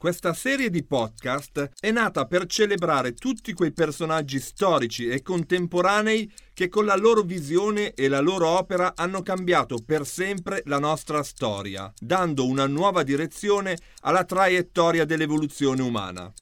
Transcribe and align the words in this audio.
questa 0.00 0.32
serie 0.32 0.70
di 0.70 0.82
podcast 0.82 1.72
è 1.78 1.90
nata 1.90 2.24
per 2.24 2.46
celebrare 2.46 3.12
tutti 3.12 3.52
quei 3.52 3.70
personaggi 3.70 4.40
storici 4.40 5.08
e 5.08 5.20
contemporanei 5.20 6.32
che 6.54 6.70
con 6.70 6.86
la 6.86 6.96
loro 6.96 7.20
visione 7.20 7.92
e 7.92 8.08
la 8.08 8.20
loro 8.20 8.46
opera 8.46 8.94
hanno 8.96 9.20
cambiato 9.20 9.76
per 9.84 10.06
sempre 10.06 10.62
la 10.64 10.78
nostra 10.78 11.22
storia, 11.22 11.92
dando 11.98 12.46
una 12.46 12.66
nuova 12.66 13.02
direzione 13.02 13.76
alla 14.00 14.24
traiettoria 14.24 15.04
dell'evoluzione 15.04 15.82
umana. 15.82 16.32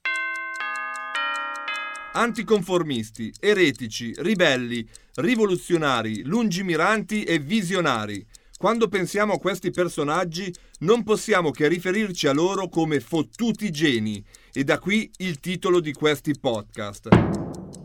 Anticonformisti, 2.12 3.34
eretici, 3.40 4.14
ribelli, 4.18 4.88
rivoluzionari, 5.16 6.22
lungimiranti 6.22 7.24
e 7.24 7.40
visionari 7.40 8.24
quando 8.58 8.88
pensiamo 8.88 9.34
a 9.34 9.38
questi 9.38 9.70
personaggi 9.70 10.52
non 10.80 11.04
possiamo 11.04 11.52
che 11.52 11.68
riferirci 11.68 12.26
a 12.26 12.32
loro 12.32 12.68
come 12.68 12.98
fottuti 12.98 13.70
geni 13.70 14.22
e 14.52 14.64
da 14.64 14.80
qui 14.80 15.08
il 15.18 15.38
titolo 15.38 15.78
di 15.78 15.92
questi 15.92 16.34
podcast. 16.38 17.08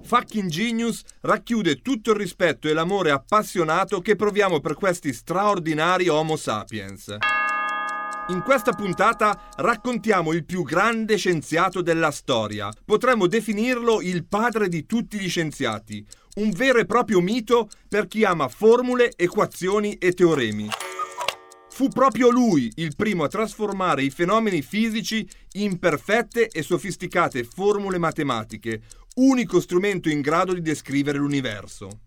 Fucking 0.03 0.49
Genius 0.49 1.03
racchiude 1.21 1.81
tutto 1.81 2.09
il 2.11 2.17
rispetto 2.17 2.67
e 2.67 2.73
l'amore 2.73 3.11
appassionato 3.11 4.01
che 4.01 4.15
proviamo 4.15 4.59
per 4.59 4.73
questi 4.73 5.13
straordinari 5.13 6.09
Homo 6.09 6.35
sapiens. 6.35 7.17
In 8.29 8.41
questa 8.41 8.71
puntata 8.71 9.49
raccontiamo 9.57 10.31
il 10.31 10.45
più 10.45 10.63
grande 10.63 11.17
scienziato 11.17 11.81
della 11.81 12.09
storia. 12.09 12.71
Potremmo 12.85 13.27
definirlo 13.27 14.01
il 14.01 14.25
padre 14.25 14.69
di 14.69 14.85
tutti 14.85 15.19
gli 15.19 15.27
scienziati, 15.27 16.05
un 16.35 16.51
vero 16.51 16.79
e 16.79 16.85
proprio 16.85 17.19
mito 17.21 17.69
per 17.87 18.07
chi 18.07 18.23
ama 18.23 18.47
formule, 18.47 19.13
equazioni 19.15 19.95
e 19.95 20.13
teoremi. 20.13 20.67
Fu 21.69 21.87
proprio 21.89 22.29
lui 22.29 22.71
il 22.75 22.95
primo 22.95 23.23
a 23.23 23.27
trasformare 23.27 24.03
i 24.03 24.11
fenomeni 24.11 24.61
fisici 24.61 25.27
in 25.53 25.79
perfette 25.79 26.47
e 26.47 26.61
sofisticate 26.61 27.43
formule 27.43 27.97
matematiche, 27.97 28.81
unico 29.15 29.59
strumento 29.59 30.09
in 30.09 30.21
grado 30.21 30.53
di 30.53 30.61
descrivere 30.61 31.17
l'universo. 31.17 32.01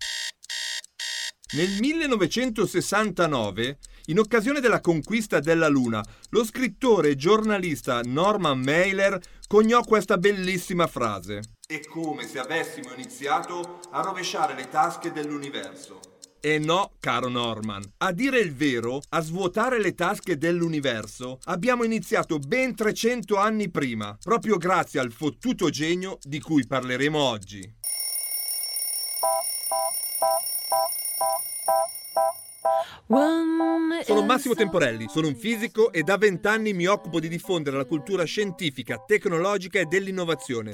Nel 1.55 1.79
1969, 1.81 3.79
in 4.07 4.19
occasione 4.19 4.61
della 4.61 4.81
conquista 4.81 5.41
della 5.41 5.69
Luna, 5.69 6.05
lo 6.31 6.45
scrittore 6.45 7.11
e 7.11 7.17
giornalista 7.17 8.01
Norman 8.05 8.61
Mailer 8.61 9.19
coniò 9.47 9.83
questa 9.83 10.19
bellissima 10.19 10.87
frase. 10.87 11.43
È 11.67 11.81
come 11.87 12.27
se 12.27 12.39
avessimo 12.39 12.93
iniziato 12.93 13.81
a 13.91 14.03
rovesciare 14.03 14.55
le 14.55 14.69
tasche 14.69 15.13
dell'universo. 15.13 16.01
E 16.41 16.59
no, 16.59 16.93
caro 17.01 17.29
Norman, 17.29 17.83
a 17.99 18.13
dire 18.13 18.39
il 18.39 18.55
vero, 18.55 19.01
a 19.09 19.21
svuotare 19.21 19.81
le 19.81 19.95
tasche 19.95 20.37
dell'universo 20.37 21.39
abbiamo 21.45 21.83
iniziato 21.83 22.39
ben 22.39 22.75
300 22.75 23.37
anni 23.37 23.69
prima, 23.71 24.17
proprio 24.23 24.57
grazie 24.57 25.01
al 25.01 25.11
fottuto 25.11 25.71
genio 25.71 26.19
di 26.23 26.41
cui 26.41 26.65
parleremo 26.67 27.19
oggi. 27.19 27.75
Sono 34.05 34.23
Massimo 34.23 34.55
Temporelli, 34.55 35.07
sono 35.09 35.29
un 35.29 35.37
fisico 35.37 35.93
e 35.93 36.03
da 36.03 36.17
vent'anni 36.17 36.73
mi 36.73 36.87
occupo 36.87 37.21
di 37.21 37.29
diffondere 37.29 37.77
la 37.77 37.85
cultura 37.85 38.25
scientifica, 38.25 39.03
tecnologica 39.07 39.79
e 39.79 39.85
dell'innovazione. 39.85 40.73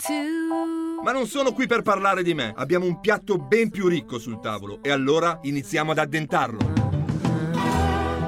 Ma 1.03 1.13
non 1.13 1.27
sono 1.27 1.53
qui 1.53 1.67
per 1.67 1.83
parlare 1.83 2.23
di 2.23 2.33
me, 2.33 2.53
abbiamo 2.57 2.87
un 2.87 3.01
piatto 3.01 3.37
ben 3.37 3.71
più 3.71 3.89
ricco 3.89 4.19
sul 4.19 4.41
tavolo 4.41 4.79
e 4.83 4.91
allora 4.91 5.41
iniziamo 5.43 5.91
ad 5.91 5.99
addentarlo. 5.99 6.73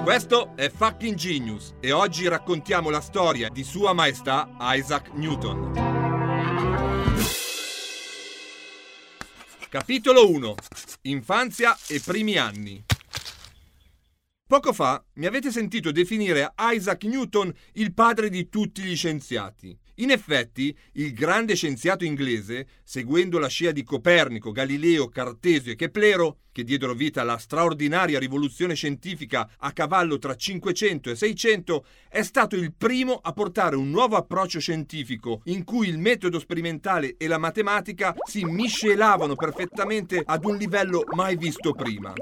Questo 0.02 0.52
è 0.54 0.68
Fucking 0.68 1.14
Genius 1.14 1.74
e 1.80 1.92
oggi 1.92 2.28
raccontiamo 2.28 2.90
la 2.90 3.00
storia 3.00 3.48
di 3.48 3.64
Sua 3.64 3.94
Maestà 3.94 4.50
Isaac 4.60 5.12
Newton. 5.14 5.72
Capitolo 9.70 10.30
1 10.30 10.54
Infanzia 11.02 11.76
e 11.88 12.00
primi 12.04 12.36
anni 12.36 12.84
Poco 14.46 14.74
fa 14.74 15.02
mi 15.14 15.24
avete 15.24 15.50
sentito 15.50 15.90
definire 15.90 16.52
Isaac 16.58 17.04
Newton 17.04 17.50
il 17.72 17.94
padre 17.94 18.28
di 18.28 18.50
tutti 18.50 18.82
gli 18.82 18.94
scienziati. 18.94 19.74
In 19.96 20.10
effetti, 20.10 20.76
il 20.92 21.14
grande 21.14 21.54
scienziato 21.54 22.04
inglese, 22.04 22.66
seguendo 22.84 23.38
la 23.38 23.48
scia 23.48 23.72
di 23.72 23.82
Copernico, 23.82 24.52
Galileo, 24.52 25.08
Cartesio 25.08 25.72
e 25.72 25.76
Keplero, 25.76 26.40
che 26.52 26.62
diedero 26.62 26.92
vita 26.92 27.22
alla 27.22 27.38
straordinaria 27.38 28.18
rivoluzione 28.18 28.74
scientifica 28.74 29.48
a 29.56 29.72
cavallo 29.72 30.18
tra 30.18 30.36
500 30.36 31.08
e 31.08 31.16
600, 31.16 31.86
è 32.10 32.22
stato 32.22 32.54
il 32.54 32.74
primo 32.74 33.14
a 33.14 33.32
portare 33.32 33.76
un 33.76 33.88
nuovo 33.88 34.16
approccio 34.16 34.60
scientifico 34.60 35.40
in 35.44 35.64
cui 35.64 35.88
il 35.88 35.96
metodo 35.96 36.38
sperimentale 36.38 37.16
e 37.16 37.28
la 37.28 37.38
matematica 37.38 38.14
si 38.28 38.44
miscelavano 38.44 39.36
perfettamente 39.36 40.22
ad 40.22 40.44
un 40.44 40.58
livello 40.58 41.02
mai 41.14 41.34
visto 41.36 41.72
prima. 41.72 42.12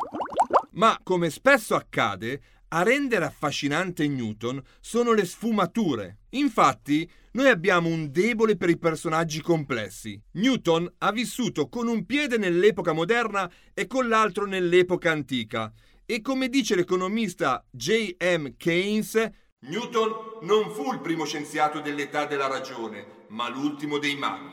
Ma, 0.73 0.99
come 1.03 1.31
spesso 1.31 1.75
accade, 1.75 2.41
a 2.69 2.83
rendere 2.83 3.27
affascinante 3.27 4.09
Newton 4.09 4.63
sono 4.81 5.13
le 5.13 5.27
sfumature. 5.27 6.21
Infatti, 6.31 7.09
noi 7.33 7.49
abbiamo 7.49 7.89
un 7.89 8.11
debole 8.11 8.57
per 8.57 8.71
i 8.71 8.79
personaggi 8.79 9.43
complessi. 9.43 10.21
Newton 10.33 10.91
ha 10.99 11.13
vissuto 11.13 11.69
con 11.69 11.89
un 11.89 12.07
piede 12.07 12.39
nell'epoca 12.39 12.93
moderna 12.93 13.51
e 13.75 13.87
con 13.87 14.09
l'altro 14.09 14.47
nell'epoca 14.47 15.11
antica. 15.11 15.73
E 16.07 16.21
come 16.23 16.49
dice 16.49 16.75
l'economista 16.75 17.65
J.M. 17.71 18.55
Keynes, 18.57 19.31
Newton 19.61 20.13
non 20.43 20.71
fu 20.71 20.93
il 20.93 21.01
primo 21.01 21.25
scienziato 21.25 21.81
dell'età 21.81 22.27
della 22.27 22.49
ragione, 22.49 23.27
ma 23.29 23.49
l'ultimo 23.49 23.99
dei 23.99 24.17
maghi. 24.17 24.51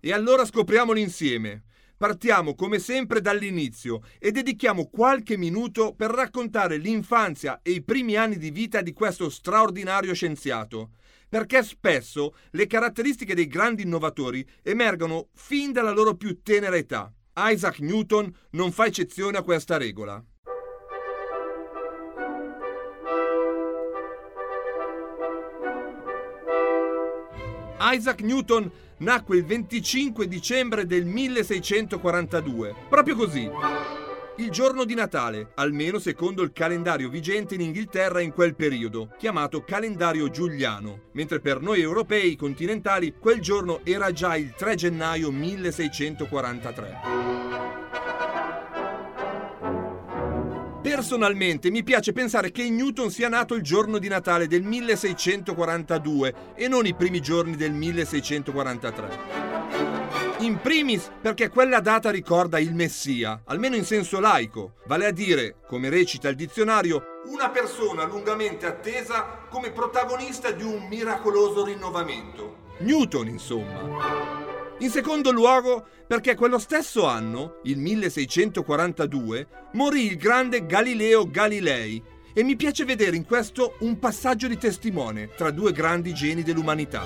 E 0.00 0.12
allora 0.12 0.44
scopriamolo 0.44 0.98
insieme. 0.98 1.65
Partiamo 1.98 2.54
come 2.54 2.78
sempre 2.78 3.22
dall'inizio 3.22 4.02
e 4.18 4.30
dedichiamo 4.30 4.90
qualche 4.90 5.38
minuto 5.38 5.94
per 5.94 6.10
raccontare 6.10 6.76
l'infanzia 6.76 7.60
e 7.62 7.70
i 7.70 7.82
primi 7.82 8.16
anni 8.16 8.36
di 8.36 8.50
vita 8.50 8.82
di 8.82 8.92
questo 8.92 9.30
straordinario 9.30 10.12
scienziato, 10.12 10.90
perché 11.26 11.62
spesso 11.62 12.34
le 12.50 12.66
caratteristiche 12.66 13.34
dei 13.34 13.46
grandi 13.46 13.82
innovatori 13.82 14.46
emergono 14.62 15.28
fin 15.32 15.72
dalla 15.72 15.90
loro 15.90 16.16
più 16.16 16.42
tenera 16.42 16.76
età. 16.76 17.10
Isaac 17.34 17.78
Newton 17.78 18.30
non 18.50 18.72
fa 18.72 18.84
eccezione 18.84 19.38
a 19.38 19.42
questa 19.42 19.78
regola. 19.78 20.22
Isaac 27.78 28.20
Newton 28.20 28.70
nacque 28.98 29.36
il 29.36 29.44
25 29.44 30.28
dicembre 30.28 30.86
del 30.86 31.04
1642. 31.04 32.74
Proprio 32.88 33.16
così. 33.16 33.50
Il 34.38 34.50
giorno 34.50 34.84
di 34.84 34.94
Natale, 34.94 35.52
almeno 35.54 35.98
secondo 35.98 36.42
il 36.42 36.52
calendario 36.52 37.08
vigente 37.08 37.54
in 37.54 37.62
Inghilterra 37.62 38.20
in 38.20 38.32
quel 38.32 38.54
periodo, 38.54 39.08
chiamato 39.16 39.64
calendario 39.64 40.28
giuliano, 40.28 41.04
mentre 41.12 41.40
per 41.40 41.62
noi 41.62 41.80
europei 41.80 42.36
continentali 42.36 43.14
quel 43.18 43.40
giorno 43.40 43.80
era 43.82 44.12
già 44.12 44.36
il 44.36 44.52
3 44.54 44.74
gennaio 44.74 45.30
1643. 45.30 47.45
Personalmente 50.96 51.70
mi 51.70 51.82
piace 51.82 52.14
pensare 52.14 52.50
che 52.50 52.70
Newton 52.70 53.10
sia 53.10 53.28
nato 53.28 53.54
il 53.54 53.60
giorno 53.60 53.98
di 53.98 54.08
Natale 54.08 54.46
del 54.46 54.62
1642 54.62 56.54
e 56.54 56.68
non 56.68 56.86
i 56.86 56.94
primi 56.94 57.20
giorni 57.20 57.54
del 57.54 57.72
1643. 57.72 59.18
In 60.38 60.58
primis 60.62 61.10
perché 61.20 61.50
quella 61.50 61.80
data 61.80 62.10
ricorda 62.10 62.58
il 62.58 62.74
Messia, 62.74 63.42
almeno 63.44 63.76
in 63.76 63.84
senso 63.84 64.20
laico, 64.20 64.76
vale 64.86 65.04
a 65.04 65.10
dire, 65.10 65.56
come 65.66 65.90
recita 65.90 66.30
il 66.30 66.34
dizionario, 66.34 67.20
una 67.26 67.50
persona 67.50 68.06
lungamente 68.06 68.64
attesa 68.64 69.40
come 69.50 69.72
protagonista 69.72 70.50
di 70.50 70.62
un 70.62 70.86
miracoloso 70.88 71.62
rinnovamento. 71.66 72.72
Newton, 72.78 73.28
insomma. 73.28 74.45
In 74.80 74.90
secondo 74.90 75.32
luogo, 75.32 75.86
perché 76.06 76.34
quello 76.34 76.58
stesso 76.58 77.06
anno, 77.06 77.60
il 77.64 77.78
1642, 77.78 79.46
morì 79.72 80.04
il 80.04 80.16
grande 80.16 80.66
Galileo 80.66 81.30
Galilei 81.30 82.02
e 82.34 82.42
mi 82.42 82.56
piace 82.56 82.84
vedere 82.84 83.16
in 83.16 83.24
questo 83.24 83.76
un 83.80 83.98
passaggio 83.98 84.46
di 84.46 84.58
testimone 84.58 85.30
tra 85.34 85.50
due 85.50 85.72
grandi 85.72 86.12
geni 86.12 86.42
dell'umanità. 86.42 87.02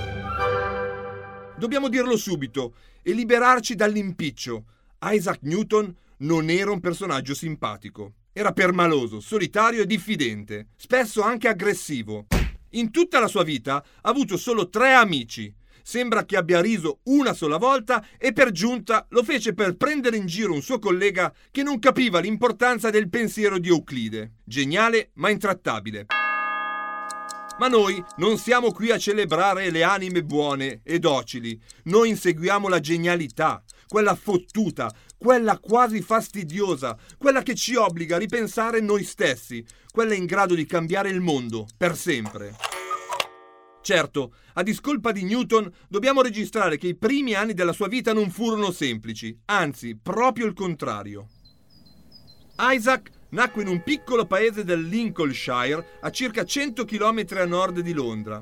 Dobbiamo 1.57 1.89
dirlo 1.89 2.17
subito 2.17 2.75
e 3.03 3.13
liberarci 3.13 3.77
dall'impiccio. 3.77 4.65
Isaac 5.03 5.39
Newton 5.43 5.95
non 6.19 6.51
era 6.51 6.73
un 6.73 6.81
personaggio 6.81 7.35
simpatico. 7.35 8.15
Era 8.33 8.53
permaloso, 8.53 9.21
solitario 9.21 9.83
e 9.83 9.87
diffidente, 9.87 10.71
spesso 10.75 11.23
anche 11.23 11.47
aggressivo. 11.47 12.27
In 12.71 12.91
tutta 12.91 13.21
la 13.21 13.29
sua 13.29 13.45
vita 13.45 13.77
ha 13.77 14.11
avuto 14.11 14.37
solo 14.37 14.69
tre 14.69 14.93
amici. 14.95 15.55
Sembra 15.91 16.25
che 16.25 16.37
abbia 16.37 16.61
riso 16.61 17.01
una 17.07 17.33
sola 17.33 17.57
volta 17.57 18.07
e 18.17 18.33
per 18.33 18.53
giunta 18.53 19.09
lo 19.09 19.25
fece 19.25 19.55
per 19.55 19.77
prendere 19.77 20.17
in 20.17 20.27
giro 20.27 20.53
un 20.53 20.63
suo 20.63 20.79
collega 20.79 21.35
che 21.51 21.65
non 21.65 21.81
capiva 21.81 22.21
l'importanza 22.21 22.91
del 22.91 23.09
pensiero 23.09 23.59
di 23.59 23.71
Euclide. 23.71 24.35
Geniale 24.45 25.11
ma 25.15 25.31
intrattabile. 25.31 26.07
Ma 27.59 27.67
noi 27.67 28.01
non 28.19 28.39
siamo 28.39 28.71
qui 28.71 28.93
a 28.93 28.99
celebrare 28.99 29.73
le 29.73 29.83
anime 29.83 30.23
buone 30.23 30.81
e 30.85 31.01
docili. 31.01 31.61
Noi 31.87 32.11
inseguiamo 32.11 32.69
la 32.69 32.79
genialità, 32.79 33.61
quella 33.89 34.15
fottuta, 34.15 34.95
quella 35.19 35.59
quasi 35.59 36.03
fastidiosa, 36.03 36.97
quella 37.19 37.43
che 37.43 37.57
ci 37.57 37.75
obbliga 37.75 38.15
a 38.15 38.21
ripensare 38.21 38.79
noi 38.79 39.03
stessi, 39.03 39.67
quella 39.91 40.15
in 40.15 40.27
grado 40.27 40.55
di 40.55 40.67
cambiare 40.67 41.11
il 41.11 41.21
mondo 41.21 41.67
per 41.77 41.97
sempre. 41.97 42.80
Certo, 43.91 44.35
a 44.53 44.63
discolpa 44.63 45.11
di 45.11 45.25
Newton, 45.25 45.69
dobbiamo 45.89 46.23
registrare 46.23 46.79
che 46.79 46.87
i 46.87 46.95
primi 46.95 47.35
anni 47.35 47.55
della 47.55 47.73
sua 47.73 47.89
vita 47.89 48.13
non 48.13 48.31
furono 48.31 48.71
semplici, 48.71 49.37
anzi, 49.47 49.99
proprio 50.01 50.47
il 50.47 50.53
contrario. 50.53 51.27
Isaac 52.57 53.11
nacque 53.31 53.63
in 53.63 53.69
un 53.69 53.83
piccolo 53.83 54.27
paese 54.27 54.63
del 54.63 54.87
Lincolnshire 54.87 55.99
a 56.03 56.11
circa 56.11 56.45
100 56.45 56.85
km 56.85 57.25
a 57.31 57.45
nord 57.47 57.81
di 57.81 57.93
Londra. 57.93 58.41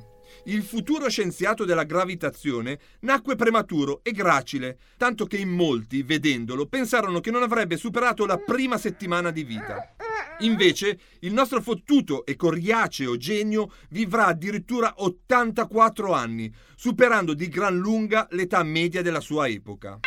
Il 0.49 0.63
futuro 0.63 1.11
scienziato 1.11 1.67
della 1.67 1.85
gravitazione 1.85 2.79
nacque 3.01 3.37
prematuro 3.37 4.01
e 4.03 4.13
gracile, 4.13 4.79
tanto 4.97 5.27
che 5.27 5.37
in 5.37 5.51
molti, 5.51 6.03
vedendolo, 6.03 6.65
pensarono 6.65 7.21
che 7.21 7.31
non 7.31 7.43
avrebbe 7.43 7.77
superato 7.77 8.25
la 8.25 8.39
prima 8.39 8.79
settimana 8.79 9.31
di 9.31 9.45
vita. 9.45 9.95
Invece, 10.39 10.99
il 11.21 11.35
nostro 11.35 11.61
fottuto 11.61 12.25
e 12.25 12.35
coriaceo 12.35 13.19
genio 13.19 13.71
vivrà 13.91 14.29
addirittura 14.29 14.95
84 14.97 16.15
anni, 16.15 16.51
superando 16.75 17.35
di 17.35 17.49
gran 17.49 17.77
lunga 17.77 18.27
l'età 18.31 18.63
media 18.63 19.03
della 19.03 19.21
sua 19.21 19.49
epoca. 19.49 20.01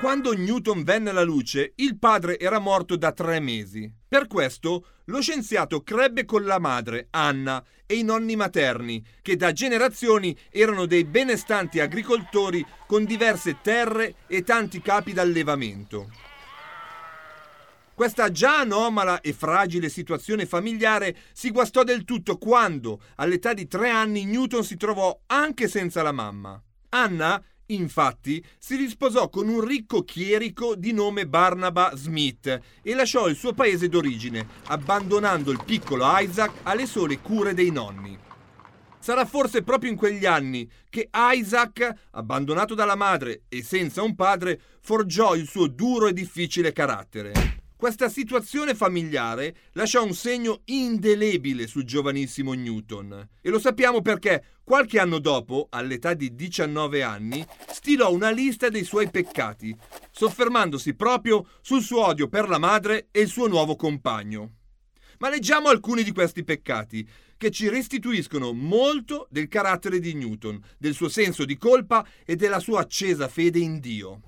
Quando 0.00 0.32
Newton 0.32 0.82
venne 0.82 1.10
alla 1.10 1.22
luce, 1.22 1.74
il 1.76 1.98
padre 1.98 2.38
era 2.38 2.58
morto 2.58 2.96
da 2.96 3.12
tre 3.12 3.38
mesi. 3.38 3.92
Per 4.08 4.28
questo, 4.28 4.86
lo 5.04 5.20
scienziato 5.20 5.82
crebbe 5.82 6.24
con 6.24 6.44
la 6.44 6.58
madre, 6.58 7.08
Anna, 7.10 7.62
e 7.84 7.96
i 7.96 8.02
nonni 8.02 8.34
materni, 8.34 9.04
che 9.20 9.36
da 9.36 9.52
generazioni 9.52 10.34
erano 10.48 10.86
dei 10.86 11.04
benestanti 11.04 11.80
agricoltori 11.80 12.64
con 12.86 13.04
diverse 13.04 13.58
terre 13.60 14.14
e 14.26 14.42
tanti 14.42 14.80
capi 14.80 15.12
d'allevamento. 15.12 16.10
Questa 17.94 18.30
già 18.30 18.60
anomala 18.60 19.20
e 19.20 19.34
fragile 19.34 19.90
situazione 19.90 20.46
familiare 20.46 21.14
si 21.34 21.50
guastò 21.50 21.84
del 21.84 22.04
tutto 22.04 22.38
quando, 22.38 23.02
all'età 23.16 23.52
di 23.52 23.68
tre 23.68 23.90
anni, 23.90 24.24
Newton 24.24 24.64
si 24.64 24.78
trovò 24.78 25.20
anche 25.26 25.68
senza 25.68 26.00
la 26.00 26.12
mamma. 26.12 26.58
Anna 26.92 27.44
Infatti, 27.70 28.44
si 28.58 28.76
risposò 28.76 29.28
con 29.28 29.48
un 29.48 29.60
ricco 29.60 30.02
chierico 30.02 30.74
di 30.74 30.92
nome 30.92 31.26
Barnaba 31.26 31.92
Smith 31.94 32.60
e 32.82 32.94
lasciò 32.94 33.28
il 33.28 33.36
suo 33.36 33.52
paese 33.52 33.88
d'origine, 33.88 34.46
abbandonando 34.66 35.50
il 35.50 35.62
piccolo 35.64 36.04
Isaac 36.06 36.52
alle 36.64 36.86
sole 36.86 37.20
cure 37.20 37.54
dei 37.54 37.70
nonni. 37.70 38.18
Sarà 38.98 39.24
forse 39.24 39.62
proprio 39.62 39.90
in 39.90 39.96
quegli 39.96 40.26
anni 40.26 40.68
che 40.90 41.08
Isaac, 41.12 42.08
abbandonato 42.10 42.74
dalla 42.74 42.96
madre 42.96 43.42
e 43.48 43.62
senza 43.62 44.02
un 44.02 44.14
padre, 44.14 44.60
forgiò 44.80 45.34
il 45.34 45.46
suo 45.46 45.68
duro 45.68 46.08
e 46.08 46.12
difficile 46.12 46.72
carattere. 46.72 47.59
Questa 47.80 48.10
situazione 48.10 48.74
familiare 48.74 49.56
lasciò 49.72 50.04
un 50.04 50.12
segno 50.12 50.60
indelebile 50.66 51.66
sul 51.66 51.84
giovanissimo 51.84 52.52
Newton 52.52 53.26
e 53.40 53.48
lo 53.48 53.58
sappiamo 53.58 54.02
perché 54.02 54.58
qualche 54.62 54.98
anno 54.98 55.18
dopo, 55.18 55.68
all'età 55.70 56.12
di 56.12 56.34
19 56.34 57.02
anni, 57.02 57.42
stilò 57.70 58.12
una 58.12 58.28
lista 58.28 58.68
dei 58.68 58.84
suoi 58.84 59.08
peccati, 59.08 59.74
soffermandosi 60.10 60.92
proprio 60.92 61.46
sul 61.62 61.80
suo 61.80 62.04
odio 62.04 62.28
per 62.28 62.50
la 62.50 62.58
madre 62.58 63.08
e 63.10 63.22
il 63.22 63.28
suo 63.28 63.46
nuovo 63.46 63.76
compagno. 63.76 64.56
Ma 65.20 65.30
leggiamo 65.30 65.70
alcuni 65.70 66.02
di 66.02 66.12
questi 66.12 66.44
peccati 66.44 67.08
che 67.38 67.50
ci 67.50 67.70
restituiscono 67.70 68.52
molto 68.52 69.26
del 69.30 69.48
carattere 69.48 70.00
di 70.00 70.12
Newton, 70.12 70.62
del 70.76 70.92
suo 70.92 71.08
senso 71.08 71.46
di 71.46 71.56
colpa 71.56 72.06
e 72.26 72.36
della 72.36 72.60
sua 72.60 72.80
accesa 72.80 73.26
fede 73.26 73.58
in 73.58 73.80
Dio. 73.80 74.20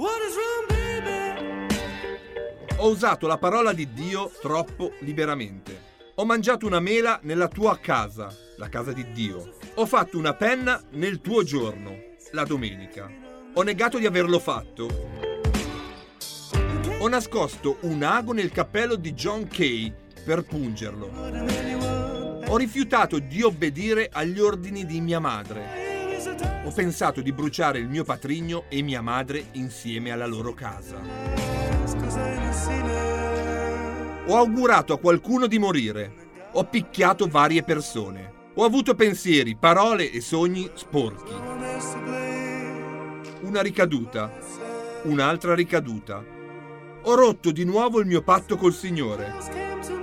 Ho 2.82 2.88
usato 2.88 3.29
la 3.29 3.38
parola 3.38 3.73
di 3.73 3.93
Dio 3.93 4.32
troppo 4.40 4.94
liberamente. 5.02 5.90
Ho 6.17 6.25
mangiato 6.25 6.67
una 6.67 6.81
mela 6.81 7.20
nella 7.23 7.46
tua 7.46 7.79
casa, 7.79 8.34
la 8.56 8.69
casa 8.69 8.90
di 8.90 9.12
Dio. 9.12 9.55
Ho 9.75 9.87
fatto 9.87 10.19
una 10.19 10.34
penna 10.34 10.82
nel 10.90 11.20
tuo 11.20 11.44
giorno, 11.44 11.96
la 12.32 12.43
domenica. 12.43 13.08
Ho 13.55 13.62
negato 13.62 13.99
di 13.99 14.06
averlo 14.06 14.40
fatto. 14.40 14.88
Ho 16.99 17.06
nascosto 17.06 17.76
un 17.82 18.02
ago 18.02 18.32
nel 18.32 18.50
cappello 18.50 18.96
di 18.96 19.12
John 19.12 19.46
Kay 19.46 19.94
per 20.25 20.43
pungerlo. 20.43 21.06
Ho 22.49 22.56
rifiutato 22.56 23.20
di 23.20 23.43
obbedire 23.43 24.08
agli 24.12 24.40
ordini 24.40 24.85
di 24.85 25.00
mia 25.00 25.20
madre. 25.20 26.64
Ho 26.64 26.73
pensato 26.73 27.20
di 27.20 27.32
bruciare 27.32 27.78
il 27.78 27.87
mio 27.87 28.02
patrigno 28.02 28.64
e 28.69 28.82
mia 28.82 29.02
madre 29.02 29.50
insieme 29.52 30.11
alla 30.11 30.26
loro 30.26 30.52
casa. 30.52 31.52
Ho 34.26 34.37
augurato 34.37 34.93
a 34.93 34.99
qualcuno 34.99 35.47
di 35.47 35.59
morire. 35.59 36.14
Ho 36.53 36.64
picchiato 36.64 37.26
varie 37.26 37.62
persone. 37.62 38.41
Ho 38.55 38.64
avuto 38.64 38.94
pensieri, 38.94 39.56
parole 39.56 40.11
e 40.11 40.20
sogni 40.20 40.70
sporchi. 40.75 41.32
Una 43.41 43.62
ricaduta. 43.62 44.32
Un'altra 45.03 45.55
ricaduta. 45.55 46.25
Ho 47.03 47.14
rotto 47.14 47.50
di 47.50 47.64
nuovo 47.64 47.99
il 48.00 48.06
mio 48.06 48.23
patto 48.23 48.56
col 48.56 48.73
Signore. 48.73 49.35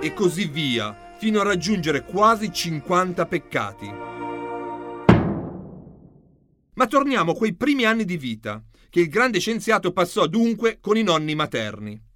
E 0.00 0.12
così 0.12 0.46
via, 0.46 1.14
fino 1.18 1.40
a 1.40 1.44
raggiungere 1.44 2.04
quasi 2.04 2.52
50 2.52 3.26
peccati. 3.26 3.92
Ma 6.74 6.86
torniamo 6.86 7.32
a 7.32 7.34
quei 7.34 7.54
primi 7.54 7.84
anni 7.84 8.04
di 8.04 8.16
vita, 8.16 8.62
che 8.90 9.00
il 9.00 9.08
grande 9.08 9.38
scienziato 9.38 9.92
passò 9.92 10.26
dunque 10.26 10.78
con 10.80 10.96
i 10.96 11.02
nonni 11.02 11.34
materni. 11.34 12.08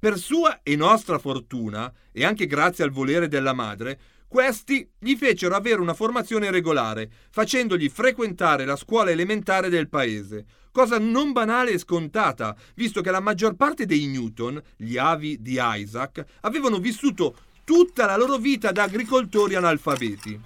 Per 0.00 0.18
sua 0.18 0.60
e 0.62 0.76
nostra 0.76 1.18
fortuna, 1.18 1.92
e 2.10 2.24
anche 2.24 2.46
grazie 2.46 2.84
al 2.84 2.90
volere 2.90 3.28
della 3.28 3.52
madre, 3.52 4.00
questi 4.26 4.90
gli 4.98 5.14
fecero 5.14 5.54
avere 5.54 5.82
una 5.82 5.92
formazione 5.92 6.50
regolare, 6.50 7.10
facendogli 7.28 7.90
frequentare 7.90 8.64
la 8.64 8.76
scuola 8.76 9.10
elementare 9.10 9.68
del 9.68 9.90
paese, 9.90 10.46
cosa 10.72 10.98
non 10.98 11.32
banale 11.32 11.72
e 11.72 11.78
scontata, 11.78 12.56
visto 12.76 13.02
che 13.02 13.10
la 13.10 13.20
maggior 13.20 13.56
parte 13.56 13.84
dei 13.84 14.06
Newton, 14.06 14.58
gli 14.74 14.96
avi 14.96 15.36
di 15.42 15.58
Isaac, 15.60 16.24
avevano 16.40 16.78
vissuto 16.78 17.36
tutta 17.64 18.06
la 18.06 18.16
loro 18.16 18.38
vita 18.38 18.72
da 18.72 18.84
agricoltori 18.84 19.54
analfabeti. 19.54 20.40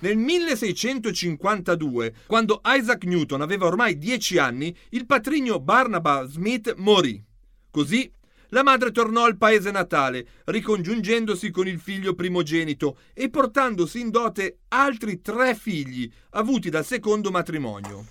Nel 0.00 0.16
1652, 0.16 2.14
quando 2.26 2.60
Isaac 2.64 3.04
Newton 3.04 3.42
aveva 3.42 3.66
ormai 3.66 3.96
dieci 3.96 4.38
anni, 4.38 4.76
il 4.88 5.06
patrigno 5.06 5.60
Barnaba 5.60 6.26
Smith 6.26 6.74
morì. 6.78 7.22
Così 7.70 8.10
la 8.50 8.62
madre 8.62 8.92
tornò 8.92 9.24
al 9.24 9.36
paese 9.36 9.70
natale, 9.70 10.26
ricongiungendosi 10.44 11.50
con 11.50 11.66
il 11.66 11.80
figlio 11.80 12.14
primogenito 12.14 12.98
e 13.14 13.30
portandosi 13.30 14.00
in 14.00 14.10
dote 14.10 14.58
altri 14.68 15.20
tre 15.20 15.54
figli 15.54 16.10
avuti 16.30 16.70
dal 16.70 16.84
secondo 16.84 17.30
matrimonio. 17.30 18.06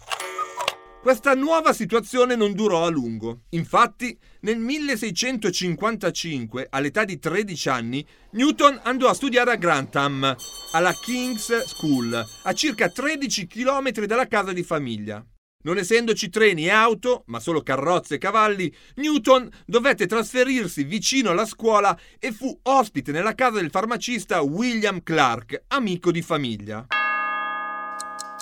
Questa 1.02 1.34
nuova 1.34 1.72
situazione 1.72 2.36
non 2.36 2.52
durò 2.52 2.86
a 2.86 2.90
lungo. 2.90 3.44
Infatti, 3.52 4.20
nel 4.42 4.60
1655, 4.60 6.68
all'età 6.70 7.06
di 7.06 7.18
13 7.18 7.70
anni, 7.70 8.06
Newton 8.32 8.82
andò 8.84 9.08
a 9.08 9.14
studiare 9.14 9.52
a 9.52 9.56
Grantham, 9.56 10.36
alla 10.74 10.92
King's 10.92 11.68
School, 11.68 12.22
a 12.44 12.54
circa 12.54 12.90
13 12.90 13.48
km 13.48 14.06
dalla 14.06 14.28
casa 14.28 14.52
di 14.52 14.64
famiglia. 14.64 15.26
Non 15.62 15.78
essendoci 15.78 16.30
treni 16.30 16.68
e 16.68 16.70
auto, 16.70 17.24
ma 17.26 17.42
solo 17.42 17.62
carrozze 17.62 18.16
e 18.16 18.18
cavalli, 18.18 18.74
Newton 18.96 19.50
dovette 19.66 20.08
trasferirsi 20.08 20.86
vicino 20.86 21.32
alla 21.32 21.46
scuola 21.46 22.00
e 22.18 22.32
fu 22.32 22.58
ospite 22.64 23.12
nella 23.12 23.36
casa 23.36 23.60
del 23.60 23.70
farmacista 23.70 24.40
William 24.40 25.04
Clark, 25.04 25.64
amico 25.68 26.14
di 26.14 26.22
famiglia. 26.22 26.88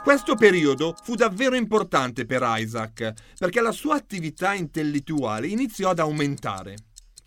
Questo 0.04 0.36
periodo 0.36 0.96
fu 1.02 1.16
davvero 1.16 1.56
importante 1.56 2.28
per 2.28 2.44
Isaac, 2.46 3.14
perché 3.40 3.62
la 3.62 3.72
sua 3.72 3.96
attività 3.96 4.54
intellettuale 4.54 5.48
iniziò 5.48 5.90
ad 5.90 5.98
aumentare. 5.98 6.76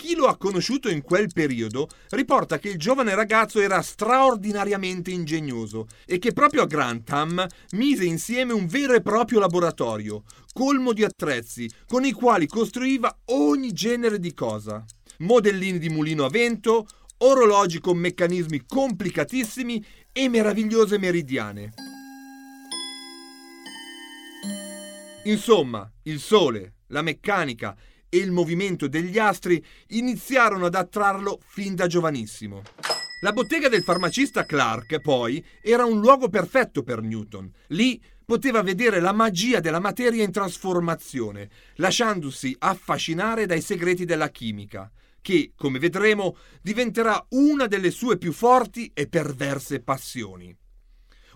Chi 0.00 0.14
lo 0.14 0.28
ha 0.28 0.38
conosciuto 0.38 0.88
in 0.88 1.02
quel 1.02 1.30
periodo 1.30 1.86
riporta 2.08 2.58
che 2.58 2.70
il 2.70 2.78
giovane 2.78 3.14
ragazzo 3.14 3.60
era 3.60 3.82
straordinariamente 3.82 5.10
ingegnoso 5.10 5.88
e 6.06 6.18
che 6.18 6.32
proprio 6.32 6.62
a 6.62 6.66
Grantham 6.66 7.46
mise 7.72 8.06
insieme 8.06 8.54
un 8.54 8.66
vero 8.66 8.94
e 8.94 9.02
proprio 9.02 9.40
laboratorio, 9.40 10.22
colmo 10.54 10.94
di 10.94 11.04
attrezzi, 11.04 11.70
con 11.86 12.06
i 12.06 12.12
quali 12.12 12.46
costruiva 12.46 13.14
ogni 13.26 13.72
genere 13.72 14.18
di 14.18 14.32
cosa. 14.32 14.82
Modellini 15.18 15.78
di 15.78 15.90
mulino 15.90 16.24
a 16.24 16.30
vento, 16.30 16.86
orologi 17.18 17.78
con 17.78 17.98
meccanismi 17.98 18.64
complicatissimi 18.66 19.84
e 20.12 20.30
meravigliose 20.30 20.96
meridiane. 20.96 21.74
Insomma, 25.24 25.86
il 26.04 26.18
Sole, 26.18 26.76
la 26.86 27.02
meccanica 27.02 27.76
e 28.10 28.18
il 28.18 28.30
movimento 28.30 28.88
degli 28.88 29.18
astri 29.18 29.64
iniziarono 29.88 30.66
ad 30.66 30.74
attrarlo 30.74 31.40
fin 31.46 31.74
da 31.74 31.86
giovanissimo. 31.86 32.62
La 33.22 33.32
bottega 33.32 33.68
del 33.68 33.82
farmacista 33.82 34.44
Clark, 34.44 35.00
poi, 35.00 35.44
era 35.62 35.84
un 35.84 36.00
luogo 36.00 36.28
perfetto 36.28 36.82
per 36.82 37.02
Newton. 37.02 37.50
Lì 37.68 38.02
poteva 38.24 38.62
vedere 38.62 39.00
la 39.00 39.12
magia 39.12 39.60
della 39.60 39.78
materia 39.78 40.24
in 40.24 40.32
trasformazione, 40.32 41.50
lasciandosi 41.74 42.56
affascinare 42.58 43.46
dai 43.46 43.60
segreti 43.60 44.04
della 44.04 44.30
chimica, 44.30 44.90
che, 45.20 45.52
come 45.54 45.78
vedremo, 45.78 46.36
diventerà 46.62 47.24
una 47.30 47.66
delle 47.66 47.90
sue 47.90 48.16
più 48.18 48.32
forti 48.32 48.90
e 48.94 49.06
perverse 49.06 49.80
passioni. 49.80 50.56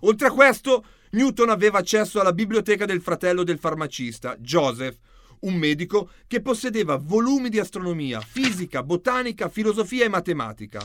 Oltre 0.01 0.29
a 0.29 0.33
questo, 0.33 0.85
Newton 1.11 1.51
aveva 1.51 1.79
accesso 1.79 2.21
alla 2.21 2.33
biblioteca 2.33 2.87
del 2.87 3.01
fratello 3.01 3.45
del 3.45 3.59
farmacista, 3.59 4.37
Joseph, 4.39 4.99
un 5.45 5.55
medico 5.55 6.11
che 6.27 6.41
possedeva 6.41 6.97
volumi 6.97 7.49
di 7.49 7.59
astronomia, 7.59 8.21
fisica, 8.21 8.83
botanica, 8.83 9.49
filosofia 9.49 10.05
e 10.05 10.09
matematica. 10.09 10.83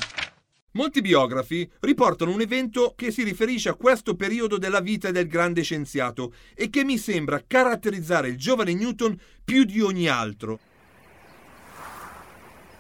Molti 0.74 1.02
biografi 1.02 1.70
riportano 1.80 2.32
un 2.32 2.42
evento 2.42 2.94
che 2.96 3.12
si 3.12 3.24
riferisce 3.24 3.70
a 3.70 3.74
questo 3.74 4.16
periodo 4.16 4.58
della 4.58 4.82
vita 4.82 5.10
del 5.10 5.28
grande 5.28 5.64
scienziato 5.64 6.34
e 6.54 6.70
che 6.70 6.84
mi 6.84 6.98
sembra 6.98 7.44
caratterizzare 7.46 8.30
il 8.30 8.38
giovane 8.38 8.74
Newton 8.74 9.20
più 9.44 9.64
di 9.64 9.82
ogni 9.82 10.08
altro. 10.08 10.60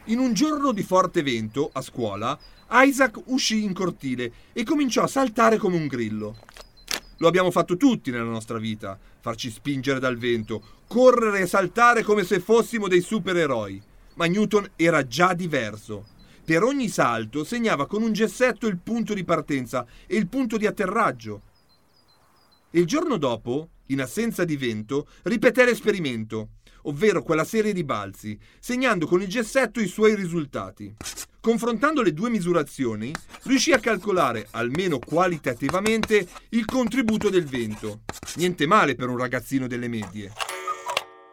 In 0.05 0.19
un 0.19 0.33
giorno 0.33 0.71
di 0.71 0.83
forte 0.83 1.23
vento, 1.23 1.69
a 1.73 1.81
scuola, 1.81 2.37
Isaac 2.71 3.21
uscì 3.25 3.63
in 3.63 3.73
cortile 3.73 4.31
e 4.53 4.63
cominciò 4.63 5.01
a 5.03 5.07
saltare 5.07 5.57
come 5.57 5.75
un 5.75 5.87
grillo. 5.87 6.37
Lo 7.19 7.27
abbiamo 7.27 7.51
fatto 7.51 7.75
tutti 7.75 8.11
nella 8.11 8.23
nostra 8.23 8.57
vita, 8.57 8.97
farci 9.19 9.51
spingere 9.51 9.99
dal 9.99 10.17
vento, 10.17 10.63
correre 10.87 11.41
e 11.41 11.47
saltare 11.47 12.01
come 12.01 12.23
se 12.23 12.39
fossimo 12.39 12.87
dei 12.87 13.01
supereroi. 13.01 13.81
Ma 14.15 14.25
Newton 14.25 14.71
era 14.77 15.05
già 15.05 15.33
diverso. 15.33 16.05
Per 16.45 16.63
ogni 16.63 16.87
salto 16.87 17.43
segnava 17.43 17.87
con 17.87 18.03
un 18.03 18.13
gessetto 18.13 18.67
il 18.67 18.77
punto 18.77 19.13
di 19.13 19.23
partenza 19.23 19.85
e 20.07 20.15
il 20.15 20.27
punto 20.27 20.57
di 20.57 20.65
atterraggio. 20.65 21.41
il 22.71 22.85
giorno 22.85 23.17
dopo, 23.17 23.69
in 23.87 24.01
assenza 24.01 24.45
di 24.45 24.55
vento, 24.55 25.07
ripeté 25.23 25.65
l'esperimento, 25.65 26.49
ovvero 26.83 27.23
quella 27.23 27.43
serie 27.43 27.73
di 27.73 27.83
balzi, 27.83 28.37
segnando 28.59 29.07
con 29.07 29.21
il 29.21 29.27
gessetto 29.27 29.79
i 29.79 29.87
suoi 29.87 30.15
risultati. 30.15 30.93
Confrontando 31.41 32.01
le 32.01 32.13
due 32.13 32.29
misurazioni, 32.29 33.13
riuscì 33.43 33.71
a 33.71 33.79
calcolare, 33.79 34.47
almeno 34.51 34.99
qualitativamente, 34.99 36.27
il 36.49 36.65
contributo 36.65 37.29
del 37.29 37.45
vento. 37.45 38.01
Niente 38.35 38.67
male 38.67 38.95
per 38.95 39.07
un 39.07 39.17
ragazzino 39.17 39.65
delle 39.65 39.87
medie. 39.87 40.31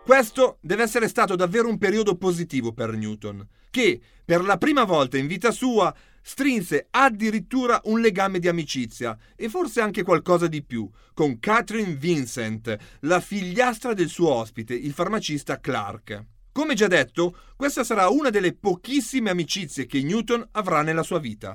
Questo 0.05 0.59
deve 0.61 0.85
essere 0.85 1.09
stato 1.09 1.35
davvero 1.35 1.69
un 1.69 1.79
periodo 1.79 2.15
positivo 2.15 2.73
per 2.73 2.93
Newton, 2.93 3.45
che, 3.71 4.01
per 4.25 4.45
la 4.45 4.57
prima 4.57 4.85
volta 4.85 5.19
in 5.19 5.27
vita 5.27 5.51
sua, 5.51 5.93
strinse 6.27 6.89
addirittura 6.91 7.81
un 7.85 8.01
legame 8.01 8.41
di 8.41 8.49
amicizia 8.49 9.17
e 9.37 9.49
forse 9.49 9.81
anche 9.81 10.03
qualcosa 10.03 10.49
di 10.49 10.65
più 10.65 10.91
con 11.15 11.39
Catherine 11.39 11.95
Vincent, 11.95 12.77
la 13.03 13.21
figliastra 13.21 13.95
del 13.95 14.09
suo 14.09 14.33
ospite, 14.33 14.75
il 14.75 14.93
farmacista 14.93 15.61
Clark. 15.61 16.25
Come 16.51 16.75
già 16.75 16.89
detto, 16.89 17.37
questa 17.55 17.85
sarà 17.85 18.09
una 18.09 18.31
delle 18.31 18.55
pochissime 18.55 19.31
amicizie 19.31 19.87
che 19.87 20.03
Newton 20.03 20.45
avrà 20.51 20.83
nella 20.83 21.05
sua 21.05 21.21
vita. 21.21 21.55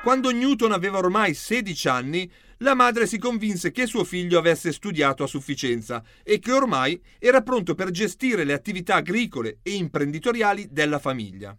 Quando 0.00 0.30
Newton 0.30 0.70
aveva 0.70 0.98
ormai 0.98 1.34
16 1.34 1.88
anni, 1.88 2.30
la 2.58 2.74
madre 2.74 3.08
si 3.08 3.18
convinse 3.18 3.72
che 3.72 3.86
suo 3.86 4.04
figlio 4.04 4.38
avesse 4.38 4.70
studiato 4.70 5.24
a 5.24 5.28
sufficienza 5.28 6.00
e 6.22 6.38
che 6.38 6.52
ormai 6.52 7.02
era 7.18 7.42
pronto 7.42 7.74
per 7.74 7.90
gestire 7.90 8.44
le 8.44 8.52
attività 8.52 8.94
agricole 8.96 9.58
e 9.62 9.72
imprenditoriali 9.72 10.68
della 10.70 11.00
famiglia. 11.00 11.56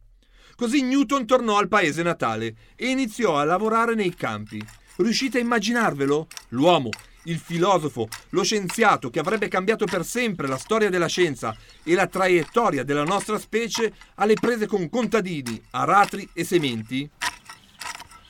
Così 0.56 0.82
Newton 0.84 1.26
tornò 1.26 1.58
al 1.58 1.68
paese 1.68 2.04
natale 2.04 2.56
e 2.76 2.88
iniziò 2.88 3.38
a 3.38 3.44
lavorare 3.44 3.96
nei 3.96 4.14
campi. 4.14 4.64
Riuscite 4.98 5.40
a 5.40 5.42
immaginarvelo? 5.42 6.28
L'uomo 6.50 6.90
il 7.26 7.38
filosofo, 7.38 8.08
lo 8.30 8.44
scienziato 8.44 9.10
che 9.10 9.20
avrebbe 9.20 9.48
cambiato 9.48 9.86
per 9.86 10.06
sempre 10.06 10.48
la 10.48 10.58
storia 10.58 10.90
della 10.90 11.08
scienza 11.08 11.56
e 11.84 11.94
la 11.94 12.08
traiettoria 12.08 12.84
della 12.84 13.04
nostra 13.04 13.38
specie 13.38 13.94
alle 14.16 14.34
prese 14.34 14.66
con 14.66 14.90
contadini, 14.90 15.62
aratri 15.72 16.28
e 16.34 16.44
sementi? 16.44 17.10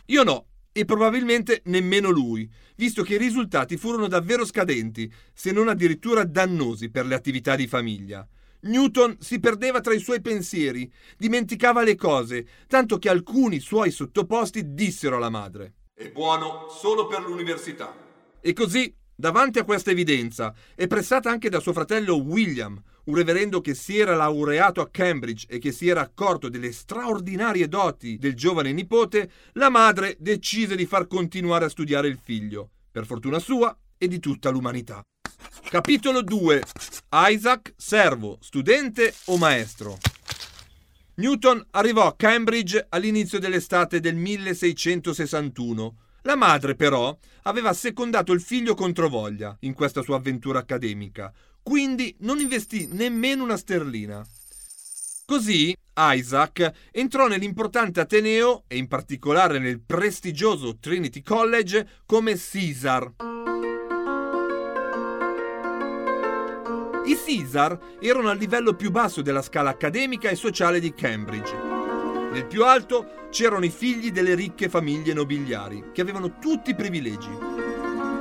Io 0.08 0.24
no, 0.24 0.46
e 0.72 0.86
probabilmente 0.86 1.62
nemmeno 1.65 2.10
lui, 2.10 2.50
visto 2.75 3.03
che 3.03 3.15
i 3.15 3.20
risultati 3.20 3.77
furono 3.77 4.08
davvero 4.08 4.46
scadenti, 4.46 5.12
se 5.34 5.51
non 5.51 5.70
addirittura 5.70 6.24
dannosi 6.24 6.89
per 6.89 7.06
le 7.06 7.15
attività 7.15 7.56
di 7.56 7.68
famiglia. 7.68 8.27
Newton 8.63 9.17
si 9.20 9.39
perdeva 9.39 9.82
tra 9.82 9.93
i 9.93 10.00
suoi 10.00 10.22
pensieri, 10.22 10.91
dimenticava 11.17 11.84
le 11.84 11.96
cose, 11.96 12.46
tanto 12.67 12.98
che 12.98 13.10
alcuni 13.10 13.60
suoi 13.60 13.91
sottoposti 13.91 14.74
dissero 14.74 15.17
alla 15.17 15.29
madre: 15.29 15.74
È 15.93 16.10
buono 16.10 16.67
solo 16.70 17.08
per 17.08 17.22
l'università. 17.22 17.93
E 18.39 18.53
così, 18.53 18.93
davanti 19.15 19.60
a 19.60 19.63
questa 19.63 19.91
evidenza, 19.91 20.53
e 20.75 20.88
pressata 20.88 21.29
anche 21.29 21.50
da 21.50 21.60
suo 21.60 21.74
fratello 21.74 22.15
William, 22.15 22.82
un 23.05 23.15
reverendo 23.15 23.60
che 23.60 23.74
si 23.74 24.00
era 24.00 24.15
laureato 24.15 24.79
a 24.79 24.89
Cambridge 24.89 25.46
e 25.50 25.60
che 25.60 25.72
si 25.72 25.89
era 25.89 26.01
accorto 26.01 26.48
delle 26.48 26.72
straordinarie 26.72 27.67
doti 27.67 28.17
del 28.17 28.34
giovane 28.34 28.72
nipote, 28.72 29.29
la 29.53 29.70
madre 29.70 30.15
decise 30.20 30.75
di 30.75 30.86
far 30.86 31.08
continuare 31.08 31.65
a 31.65 31.70
studiare 31.70 32.08
il 32.08 32.17
figlio, 32.22 32.70
per 32.91 33.05
fortuna 33.05 33.39
sua 33.39 33.77
e 33.98 34.08
di 34.08 34.20
tutta 34.20 34.50
l'umanità. 34.50 35.03
Capitolo 35.70 36.22
2. 36.22 36.64
Isaac, 37.30 37.74
servo, 37.78 38.38
studente 38.42 39.14
o 39.26 39.38
maestro? 39.38 39.98
Newton 41.16 41.66
arrivò 41.72 42.08
a 42.08 42.16
Cambridge 42.16 42.86
all'inizio 42.90 43.40
dell'estate 43.40 44.00
del 44.00 44.16
1661 44.16 45.96
la 46.26 46.36
madre, 46.36 46.76
però, 46.76 47.16
aveva 47.44 47.74
secondato 47.74 48.32
il 48.32 48.40
figlio 48.40 48.76
controvoglia 48.76 49.56
in 49.62 49.74
questa 49.74 50.02
sua 50.02 50.16
avventura 50.16 50.60
accademica, 50.60 51.34
quindi 51.62 52.16
non 52.20 52.40
investì 52.40 52.88
nemmeno 52.90 53.44
una 53.44 53.58
sterlina. 53.58 54.26
Così 55.26 55.76
Isaac 55.96 56.72
entrò 56.92 57.28
nell'importante 57.28 58.00
Ateneo 58.00 58.64
e 58.68 58.78
in 58.78 58.88
particolare 58.88 59.60
nel 59.60 59.82
prestigioso 59.82 60.78
Trinity 60.78 61.22
College 61.22 61.88
come 62.06 62.36
Caesar. 62.38 63.53
I 67.06 67.18
Caesar 67.18 67.78
erano 68.00 68.30
al 68.30 68.38
livello 68.38 68.76
più 68.76 68.90
basso 68.90 69.22
della 69.22 69.42
scala 69.42 69.72
accademica 69.72 70.30
e 70.30 70.36
sociale 70.36 70.80
di 70.80 70.94
Cambridge. 70.94 71.54
Nel 72.32 72.46
più 72.46 72.64
alto 72.64 73.28
c'erano 73.30 73.66
i 73.66 73.70
figli 73.70 74.10
delle 74.10 74.36
ricche 74.36 74.70
famiglie 74.70 75.14
nobiliari, 75.14 75.90
che 75.92 76.00
avevano 76.00 76.40
tutti 76.40 76.70
i 76.70 76.76
privilegi. 76.76 77.30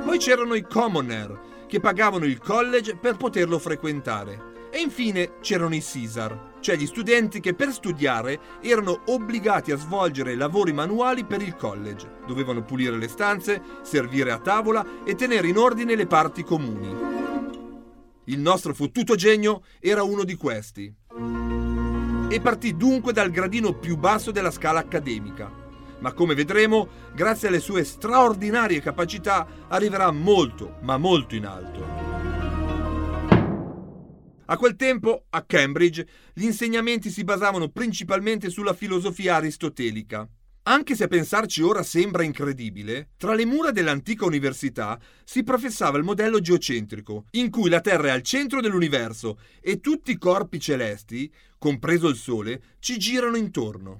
Poi 0.03 0.17
c'erano 0.17 0.55
i 0.55 0.63
commoner, 0.63 1.65
che 1.65 1.79
pagavano 1.79 2.25
il 2.25 2.39
college 2.39 2.97
per 2.97 3.15
poterlo 3.15 3.57
frequentare. 3.57 4.51
E 4.69 4.81
infine 4.81 5.35
c'erano 5.39 5.75
i 5.75 5.83
Caesar, 5.83 6.55
cioè 6.59 6.75
gli 6.75 6.85
studenti 6.85 7.39
che 7.39 7.53
per 7.53 7.71
studiare 7.71 8.37
erano 8.59 9.03
obbligati 9.05 9.71
a 9.71 9.77
svolgere 9.77 10.35
lavori 10.35 10.73
manuali 10.73 11.23
per 11.23 11.41
il 11.41 11.55
college. 11.55 12.17
Dovevano 12.27 12.63
pulire 12.63 12.97
le 12.97 13.07
stanze, 13.07 13.61
servire 13.81 14.31
a 14.31 14.39
tavola 14.39 14.85
e 15.05 15.15
tenere 15.15 15.47
in 15.47 15.57
ordine 15.57 15.95
le 15.95 16.05
parti 16.05 16.43
comuni. 16.43 17.22
Il 18.25 18.39
nostro 18.39 18.73
fottuto 18.73 19.15
genio 19.15 19.63
era 19.81 20.03
uno 20.03 20.23
di 20.23 20.35
questi 20.35 20.93
e 22.29 22.41
partì 22.41 22.77
dunque 22.77 23.11
dal 23.11 23.29
gradino 23.29 23.73
più 23.73 23.97
basso 23.97 24.31
della 24.31 24.49
scala 24.49 24.79
accademica. 24.79 25.51
Ma 25.99 26.13
come 26.13 26.33
vedremo, 26.33 26.87
grazie 27.13 27.49
alle 27.49 27.59
sue 27.59 27.83
straordinarie 27.83 28.81
capacità 28.81 29.45
arriverà 29.67 30.09
molto, 30.11 30.77
ma 30.81 30.97
molto 30.97 31.35
in 31.35 31.45
alto. 31.45 31.85
A 34.45 34.57
quel 34.57 34.75
tempo, 34.77 35.25
a 35.29 35.43
Cambridge, 35.43 36.07
gli 36.33 36.45
insegnamenti 36.45 37.09
si 37.09 37.23
basavano 37.25 37.69
principalmente 37.69 38.49
sulla 38.49 38.73
filosofia 38.73 39.35
aristotelica. 39.35 40.27
Anche 40.65 40.95
se 40.95 41.03
a 41.03 41.07
pensarci 41.07 41.61
ora 41.61 41.83
sembra 41.83 42.23
incredibile, 42.23 43.09
tra 43.17 43.33
le 43.33 43.45
mura 43.45 43.71
dell'antica 43.71 44.23
università 44.23 44.97
si 45.25 45.43
professava 45.43 45.97
il 45.97 46.05
modello 46.05 46.39
geocentrico, 46.39 47.25
in 47.31 47.49
cui 47.49 47.69
la 47.69 47.81
Terra 47.81 48.07
è 48.07 48.11
al 48.11 48.21
centro 48.21 48.61
dell'universo 48.61 49.39
e 49.59 49.81
tutti 49.81 50.11
i 50.11 50.17
corpi 50.17 50.61
celesti, 50.61 51.29
compreso 51.57 52.07
il 52.07 52.15
Sole, 52.15 52.61
ci 52.79 52.97
girano 52.97 53.35
intorno. 53.35 53.97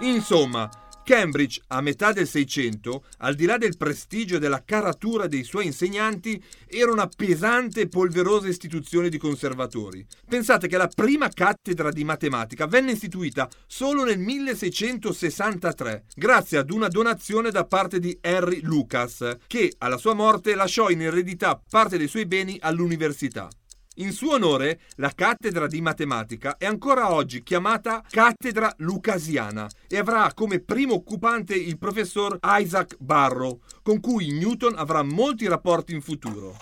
Insomma, 0.00 0.70
Cambridge, 1.04 1.60
a 1.68 1.82
metà 1.82 2.12
del 2.12 2.26
Seicento, 2.26 3.04
al 3.18 3.34
di 3.34 3.44
là 3.44 3.58
del 3.58 3.76
prestigio 3.76 4.36
e 4.36 4.38
della 4.38 4.64
caratura 4.64 5.26
dei 5.26 5.44
suoi 5.44 5.66
insegnanti, 5.66 6.42
era 6.66 6.90
una 6.90 7.08
pesante 7.14 7.82
e 7.82 7.88
polverosa 7.88 8.48
istituzione 8.48 9.10
di 9.10 9.18
conservatori. 9.18 10.04
Pensate 10.26 10.66
che 10.66 10.78
la 10.78 10.88
prima 10.88 11.28
cattedra 11.28 11.90
di 11.90 12.04
matematica 12.04 12.66
venne 12.66 12.92
istituita 12.92 13.48
solo 13.66 14.04
nel 14.04 14.18
1663, 14.18 16.04
grazie 16.16 16.58
ad 16.58 16.70
una 16.70 16.88
donazione 16.88 17.50
da 17.50 17.66
parte 17.66 18.00
di 18.00 18.16
Henry 18.20 18.62
Lucas, 18.62 19.36
che 19.46 19.74
alla 19.78 19.98
sua 19.98 20.14
morte 20.14 20.54
lasciò 20.54 20.88
in 20.88 21.02
eredità 21.02 21.60
parte 21.68 21.98
dei 21.98 22.08
suoi 22.08 22.24
beni 22.24 22.56
all'università. 22.60 23.48
In 23.98 24.10
suo 24.10 24.34
onore, 24.34 24.80
la 24.96 25.12
cattedra 25.14 25.68
di 25.68 25.80
matematica 25.80 26.56
è 26.56 26.66
ancora 26.66 27.12
oggi 27.12 27.44
chiamata 27.44 28.02
cattedra 28.08 28.74
lucasiana 28.78 29.70
e 29.86 29.98
avrà 29.98 30.32
come 30.34 30.58
primo 30.58 30.94
occupante 30.94 31.54
il 31.54 31.78
professor 31.78 32.36
Isaac 32.42 32.96
Barrow, 32.98 33.60
con 33.82 34.00
cui 34.00 34.32
Newton 34.32 34.74
avrà 34.76 35.04
molti 35.04 35.46
rapporti 35.46 35.94
in 35.94 36.00
futuro. 36.00 36.56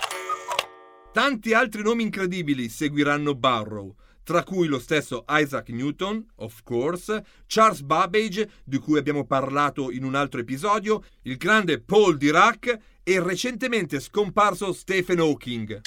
Tanti 1.11 1.55
altri 1.55 1.83
nomi 1.83 2.03
incredibili 2.03 2.69
seguiranno 2.69 3.35
Barrow, 3.35 3.95
tra 4.25 4.45
cui 4.45 4.67
lo 4.67 4.79
stesso 4.79 5.25
Isaac 5.31 5.71
Newton, 5.71 6.23
of 6.37 6.63
course, 6.63 7.25
Charles 7.47 7.81
Babbage, 7.81 8.51
di 8.63 8.77
cui 8.77 8.99
abbiamo 8.99 9.25
parlato 9.25 9.91
in 9.91 10.05
un 10.05 10.17
altro 10.17 10.41
episodio, 10.41 11.03
il 11.23 11.39
grande 11.39 11.81
Paul 11.81 12.19
Dirac 12.19 12.79
e 13.03 13.13
il 13.13 13.23
recentemente 13.23 14.01
scomparso 14.01 14.75
Stephen 14.75 15.21
Hawking. 15.21 15.81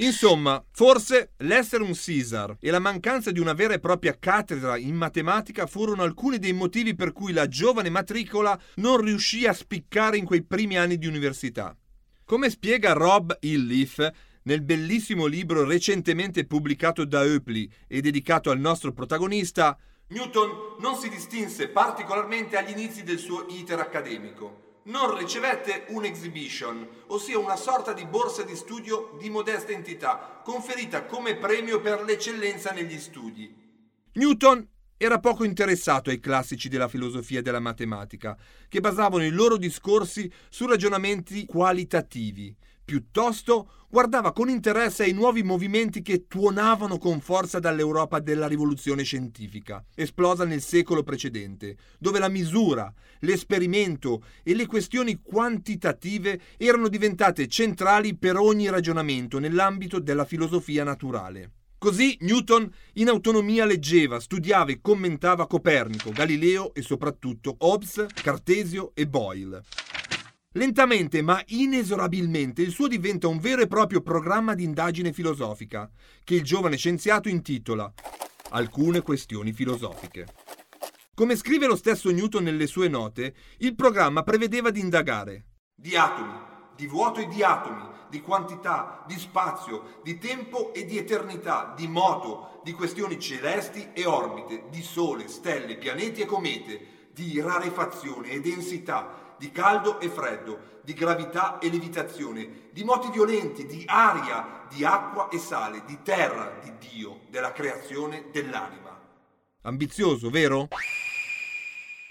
Insomma, 0.00 0.64
forse 0.70 1.32
l'essere 1.38 1.82
un 1.82 1.92
Caesar 1.94 2.56
e 2.58 2.70
la 2.70 2.78
mancanza 2.78 3.30
di 3.30 3.38
una 3.38 3.52
vera 3.52 3.74
e 3.74 3.80
propria 3.80 4.16
cattedra 4.18 4.78
in 4.78 4.94
matematica 4.94 5.66
furono 5.66 6.02
alcuni 6.02 6.38
dei 6.38 6.54
motivi 6.54 6.94
per 6.94 7.12
cui 7.12 7.34
la 7.34 7.46
giovane 7.48 7.90
matricola 7.90 8.58
non 8.76 8.98
riuscì 9.02 9.46
a 9.46 9.52
spiccare 9.52 10.16
in 10.16 10.24
quei 10.24 10.42
primi 10.42 10.78
anni 10.78 10.96
di 10.96 11.06
università. 11.06 11.76
Come 12.24 12.48
spiega 12.48 12.94
Rob 12.94 13.36
Illiff 13.40 14.10
nel 14.44 14.62
bellissimo 14.62 15.26
libro 15.26 15.64
recentemente 15.64 16.46
pubblicato 16.46 17.04
da 17.04 17.20
Oepli 17.20 17.70
e 17.86 18.00
dedicato 18.00 18.50
al 18.50 18.58
nostro 18.58 18.92
protagonista, 18.92 19.78
Newton 20.08 20.76
non 20.80 20.96
si 20.96 21.10
distinse 21.10 21.68
particolarmente 21.68 22.56
agli 22.56 22.70
inizi 22.70 23.02
del 23.02 23.18
suo 23.18 23.44
iter 23.50 23.78
accademico 23.78 24.68
non 24.84 25.16
ricevette 25.16 25.84
un 25.88 26.04
exhibition, 26.04 26.88
ossia 27.08 27.38
una 27.38 27.56
sorta 27.56 27.92
di 27.92 28.04
borsa 28.06 28.42
di 28.42 28.56
studio 28.56 29.16
di 29.18 29.28
modesta 29.28 29.72
entità, 29.72 30.40
conferita 30.42 31.04
come 31.04 31.36
premio 31.36 31.80
per 31.80 32.02
l'eccellenza 32.02 32.70
negli 32.70 32.98
studi. 32.98 33.54
Newton 34.12 34.66
era 34.96 35.18
poco 35.18 35.44
interessato 35.44 36.10
ai 36.10 36.20
classici 36.20 36.68
della 36.68 36.88
filosofia 36.88 37.38
e 37.38 37.42
della 37.42 37.60
matematica, 37.60 38.36
che 38.68 38.80
basavano 38.80 39.24
i 39.24 39.30
loro 39.30 39.56
discorsi 39.56 40.30
su 40.48 40.66
ragionamenti 40.66 41.46
qualitativi, 41.46 42.54
Piuttosto 42.90 43.70
guardava 43.88 44.32
con 44.32 44.48
interesse 44.48 45.04
ai 45.04 45.12
nuovi 45.12 45.44
movimenti 45.44 46.02
che 46.02 46.26
tuonavano 46.26 46.98
con 46.98 47.20
forza 47.20 47.60
dall'Europa 47.60 48.18
della 48.18 48.48
rivoluzione 48.48 49.04
scientifica, 49.04 49.84
esplosa 49.94 50.44
nel 50.44 50.60
secolo 50.60 51.04
precedente, 51.04 51.76
dove 52.00 52.18
la 52.18 52.28
misura, 52.28 52.92
l'esperimento 53.20 54.24
e 54.42 54.56
le 54.56 54.66
questioni 54.66 55.20
quantitative 55.22 56.40
erano 56.56 56.88
diventate 56.88 57.46
centrali 57.46 58.16
per 58.16 58.36
ogni 58.36 58.68
ragionamento 58.68 59.38
nell'ambito 59.38 60.00
della 60.00 60.24
filosofia 60.24 60.82
naturale. 60.82 61.52
Così 61.78 62.16
Newton 62.22 62.68
in 62.94 63.08
autonomia 63.08 63.66
leggeva, 63.66 64.18
studiava 64.18 64.72
e 64.72 64.80
commentava 64.82 65.46
Copernico, 65.46 66.10
Galileo 66.10 66.74
e 66.74 66.82
soprattutto 66.82 67.54
Hobbes, 67.56 68.04
Cartesio 68.14 68.90
e 68.94 69.06
Boyle. 69.06 69.62
Lentamente 70.54 71.22
ma 71.22 71.40
inesorabilmente 71.46 72.60
il 72.60 72.72
suo 72.72 72.88
diventa 72.88 73.28
un 73.28 73.38
vero 73.38 73.62
e 73.62 73.68
proprio 73.68 74.00
programma 74.00 74.54
di 74.54 74.64
indagine 74.64 75.12
filosofica, 75.12 75.88
che 76.24 76.34
il 76.34 76.42
giovane 76.42 76.76
scienziato 76.76 77.28
intitola 77.28 77.92
Alcune 78.48 79.00
questioni 79.00 79.52
filosofiche. 79.52 80.26
Come 81.14 81.36
scrive 81.36 81.66
lo 81.66 81.76
stesso 81.76 82.10
Newton 82.10 82.42
nelle 82.42 82.66
sue 82.66 82.88
note, 82.88 83.32
il 83.58 83.76
programma 83.76 84.24
prevedeva 84.24 84.70
di 84.70 84.80
indagare 84.80 85.44
di 85.72 85.94
atomi, 85.96 86.34
di 86.74 86.88
vuoto 86.88 87.20
e 87.20 87.28
di 87.28 87.44
atomi, 87.44 87.88
di 88.10 88.20
quantità, 88.20 89.04
di 89.06 89.16
spazio, 89.18 90.00
di 90.02 90.18
tempo 90.18 90.74
e 90.74 90.84
di 90.84 90.98
eternità, 90.98 91.74
di 91.76 91.86
moto, 91.86 92.60
di 92.64 92.72
questioni 92.72 93.20
celesti 93.20 93.90
e 93.92 94.04
orbite, 94.04 94.64
di 94.68 94.82
sole, 94.82 95.28
stelle, 95.28 95.78
pianeti 95.78 96.22
e 96.22 96.26
comete, 96.26 97.08
di 97.12 97.40
rarefazione 97.40 98.30
e 98.30 98.40
densità, 98.40 99.19
di 99.40 99.50
caldo 99.50 100.00
e 100.00 100.10
freddo, 100.10 100.80
di 100.84 100.92
gravità 100.92 101.58
e 101.60 101.70
levitazione, 101.70 102.68
di 102.72 102.84
moti 102.84 103.10
violenti, 103.10 103.64
di 103.64 103.84
aria, 103.86 104.66
di 104.68 104.84
acqua 104.84 105.30
e 105.30 105.38
sale, 105.38 105.82
di 105.86 106.00
terra, 106.02 106.58
di 106.62 106.70
Dio, 106.76 107.22
della 107.30 107.50
creazione 107.50 108.26
dell'anima. 108.30 109.00
Ambizioso, 109.62 110.28
vero? 110.28 110.68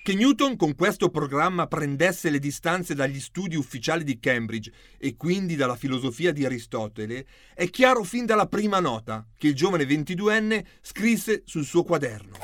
Che 0.01 0.13
Newton 0.15 0.55
con 0.55 0.73
questo 0.73 1.11
programma 1.11 1.67
prendesse 1.67 2.31
le 2.31 2.39
distanze 2.39 2.95
dagli 2.95 3.19
studi 3.19 3.55
ufficiali 3.55 4.03
di 4.03 4.19
Cambridge 4.19 4.71
e 4.97 5.15
quindi 5.15 5.55
dalla 5.55 5.75
filosofia 5.75 6.31
di 6.31 6.45
Aristotele 6.45 7.27
è 7.53 7.69
chiaro 7.69 8.01
fin 8.01 8.25
dalla 8.25 8.47
prima 8.47 8.79
nota 8.79 9.23
che 9.37 9.49
il 9.49 9.55
giovane 9.55 9.83
22enne 9.83 10.65
scrisse 10.81 11.43
sul 11.45 11.63
suo 11.63 11.83
quaderno. 11.83 12.37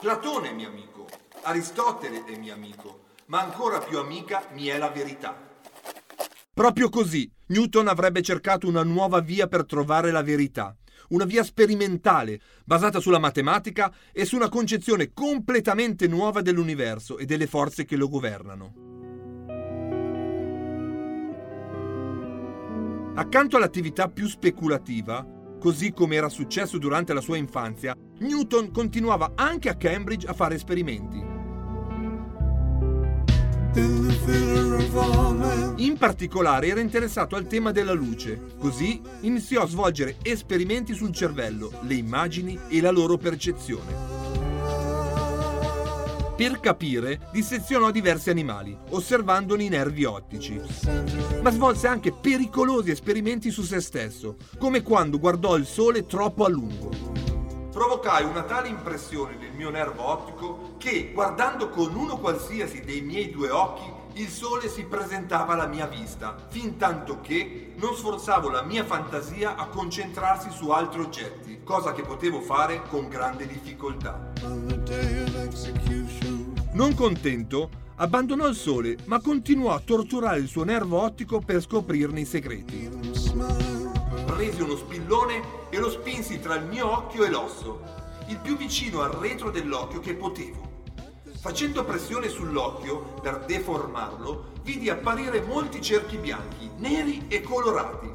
Platone 0.00 0.48
è 0.48 0.52
mio 0.54 0.68
amico, 0.68 1.06
Aristotele 1.42 2.24
è 2.24 2.38
mio 2.38 2.54
amico, 2.54 3.01
ma 3.32 3.40
ancora 3.40 3.78
più 3.78 3.96
amica 3.96 4.44
mi 4.52 4.66
è 4.66 4.76
la 4.76 4.90
verità. 4.90 5.34
Proprio 6.52 6.90
così, 6.90 7.30
Newton 7.46 7.88
avrebbe 7.88 8.20
cercato 8.20 8.68
una 8.68 8.82
nuova 8.82 9.20
via 9.20 9.46
per 9.46 9.64
trovare 9.64 10.10
la 10.10 10.22
verità, 10.22 10.76
una 11.08 11.24
via 11.24 11.42
sperimentale, 11.42 12.40
basata 12.66 13.00
sulla 13.00 13.18
matematica 13.18 13.90
e 14.12 14.26
su 14.26 14.36
una 14.36 14.50
concezione 14.50 15.12
completamente 15.14 16.06
nuova 16.08 16.42
dell'universo 16.42 17.16
e 17.16 17.24
delle 17.24 17.46
forze 17.46 17.86
che 17.86 17.96
lo 17.96 18.10
governano. 18.10 18.90
Accanto 23.14 23.56
all'attività 23.56 24.10
più 24.10 24.28
speculativa, 24.28 25.26
così 25.58 25.94
come 25.94 26.16
era 26.16 26.28
successo 26.28 26.76
durante 26.76 27.14
la 27.14 27.22
sua 27.22 27.38
infanzia, 27.38 27.96
Newton 28.18 28.70
continuava 28.70 29.32
anche 29.36 29.70
a 29.70 29.76
Cambridge 29.76 30.26
a 30.26 30.34
fare 30.34 30.56
esperimenti. 30.56 31.41
In 35.76 35.96
particolare 35.98 36.66
era 36.66 36.80
interessato 36.80 37.36
al 37.36 37.46
tema 37.46 37.72
della 37.72 37.92
luce, 37.92 38.38
così 38.58 39.00
iniziò 39.20 39.62
a 39.62 39.66
svolgere 39.66 40.16
esperimenti 40.22 40.92
sul 40.92 41.12
cervello, 41.12 41.72
le 41.82 41.94
immagini 41.94 42.58
e 42.68 42.82
la 42.82 42.90
loro 42.90 43.16
percezione. 43.16 44.20
Per 46.36 46.60
capire, 46.60 47.28
dissezionò 47.32 47.90
diversi 47.90 48.28
animali, 48.28 48.76
osservandone 48.90 49.64
i 49.64 49.68
nervi 49.68 50.04
ottici. 50.04 50.60
Ma 51.40 51.50
svolse 51.50 51.86
anche 51.86 52.12
pericolosi 52.12 52.90
esperimenti 52.90 53.50
su 53.50 53.62
se 53.62 53.80
stesso, 53.80 54.36
come 54.58 54.82
quando 54.82 55.18
guardò 55.18 55.56
il 55.56 55.64
sole 55.64 56.04
troppo 56.04 56.44
a 56.44 56.48
lungo 56.48 57.31
provocai 57.72 58.24
una 58.24 58.42
tale 58.42 58.68
impressione 58.68 59.34
nel 59.36 59.52
mio 59.52 59.70
nervo 59.70 60.06
ottico 60.06 60.74
che, 60.76 61.10
guardando 61.12 61.70
con 61.70 61.94
uno 61.94 62.18
qualsiasi 62.18 62.82
dei 62.82 63.00
miei 63.00 63.30
due 63.30 63.50
occhi, 63.50 64.00
il 64.20 64.28
sole 64.28 64.68
si 64.68 64.84
presentava 64.84 65.54
alla 65.54 65.66
mia 65.66 65.86
vista, 65.86 66.36
fin 66.50 66.76
tanto 66.76 67.20
che 67.22 67.72
non 67.76 67.94
sforzavo 67.94 68.50
la 68.50 68.62
mia 68.62 68.84
fantasia 68.84 69.56
a 69.56 69.68
concentrarsi 69.68 70.50
su 70.50 70.68
altri 70.68 71.00
oggetti, 71.00 71.60
cosa 71.64 71.92
che 71.92 72.02
potevo 72.02 72.42
fare 72.42 72.82
con 72.88 73.08
grande 73.08 73.46
difficoltà. 73.46 74.32
Non 76.72 76.94
contento, 76.94 77.70
abbandonò 77.96 78.46
il 78.48 78.54
sole, 78.54 78.98
ma 79.06 79.18
continuò 79.20 79.72
a 79.72 79.80
torturare 79.82 80.40
il 80.40 80.48
suo 80.48 80.64
nervo 80.64 81.00
ottico 81.00 81.40
per 81.40 81.62
scoprirne 81.62 82.20
i 82.20 82.26
segreti 82.26 83.21
presi 84.24 84.62
uno 84.62 84.76
spillone 84.76 85.42
e 85.70 85.78
lo 85.78 85.90
spinsi 85.90 86.40
tra 86.40 86.54
il 86.56 86.66
mio 86.66 86.90
occhio 86.90 87.24
e 87.24 87.30
l'osso, 87.30 87.80
il 88.26 88.38
più 88.38 88.56
vicino 88.56 89.02
al 89.02 89.12
retro 89.12 89.50
dell'occhio 89.50 90.00
che 90.00 90.14
potevo. 90.14 90.70
Facendo 91.40 91.84
pressione 91.84 92.28
sull'occhio 92.28 93.14
per 93.20 93.44
deformarlo, 93.44 94.52
vidi 94.62 94.88
apparire 94.88 95.40
molti 95.40 95.82
cerchi 95.82 96.16
bianchi, 96.16 96.70
neri 96.76 97.24
e 97.28 97.40
colorati. 97.42 98.10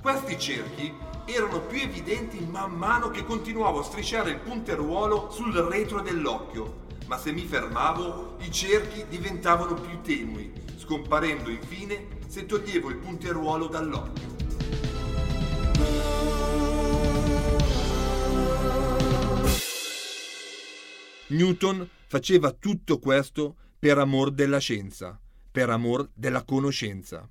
Questi 0.00 0.38
cerchi 0.38 0.92
erano 1.24 1.60
più 1.60 1.80
evidenti 1.80 2.46
man 2.50 2.72
mano 2.72 3.10
che 3.10 3.24
continuavo 3.24 3.80
a 3.80 3.84
strisciare 3.84 4.30
il 4.30 4.38
punteruolo 4.38 5.30
sul 5.30 5.54
retro 5.54 6.00
dell'occhio, 6.00 6.86
ma 7.06 7.16
se 7.16 7.32
mi 7.32 7.44
fermavo 7.44 8.36
i 8.40 8.50
cerchi 8.50 9.06
diventavano 9.08 9.74
più 9.74 10.00
tenui, 10.02 10.52
scomparendo 10.76 11.48
infine 11.50 12.06
se 12.26 12.44
toglievo 12.44 12.90
il 12.90 12.96
punteruolo 12.96 13.66
dall'occhio. 13.66 14.37
Newton 21.30 21.88
faceva 22.06 22.52
tutto 22.52 22.98
questo 22.98 23.56
per 23.78 23.98
amor 23.98 24.30
della 24.30 24.58
scienza, 24.58 25.18
per 25.50 25.68
amor 25.68 26.08
della 26.14 26.42
conoscenza. 26.42 27.28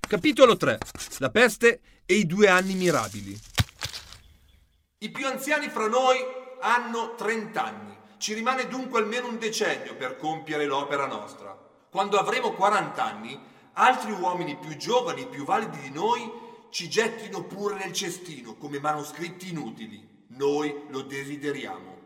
Capitolo 0.00 0.56
3. 0.56 0.78
La 1.18 1.30
peste 1.30 1.80
e 2.06 2.14
i 2.14 2.26
due 2.26 2.48
anni 2.48 2.74
mirabili. 2.74 3.38
I 4.98 5.10
più 5.10 5.26
anziani 5.26 5.68
fra 5.68 5.88
noi 5.88 6.16
hanno 6.60 7.14
30 7.16 7.64
anni. 7.64 7.96
Ci 8.18 8.34
rimane 8.34 8.66
dunque 8.68 9.00
almeno 9.00 9.28
un 9.28 9.38
decennio 9.38 9.94
per 9.96 10.16
compiere 10.16 10.64
l'opera 10.64 11.06
nostra. 11.06 11.56
Quando 11.90 12.18
avremo 12.18 12.52
40 12.52 13.04
anni, 13.04 13.38
altri 13.74 14.12
uomini 14.12 14.56
più 14.56 14.76
giovani 14.76 15.22
e 15.22 15.26
più 15.26 15.44
validi 15.44 15.78
di 15.80 15.90
noi 15.90 16.30
ci 16.70 16.88
gettino 16.88 17.44
pure 17.44 17.76
nel 17.76 17.92
cestino 17.92 18.56
come 18.56 18.78
manoscritti 18.80 19.50
inutili. 19.50 20.06
Noi 20.28 20.74
lo 20.90 21.02
desideriamo. 21.02 21.96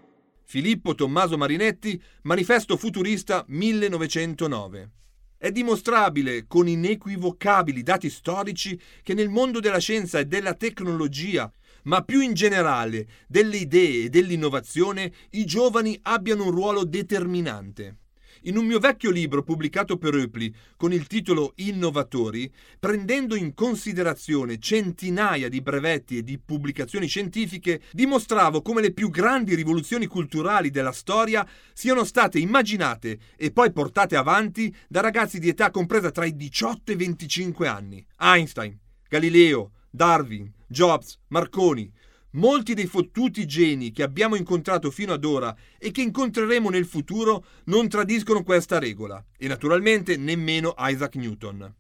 Filippo 0.45 0.95
Tommaso 0.95 1.37
Marinetti, 1.37 2.01
Manifesto 2.23 2.77
Futurista 2.77 3.45
1909. 3.49 4.91
È 5.39 5.51
dimostrabile 5.51 6.47
con 6.47 6.69
inequivocabili 6.69 7.83
dati 7.83 8.09
storici 8.09 8.79
che 9.03 9.15
nel 9.15 9.29
mondo 9.29 9.61
della 9.61 9.79
scienza 9.79 10.19
e 10.19 10.27
della 10.27 10.55
tecnologia 10.55 11.51
ma 11.85 12.03
più 12.03 12.21
in 12.21 12.35
generale 12.35 13.09
delle 13.27 13.57
idee 13.57 14.05
e 14.05 14.09
dell'innovazione, 14.09 15.13
i 15.31 15.45
giovani 15.45 15.99
abbiano 16.03 16.45
un 16.45 16.51
ruolo 16.51 16.85
determinante. 16.85 18.02
In 18.47 18.57
un 18.57 18.67
mio 18.67 18.81
vecchio 18.81 19.11
libro 19.11 19.45
pubblicato 19.45 19.97
per 19.99 20.17
Eupli 20.17 20.53
con 20.77 20.93
il 20.93 21.07
titolo 21.07 21.53
Innovatori, 21.57 22.53
prendendo 22.81 23.37
in 23.37 23.55
considerazione 23.55 24.59
centinaia 24.59 25.49
di 25.49 25.61
brevetti 25.61 26.17
e 26.17 26.25
di 26.25 26.41
pubblicazioni 26.45 27.07
scientifiche, 27.07 27.83
dimostravo 27.93 28.61
come 28.61 28.81
le 28.81 28.93
più 28.93 29.11
grandi 29.11 29.55
rivoluzioni 29.55 30.07
culturali 30.07 30.71
della 30.71 30.91
storia 30.91 31.47
siano 31.73 32.03
state 32.03 32.41
immaginate 32.41 33.19
e 33.37 33.53
poi 33.53 33.71
portate 33.71 34.17
avanti 34.17 34.75
da 34.89 35.01
ragazzi 35.01 35.39
di 35.39 35.49
età 35.49 35.71
compresa 35.71 36.11
tra 36.11 36.25
i 36.25 36.35
18 36.35 36.91
e 36.91 36.95
i 36.95 36.99
25 36.99 37.69
anni. 37.69 38.05
Einstein, 38.19 38.77
Galileo, 39.09 39.71
Darwin, 39.89 40.51
Jobs, 40.67 41.17
Marconi, 41.29 41.89
molti 42.33 42.75
dei 42.75 42.87
fottuti 42.87 43.47
geni 43.47 43.91
che 43.93 44.03
abbiamo 44.03 44.37
incontrato 44.37 44.91
fino 44.91 45.13
ad 45.13 45.25
ora 45.25 45.55
e 45.79 45.91
che 45.91 46.03
incontreremo 46.03 46.71
nel 46.71 46.87
futuro 46.87 47.45
non 47.65 47.89
tradiscono 47.89 48.43
questa 48.43 48.79
regola 48.79 49.23
e 49.37 49.49
naturalmente 49.49 50.17
nemmeno 50.17 50.75
Isaac 50.79 51.17
Newton. 51.17 51.75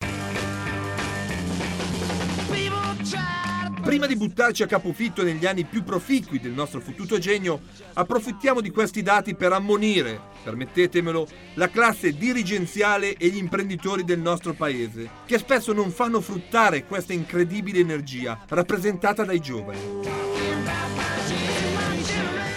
Prima 3.83 4.07
di 4.07 4.15
buttarci 4.15 4.62
a 4.62 4.67
capofitto 4.67 5.25
negli 5.25 5.45
anni 5.45 5.65
più 5.65 5.83
proficui 5.83 6.38
del 6.38 6.53
nostro 6.53 6.81
fottuto 6.81 7.19
genio, 7.19 7.61
approfittiamo 7.95 8.61
di 8.61 8.71
questi 8.71 9.03
dati 9.03 9.35
per 9.35 9.53
ammonire, 9.53 10.21
permettetemelo, 10.45 11.27
la 11.55 11.69
classe 11.69 12.17
dirigenziale 12.17 13.17
e 13.17 13.29
gli 13.29 13.38
imprenditori 13.38 14.05
del 14.05 14.21
nostro 14.21 14.53
paese, 14.53 15.11
che 15.27 15.37
spesso 15.37 15.73
non 15.73 15.91
fanno 15.91 16.21
fruttare 16.21 16.85
questa 16.87 17.12
incredibile 17.12 17.81
energia 17.81 18.41
rappresentata 18.49 19.25
dai 19.25 19.41
giovani. 19.41 20.41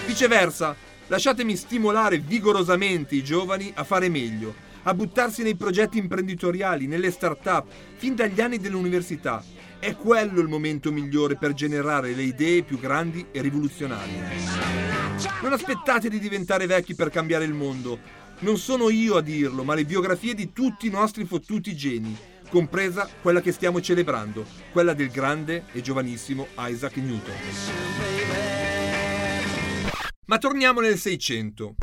Viceversa, 0.06 0.76
lasciatemi 1.08 1.56
stimolare 1.56 2.20
vigorosamente 2.20 3.16
i 3.16 3.24
giovani 3.24 3.72
a 3.76 3.84
fare 3.84 4.10
meglio, 4.10 4.54
a 4.84 4.94
buttarsi 4.94 5.44
nei 5.44 5.56
progetti 5.56 5.98
imprenditoriali, 5.98 6.88
nelle 6.88 7.12
start-up, 7.12 7.66
fin 7.96 8.16
dagli 8.16 8.40
anni 8.42 8.60
dell'università 8.60 9.44
è 9.86 9.96
quello 9.96 10.40
il 10.40 10.48
momento 10.48 10.92
migliore 10.92 11.36
per 11.36 11.54
generare 11.54 12.14
le 12.14 12.24
idee 12.24 12.64
più 12.64 12.80
grandi 12.80 13.28
e 13.32 13.42
rivoluzionarie. 13.42 14.24
Non 15.44 15.54
aspettate 15.54 16.10
di 16.10 16.18
diventare 16.18 16.66
vecchi 16.66 16.96
per 16.96 17.12
cambiare 17.12 17.46
il 17.46 17.54
mondo. 17.54 18.00
Non 18.40 18.58
sono 18.58 18.90
io 18.90 19.16
a 19.16 19.22
dirlo, 19.22 19.64
ma 19.64 19.76
le 19.76 19.86
biografie 19.86 20.34
di 20.34 20.52
tutti 20.52 20.88
i 20.88 20.90
nostri 20.90 21.26
fottuti 21.26 21.76
geni, 21.76 22.18
compresa 22.50 23.08
quella 23.22 23.42
che 23.42 23.52
stiamo 23.52 23.82
celebrando, 23.82 24.46
quella 24.72 24.94
del 24.94 25.10
grande 25.10 25.66
e 25.72 25.82
giovanissimo 25.82 26.48
Isaac 26.58 26.98
Newton. 26.98 27.34
Ma 30.26 30.38
torniamo 30.38 30.82
nel 30.82 30.98
600. 30.98 31.76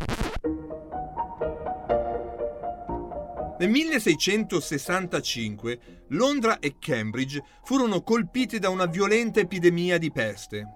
Nel 3.58 3.70
1665 3.70 5.78
Londra 6.08 6.58
e 6.58 6.74
Cambridge 6.80 7.40
furono 7.62 8.02
colpite 8.02 8.58
da 8.58 8.68
una 8.68 8.86
violenta 8.86 9.38
epidemia 9.38 9.98
di 9.98 10.10
peste. 10.10 10.66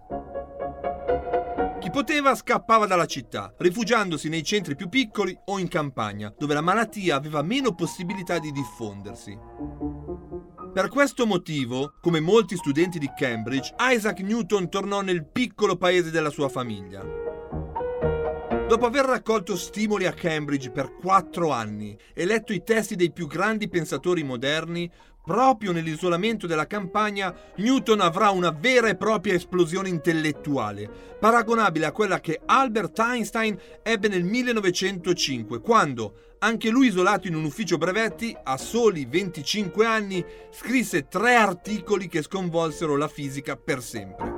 Chi 1.87 1.93
poteva 1.93 2.35
scappava 2.35 2.85
dalla 2.85 3.07
città, 3.07 3.55
rifugiandosi 3.59 4.29
nei 4.29 4.43
centri 4.43 4.75
più 4.75 4.89
piccoli 4.89 5.39
o 5.45 5.61
in 5.61 5.69
campagna, 5.69 6.35
dove 6.37 6.53
la 6.53 6.61
malattia 6.61 7.15
aveva 7.15 7.43
meno 7.43 7.77
possibilità 7.77 8.41
di 8.41 8.51
diffondersi. 8.51 9.39
Per 10.75 10.89
questo 10.89 11.27
motivo, 11.27 11.95
come 12.01 12.19
molti 12.19 12.57
studenti 12.57 12.99
di 12.99 13.09
Cambridge, 13.17 13.73
Isaac 13.79 14.19
Newton 14.19 14.69
tornò 14.69 15.01
nel 15.01 15.29
piccolo 15.31 15.77
paese 15.77 16.11
della 16.11 16.31
sua 16.31 16.49
famiglia. 16.49 17.05
Dopo 18.67 18.85
aver 18.85 19.05
raccolto 19.05 19.55
stimoli 19.55 20.07
a 20.07 20.13
Cambridge 20.13 20.73
per 20.73 20.97
quattro 20.97 21.53
anni 21.53 21.97
e 22.13 22.25
letto 22.25 22.53
i 22.53 22.65
testi 22.65 22.97
dei 22.97 23.13
più 23.13 23.29
grandi 23.29 23.69
pensatori 23.69 24.25
moderni, 24.25 24.91
proprio 25.27 25.73
nell'isolamento 25.73 26.47
della 26.47 26.69
campagna 26.69 27.35
Newton 27.57 28.01
avrà 28.01 28.31
una 28.31 28.51
vera 28.51 28.89
e 28.89 28.95
propria 28.95 29.35
esplosione 29.35 29.89
intellettuale, 29.89 30.89
paragonabile 31.19 31.87
a 31.87 31.93
quella 31.93 32.21
che 32.21 32.41
Albert 32.47 32.97
Einstein 33.01 33.59
ebbe 33.83 34.07
nel 34.07 34.23
1905, 34.23 35.61
quando, 35.61 36.37
anche 36.39 36.71
lui 36.71 36.87
isolato 36.87 37.27
in 37.27 37.35
un 37.35 37.45
ufficio 37.45 37.77
brevetti, 37.77 38.37
a 38.41 38.57
soli 38.57 39.05
25 39.05 39.85
anni, 39.85 40.25
scrisse 40.53 41.09
tre 41.09 41.35
articoli 41.35 42.07
che 42.07 42.23
sconvolsero 42.23 42.97
la 42.97 43.09
fisica 43.09 43.57
per 43.57 43.83
sempre. 43.83 44.36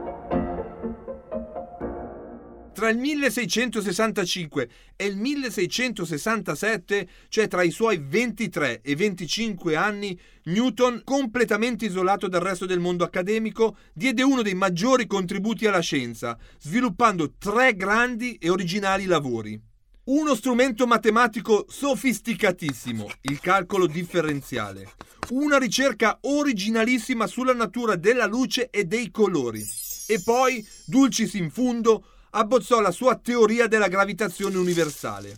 Tra 2.79 2.91
il 2.91 2.99
1665 2.99 4.69
e 4.95 5.07
il 5.07 5.17
1667, 5.17 7.09
cioè 7.29 7.49
tra 7.49 7.64
i 7.64 7.73
suoi 7.73 8.01
23 8.01 8.83
e 8.83 8.95
25 8.95 9.75
anni, 9.75 10.17
Newton, 10.45 11.01
completamente 11.03 11.87
isolato 11.87 12.29
dal 12.29 12.41
resto 12.41 12.67
del 12.67 12.79
mondo 12.79 13.03
accademico, 13.03 13.79
diede 13.93 14.23
uno 14.23 14.43
dei 14.43 14.55
maggiori 14.55 15.09
contributi 15.09 15.67
alla 15.67 15.81
scienza, 15.81 16.38
sviluppando 16.61 17.33
tre 17.37 17.75
grandi 17.75 18.37
e 18.41 18.49
originali 18.49 19.07
lavori. 19.07 19.61
Uno 20.05 20.37
strumento 20.37 20.87
matematico 20.87 21.67
sofisticatissimo, 21.69 23.09
il 23.23 23.41
calcolo 23.41 23.88
differenziale. 23.88 24.88
Una 25.31 25.59
ricerca 25.59 26.19
originalissima 26.21 27.27
sulla 27.27 27.55
natura 27.55 27.97
della 27.97 28.27
luce 28.27 28.71
e 28.71 28.85
dei 28.85 29.11
colori. 29.11 29.67
E 30.07 30.23
poi, 30.23 30.64
dulcis 30.87 31.35
in 31.35 31.51
fundo, 31.51 32.05
abbozzò 32.31 32.81
la 32.81 32.91
sua 32.91 33.17
teoria 33.17 33.67
della 33.67 33.88
gravitazione 33.88 34.57
universale. 34.57 35.37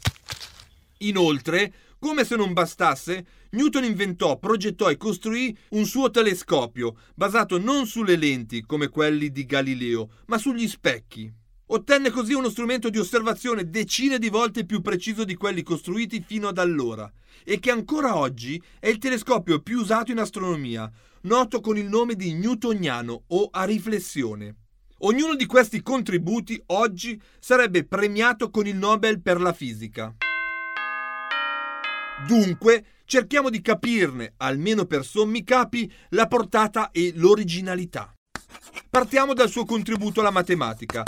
Inoltre, 0.98 1.72
come 1.98 2.24
se 2.24 2.36
non 2.36 2.52
bastasse, 2.52 3.26
Newton 3.50 3.84
inventò, 3.84 4.38
progettò 4.38 4.90
e 4.90 4.96
costruì 4.96 5.56
un 5.70 5.84
suo 5.84 6.10
telescopio, 6.10 6.96
basato 7.14 7.58
non 7.58 7.86
sulle 7.86 8.16
lenti 8.16 8.62
come 8.62 8.88
quelli 8.88 9.30
di 9.30 9.44
Galileo, 9.44 10.10
ma 10.26 10.38
sugli 10.38 10.68
specchi. 10.68 11.30
Ottenne 11.72 12.10
così 12.10 12.32
uno 12.32 12.48
strumento 12.48 12.90
di 12.90 12.98
osservazione 12.98 13.68
decine 13.68 14.18
di 14.18 14.28
volte 14.28 14.64
più 14.64 14.80
preciso 14.80 15.24
di 15.24 15.36
quelli 15.36 15.62
costruiti 15.62 16.22
fino 16.26 16.48
ad 16.48 16.58
allora, 16.58 17.10
e 17.44 17.58
che 17.58 17.70
ancora 17.70 18.16
oggi 18.16 18.60
è 18.78 18.88
il 18.88 18.98
telescopio 18.98 19.60
più 19.60 19.78
usato 19.78 20.10
in 20.10 20.18
astronomia, 20.18 20.90
noto 21.22 21.60
con 21.60 21.76
il 21.76 21.86
nome 21.86 22.14
di 22.14 22.32
newtoniano 22.32 23.24
o 23.28 23.48
a 23.50 23.64
riflessione. 23.64 24.56
Ognuno 25.02 25.34
di 25.34 25.46
questi 25.46 25.80
contributi 25.80 26.62
oggi 26.66 27.18
sarebbe 27.38 27.86
premiato 27.86 28.50
con 28.50 28.66
il 28.66 28.76
Nobel 28.76 29.22
per 29.22 29.40
la 29.40 29.54
fisica. 29.54 30.14
Dunque, 32.26 32.84
cerchiamo 33.06 33.48
di 33.48 33.62
capirne, 33.62 34.34
almeno 34.36 34.84
per 34.84 35.06
sommi 35.06 35.42
capi, 35.42 35.90
la 36.10 36.26
portata 36.26 36.90
e 36.90 37.12
l'originalità. 37.14 38.12
Partiamo 38.90 39.32
dal 39.32 39.48
suo 39.48 39.64
contributo 39.64 40.20
alla 40.20 40.30
matematica. 40.30 41.02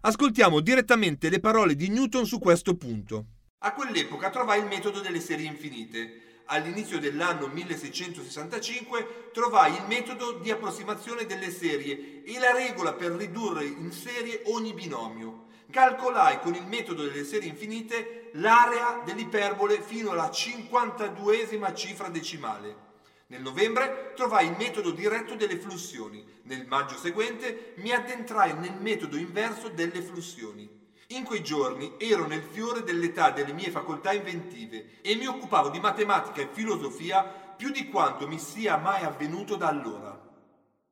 Ascoltiamo 0.00 0.60
direttamente 0.60 1.28
le 1.28 1.40
parole 1.40 1.74
di 1.74 1.88
Newton 1.88 2.24
su 2.24 2.38
questo 2.38 2.76
punto. 2.76 3.26
A 3.58 3.74
quell'epoca 3.74 4.30
trovai 4.30 4.60
il 4.60 4.66
metodo 4.66 5.00
delle 5.00 5.20
serie 5.20 5.46
infinite 5.46 6.23
all'inizio 6.46 6.98
dell'anno 6.98 7.46
1665 7.46 9.30
trovai 9.32 9.74
il 9.74 9.84
metodo 9.86 10.32
di 10.32 10.50
approssimazione 10.50 11.24
delle 11.26 11.50
serie 11.50 12.22
e 12.24 12.38
la 12.38 12.52
regola 12.52 12.92
per 12.92 13.12
ridurre 13.12 13.64
in 13.64 13.92
serie 13.92 14.42
ogni 14.46 14.72
binomio. 14.72 15.42
calcolai 15.70 16.40
con 16.40 16.54
il 16.54 16.66
metodo 16.66 17.02
delle 17.02 17.24
serie 17.24 17.48
infinite 17.48 18.30
l'area 18.34 19.02
dell'iperbole 19.04 19.80
fino 19.80 20.10
alla 20.10 20.30
52esima 20.30 21.74
cifra 21.74 22.08
decimale. 22.08 22.82
Nel 23.28 23.40
novembre 23.40 24.12
trovai 24.14 24.46
il 24.46 24.56
metodo 24.56 24.90
diretto 24.90 25.34
delle 25.34 25.58
flussioni. 25.58 26.24
Nel 26.42 26.66
maggio 26.66 26.96
seguente 26.96 27.72
mi 27.78 27.90
addentrai 27.90 28.54
nel 28.58 28.76
metodo 28.78 29.16
inverso 29.16 29.68
delle 29.68 30.02
flussioni. 30.02 30.83
In 31.08 31.24
quei 31.24 31.42
giorni 31.42 31.96
ero 31.98 32.26
nel 32.26 32.42
fiore 32.42 32.82
dell'età 32.82 33.30
delle 33.30 33.52
mie 33.52 33.70
facoltà 33.70 34.14
inventive 34.14 35.02
e 35.02 35.14
mi 35.16 35.26
occupavo 35.26 35.68
di 35.68 35.78
matematica 35.78 36.40
e 36.40 36.48
filosofia 36.50 37.22
più 37.22 37.70
di 37.70 37.88
quanto 37.88 38.26
mi 38.26 38.38
sia 38.38 38.78
mai 38.78 39.04
avvenuto 39.04 39.56
da 39.56 39.68
allora. 39.68 40.18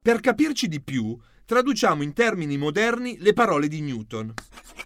Per 0.03 0.21
capirci 0.21 0.69
di 0.69 0.83
più, 0.83 1.19
traduciamo 1.47 2.03
in 2.03 2.13
termini 2.13 2.59
moderni 2.59 3.17
le 3.21 3.33
parole 3.33 3.69
di 3.69 3.81
Newton. 3.81 4.35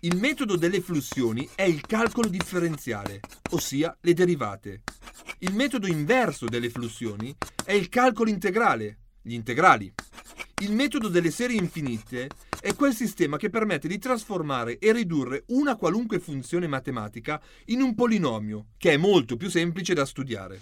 Il 0.01 0.17
metodo 0.17 0.57
delle 0.57 0.81
flussioni 0.81 1.49
è 1.57 1.63
il 1.63 1.81
calcolo 1.85 2.29
differenziale, 2.29 3.21
ossia 3.51 3.97
le 4.03 4.15
derivate. 4.15 4.83
Il 5.41 5.55
metodo 5.55 5.89
inverso 5.89 6.47
delle 6.47 6.71
flussioni 6.71 7.35
è 7.65 7.73
il 7.73 7.89
calcolo 7.89 8.31
integrale, 8.31 8.99
gli 9.23 9.33
integrali. 9.33 9.93
Il 10.63 10.73
metodo 10.73 11.09
delle 11.09 11.31
serie 11.31 11.59
infinite 11.59 12.29
è 12.61 12.75
quel 12.75 12.95
sistema 12.95 13.37
che 13.37 13.51
permette 13.51 13.89
di 13.89 13.99
trasformare 13.99 14.79
e 14.79 14.93
ridurre 14.93 15.45
una 15.49 15.77
qualunque 15.77 16.19
funzione 16.19 16.67
matematica 16.67 17.41
in 17.67 17.81
un 17.81 17.95
polinomio, 17.95 18.67
che 18.77 18.93
è 18.93 18.97
molto 18.97 19.37
più 19.37 19.49
semplice 19.49 19.95
da 19.95 20.05
studiare. 20.05 20.59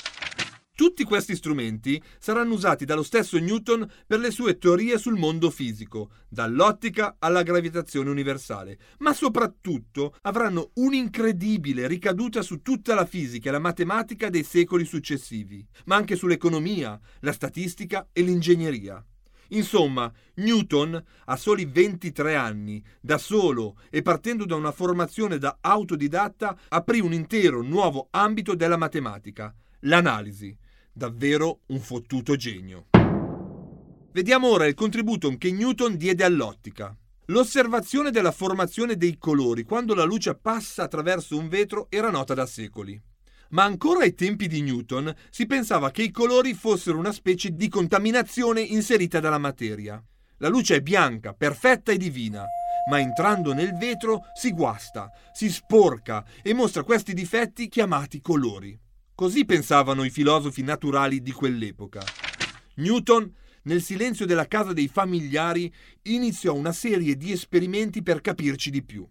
Tutti 0.77 1.05
questi 1.05 1.37
strumenti 1.37 2.03
saranno 2.19 2.55
usati 2.55 2.85
dallo 2.85 3.05
stesso 3.05 3.39
Newton 3.39 3.89
per 4.09 4.19
le 4.19 4.33
sue 4.33 4.59
teorie 4.59 4.99
sul 4.99 5.17
mondo 5.17 5.49
fisico, 5.49 6.11
dall'ottica 6.29 7.15
alla 7.21 7.45
gravitazione 7.45 8.11
universale, 8.11 8.79
ma 8.99 9.15
soprattutto 9.15 10.17
avranno 10.23 10.73
un'incredibile 10.75 11.87
ricaduta 11.87 12.43
su 12.43 12.61
tutta 12.61 12.95
la 12.95 13.07
fisica 13.07 13.51
e 13.51 13.53
la 13.53 13.61
matematica 13.61 14.29
dei 14.31 14.43
secoli 14.43 14.85
successivi, 14.85 15.65
ma 15.85 15.95
anche 15.95 16.17
sull'economia, 16.17 16.99
la 17.21 17.33
statistica 17.33 18.09
e 18.13 18.23
l'ingegneria. 18.23 19.05
Insomma, 19.49 20.13
Newton, 20.35 21.03
a 21.27 21.37
soli 21.37 21.65
23 21.65 22.35
anni, 22.35 22.83
da 23.01 23.19
solo 23.19 23.77
e 23.91 24.03
partendo 24.03 24.45
da 24.45 24.55
una 24.57 24.73
formazione 24.73 25.39
da 25.39 25.59
autodidatta, 25.61 26.59
aprì 26.69 27.01
un 27.01 27.13
intero 27.13 27.63
nuovo 27.63 28.09
ambito 28.11 28.55
della 28.55 28.77
matematica, 28.77 29.55
l'analisi 29.81 30.57
Davvero 30.97 31.63
un 31.67 31.81
fottuto 31.81 32.37
genio. 32.37 32.87
Vediamo 34.13 34.47
ora 34.47 34.67
il 34.67 34.75
contributo 34.75 35.37
che 35.37 35.51
Newton 35.51 35.97
diede 35.97 36.23
all'ottica. 36.23 36.97
L'osservazione 37.27 38.13
della 38.13 38.31
formazione 38.31 38.97
dei 38.97 39.19
colori 39.19 39.65
quando 39.65 39.93
la 39.97 40.05
luce 40.05 40.37
passa 40.37 40.85
attraverso 40.85 41.37
un 41.37 41.49
vetro 41.49 41.89
era 41.91 42.11
nota 42.11 42.33
da 42.33 42.47
secoli. 42.47 43.03
Ma 43.55 43.63
ancora 43.63 44.01
ai 44.01 44.15
tempi 44.15 44.49
di 44.49 44.63
Newton 44.63 45.15
si 45.31 45.47
pensava 45.47 45.93
che 45.93 46.03
i 46.03 46.11
colori 46.11 46.55
fossero 46.55 46.99
una 46.99 47.13
specie 47.13 47.51
di 47.51 47.69
contaminazione 47.69 48.61
inserita 48.61 49.21
dalla 49.21 49.39
materia. 49.39 50.03
La 50.39 50.49
luce 50.49 50.77
è 50.77 50.81
bianca, 50.81 51.35
perfetta 51.35 51.93
e 51.93 51.97
divina, 51.97 52.45
ma 52.91 52.99
entrando 52.99 53.55
nel 53.55 53.77
vetro 53.77 54.23
si 54.35 54.51
guasta, 54.51 55.09
si 55.33 55.49
sporca 55.51 56.25
e 56.43 56.53
mostra 56.53 56.83
questi 56.83 57.15
difetti 57.15 57.69
chiamati 57.69 58.21
colori. 58.21 58.77
Così 59.15 59.45
pensavano 59.45 60.03
i 60.03 60.11
filosofi 60.11 60.63
naturali 60.63 61.23
di 61.23 61.31
quell'epoca. 61.31 62.03
Newton, 62.77 63.33
nel 63.63 63.83
silenzio 63.83 64.27
della 64.27 64.49
casa 64.49 64.73
dei 64.73 64.89
familiari, 64.89 65.73
iniziò 66.03 66.53
una 66.55 66.73
serie 66.73 67.17
di 67.17 67.31
esperimenti 67.31 68.03
per 68.03 68.21
capirci 68.21 68.71
di 68.71 68.83
più. 68.83 69.09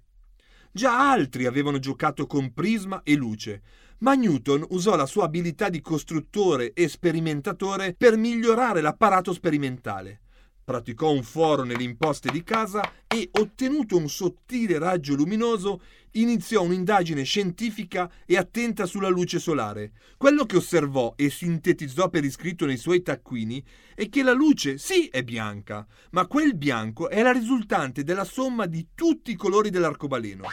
Già 0.76 1.12
altri 1.12 1.46
avevano 1.46 1.80
giocato 1.80 2.26
con 2.26 2.52
prisma 2.52 3.04
e 3.04 3.14
luce, 3.14 3.62
ma 4.04 4.14
Newton 4.14 4.66
usò 4.70 4.96
la 4.96 5.06
sua 5.06 5.26
abilità 5.26 5.68
di 5.68 5.82
costruttore 5.82 6.72
e 6.74 6.88
sperimentatore 6.88 7.96
per 7.98 8.16
migliorare 8.16 8.80
l'apparato 8.80 9.34
sperimentale 9.34 10.20
praticò 10.64 11.12
un 11.12 11.24
foro 11.24 11.64
nelle 11.64 11.84
imposte 11.84 12.32
di 12.32 12.44
casa 12.44 12.82
e, 13.08 13.30
ottenuto 13.34 13.98
un 13.98 14.08
sottile 14.08 14.80
raggio 14.80 15.14
luminoso, 15.16 15.82
iniziò 16.12 16.64
un'indagine 16.64 17.24
scientifica 17.24 18.10
e 18.26 18.38
attenta 18.38 18.86
sulla 18.86 19.10
luce 19.10 19.40
solare. 19.40 19.92
Quello 20.18 20.46
che 20.46 20.58
osservò 20.58 21.14
e 21.16 21.30
sintetizzò 21.30 22.10
per 22.10 22.24
iscritto 22.24 22.66
nei 22.66 22.78
suoi 22.78 23.02
taccuini 23.02 23.64
è 23.94 24.08
che 24.10 24.24
la 24.24 24.34
luce 24.34 24.78
sì 24.78 25.08
è 25.08 25.24
bianca, 25.24 25.86
ma 26.12 26.28
quel 26.28 26.56
bianco 26.56 27.10
è 27.10 27.22
la 27.22 27.32
risultante 27.32 28.04
della 28.04 28.24
somma 28.24 28.66
di 28.66 28.88
tutti 28.96 29.32
i 29.32 29.36
colori 29.36 29.70
dell'arcobaleno. 29.70 30.46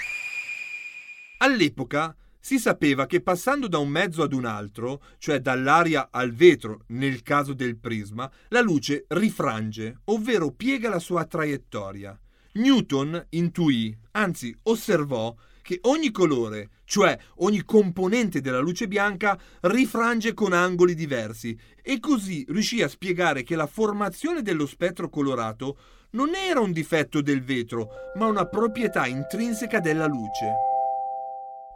All'epoca 1.38 2.14
si 2.40 2.58
sapeva 2.58 3.06
che 3.06 3.20
passando 3.20 3.68
da 3.68 3.78
un 3.78 3.88
mezzo 3.88 4.22
ad 4.22 4.32
un 4.32 4.46
altro, 4.46 5.02
cioè 5.18 5.40
dall'aria 5.40 6.08
al 6.10 6.32
vetro 6.32 6.84
nel 6.88 7.22
caso 7.22 7.52
del 7.52 7.76
prisma, 7.76 8.30
la 8.48 8.60
luce 8.60 9.04
rifrange, 9.08 10.00
ovvero 10.04 10.50
piega 10.50 10.88
la 10.88 10.98
sua 10.98 11.24
traiettoria. 11.24 12.18
Newton 12.52 13.26
intuì, 13.30 13.96
anzi 14.12 14.56
osservò, 14.62 15.34
che 15.62 15.78
ogni 15.82 16.10
colore, 16.10 16.70
cioè 16.84 17.16
ogni 17.36 17.64
componente 17.64 18.40
della 18.40 18.58
luce 18.58 18.88
bianca, 18.88 19.38
rifrange 19.60 20.34
con 20.34 20.52
angoli 20.52 20.94
diversi 20.94 21.56
e 21.80 22.00
così 22.00 22.44
riuscì 22.48 22.82
a 22.82 22.88
spiegare 22.88 23.42
che 23.44 23.54
la 23.54 23.66
formazione 23.66 24.42
dello 24.42 24.66
spettro 24.66 25.08
colorato 25.08 25.78
non 26.12 26.34
era 26.34 26.58
un 26.58 26.72
difetto 26.72 27.20
del 27.20 27.44
vetro, 27.44 27.88
ma 28.16 28.26
una 28.26 28.46
proprietà 28.46 29.06
intrinseca 29.06 29.78
della 29.78 30.06
luce. 30.06 30.69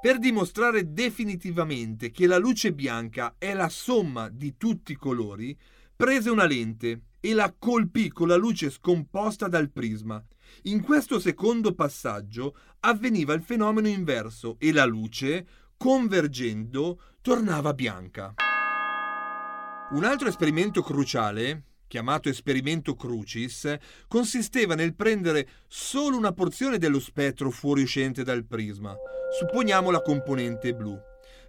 Per 0.05 0.19
dimostrare 0.19 0.93
definitivamente 0.93 2.11
che 2.11 2.27
la 2.27 2.37
luce 2.37 2.75
bianca 2.75 3.37
è 3.38 3.55
la 3.55 3.71
somma 3.71 4.29
di 4.29 4.59
tutti 4.59 4.93
i 4.93 4.97
colori, 4.97 5.59
prese 5.97 6.29
una 6.29 6.45
lente 6.45 7.05
e 7.21 7.33
la 7.33 7.55
colpì 7.59 8.11
con 8.11 8.29
la 8.29 8.37
luce 8.37 8.69
scomposta 8.69 9.49
dal 9.49 9.71
prisma. 9.71 10.23
In 10.64 10.83
questo 10.83 11.19
secondo 11.19 11.73
passaggio 11.73 12.55
avveniva 12.81 13.33
il 13.33 13.43
fenomeno 13.43 13.88
inverso 13.88 14.57
e 14.59 14.75
la 14.75 14.85
luce, 14.85 15.47
convergendo, 15.79 17.01
tornava 17.23 17.73
bianca. 17.73 18.35
Un 19.93 20.05
altro 20.05 20.29
esperimento 20.29 20.83
cruciale, 20.83 21.62
chiamato 21.95 22.29
esperimento 22.29 22.97
Crucis, 22.97 23.73
consisteva 24.09 24.75
nel 24.75 24.97
prendere 24.97 25.47
solo 25.69 26.17
una 26.17 26.33
porzione 26.33 26.77
dello 26.77 26.99
spettro 26.99 27.53
fuoriuscente 27.53 28.25
dal 28.25 28.45
prisma 28.45 28.97
supponiamo 29.39 29.91
la 29.91 30.03
componente 30.03 30.75
blu, 30.75 30.99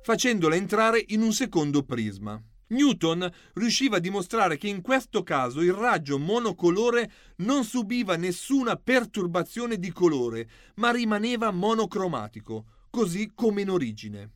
facendola 0.03 0.55
entrare 0.55 1.03
in 1.07 1.23
un 1.23 1.33
secondo 1.33 1.81
prisma. 1.81 2.39
Newton 2.67 3.27
riusciva 3.53 3.97
a 3.97 3.99
dimostrare 3.99 4.57
che 4.57 4.67
in 4.67 4.81
questo 4.81 5.23
caso 5.23 5.61
il 5.61 5.73
raggio 5.73 6.19
monocolore 6.19 7.11
non 7.37 7.63
subiva 7.63 8.15
nessuna 8.15 8.75
perturbazione 8.75 9.79
di 9.79 9.91
colore, 9.91 10.47
ma 10.75 10.91
rimaneva 10.91 11.49
monocromatico, 11.49 12.65
così 12.91 13.31
come 13.33 13.61
in 13.61 13.71
origine. 13.71 14.34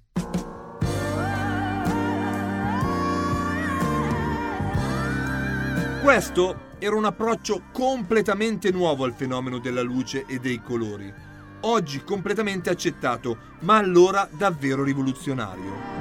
Questo 6.01 6.67
era 6.79 6.95
un 6.95 7.05
approccio 7.05 7.63
completamente 7.71 8.71
nuovo 8.71 9.03
al 9.03 9.13
fenomeno 9.13 9.59
della 9.59 9.81
luce 9.81 10.25
e 10.27 10.39
dei 10.39 10.61
colori 10.61 11.27
oggi 11.61 12.03
completamente 12.03 12.69
accettato, 12.69 13.37
ma 13.61 13.77
allora 13.77 14.29
davvero 14.31 14.83
rivoluzionario. 14.83 15.97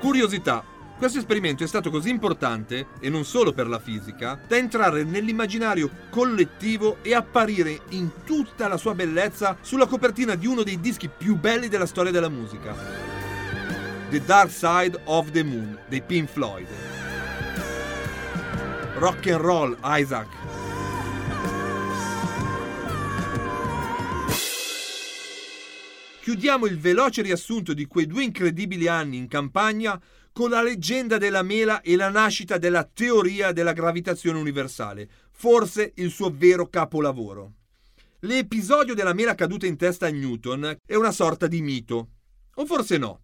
Curiosità. 0.00 0.64
Questo 0.98 1.18
esperimento 1.18 1.64
è 1.64 1.66
stato 1.66 1.90
così 1.90 2.10
importante, 2.10 2.86
e 3.00 3.08
non 3.08 3.24
solo 3.24 3.52
per 3.52 3.66
la 3.66 3.80
fisica, 3.80 4.40
da 4.46 4.56
entrare 4.56 5.02
nell'immaginario 5.02 5.90
collettivo 6.10 6.98
e 7.02 7.12
apparire 7.12 7.80
in 7.88 8.22
tutta 8.24 8.68
la 8.68 8.76
sua 8.76 8.94
bellezza 8.94 9.56
sulla 9.62 9.86
copertina 9.86 10.36
di 10.36 10.46
uno 10.46 10.62
dei 10.62 10.78
dischi 10.78 11.08
più 11.08 11.36
belli 11.36 11.66
della 11.66 11.86
storia 11.86 12.12
della 12.12 12.28
musica. 12.28 13.21
The 14.12 14.22
Dark 14.26 14.50
Side 14.50 15.00
of 15.04 15.30
the 15.30 15.42
Moon 15.42 15.78
dei 15.88 16.02
Pink 16.02 16.28
Floyd. 16.28 16.66
Rock 18.98 19.26
and 19.28 19.40
roll, 19.40 19.74
Isaac. 19.84 20.28
Chiudiamo 26.20 26.66
il 26.66 26.78
veloce 26.78 27.22
riassunto 27.22 27.72
di 27.72 27.86
quei 27.86 28.06
due 28.06 28.24
incredibili 28.24 28.86
anni 28.86 29.16
in 29.16 29.28
campagna 29.28 29.98
con 30.30 30.50
la 30.50 30.60
leggenda 30.60 31.16
della 31.16 31.42
mela 31.42 31.80
e 31.80 31.96
la 31.96 32.10
nascita 32.10 32.58
della 32.58 32.84
teoria 32.84 33.52
della 33.52 33.72
gravitazione 33.72 34.38
universale, 34.38 35.08
forse 35.30 35.92
il 35.94 36.10
suo 36.10 36.30
vero 36.30 36.68
capolavoro. 36.68 37.52
L'episodio 38.18 38.92
della 38.92 39.14
mela 39.14 39.34
caduta 39.34 39.64
in 39.64 39.78
testa 39.78 40.04
a 40.04 40.10
Newton 40.10 40.76
è 40.84 40.96
una 40.96 41.12
sorta 41.12 41.46
di 41.46 41.62
mito, 41.62 42.08
o 42.56 42.66
forse 42.66 42.98
no. 42.98 43.21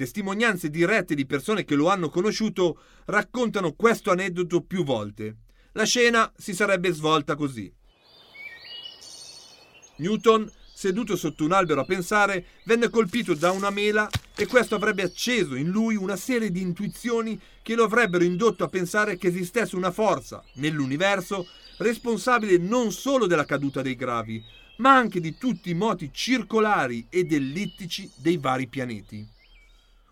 Testimonianze 0.00 0.70
dirette 0.70 1.14
di 1.14 1.26
persone 1.26 1.66
che 1.66 1.74
lo 1.74 1.90
hanno 1.90 2.08
conosciuto 2.08 2.80
raccontano 3.04 3.74
questo 3.74 4.10
aneddoto 4.10 4.62
più 4.62 4.82
volte. 4.82 5.36
La 5.72 5.84
scena 5.84 6.32
si 6.38 6.54
sarebbe 6.54 6.90
svolta 6.90 7.34
così. 7.34 7.70
Newton, 9.96 10.50
seduto 10.72 11.16
sotto 11.16 11.44
un 11.44 11.52
albero 11.52 11.82
a 11.82 11.84
pensare, 11.84 12.46
venne 12.64 12.88
colpito 12.88 13.34
da 13.34 13.50
una 13.50 13.68
mela 13.68 14.08
e 14.34 14.46
questo 14.46 14.74
avrebbe 14.74 15.02
acceso 15.02 15.54
in 15.54 15.68
lui 15.68 15.96
una 15.96 16.16
serie 16.16 16.50
di 16.50 16.62
intuizioni 16.62 17.38
che 17.60 17.74
lo 17.74 17.84
avrebbero 17.84 18.24
indotto 18.24 18.64
a 18.64 18.68
pensare 18.68 19.18
che 19.18 19.26
esistesse 19.26 19.76
una 19.76 19.90
forza 19.90 20.42
nell'universo 20.54 21.46
responsabile 21.76 22.56
non 22.56 22.90
solo 22.90 23.26
della 23.26 23.44
caduta 23.44 23.82
dei 23.82 23.96
gravi, 23.96 24.42
ma 24.78 24.96
anche 24.96 25.20
di 25.20 25.36
tutti 25.36 25.68
i 25.68 25.74
moti 25.74 26.08
circolari 26.10 27.04
ed 27.10 27.34
ellittici 27.34 28.10
dei 28.16 28.38
vari 28.38 28.66
pianeti. 28.66 29.38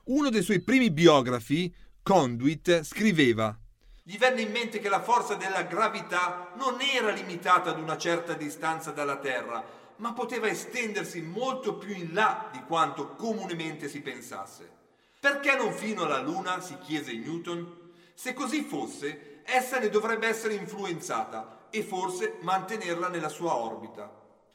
Uno 0.09 0.31
dei 0.31 0.43
suoi 0.43 0.61
primi 0.61 0.91
biografi, 0.91 1.73
Conduit, 2.03 2.83
scriveva 2.83 3.57
gli 4.03 4.17
venne 4.17 4.41
in 4.41 4.51
mente 4.51 4.79
che 4.79 4.89
la 4.89 5.03
forza 5.03 5.35
della 5.35 5.65
gravità 5.65 6.53
non 6.57 6.81
era 6.81 7.11
limitata 7.11 7.69
ad 7.69 7.79
una 7.79 7.99
certa 7.99 8.33
distanza 8.33 8.91
dalla 8.91 9.19
Terra, 9.19 9.63
ma 9.97 10.15
poteva 10.15 10.49
estendersi 10.49 11.21
molto 11.21 11.77
più 11.77 11.95
in 11.95 12.15
là 12.15 12.49
di 12.51 12.63
quanto 12.67 13.17
comunemente 13.17 13.87
si 13.87 14.01
pensasse. 14.01 14.67
Perché 15.21 15.55
non 15.57 15.75
fino 15.75 16.05
alla 16.05 16.23
Luna? 16.23 16.63
si 16.63 16.79
chiese 16.79 17.13
Newton. 17.13 17.91
Se 18.15 18.33
così 18.33 18.63
fosse, 18.63 19.43
essa 19.45 19.79
ne 19.79 19.91
dovrebbe 19.91 20.27
essere 20.27 20.55
influenzata 20.55 21.67
e 21.69 21.83
forse 21.83 22.39
mantenerla 22.41 23.09
nella 23.09 23.29
sua 23.29 23.57
orbita. 23.57 24.11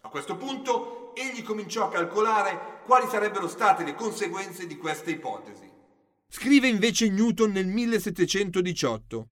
A 0.05 0.09
questo 0.09 0.35
punto 0.35 1.13
egli 1.15 1.43
cominciò 1.43 1.85
a 1.85 1.89
calcolare 1.89 2.81
quali 2.85 3.07
sarebbero 3.07 3.47
state 3.47 3.85
le 3.85 3.95
conseguenze 3.95 4.67
di 4.67 4.75
questa 4.75 5.09
ipotesi. 5.09 5.71
Scrive 6.27 6.67
invece 6.67 7.09
Newton 7.09 7.51
nel 7.51 7.67
1718. 7.67 9.27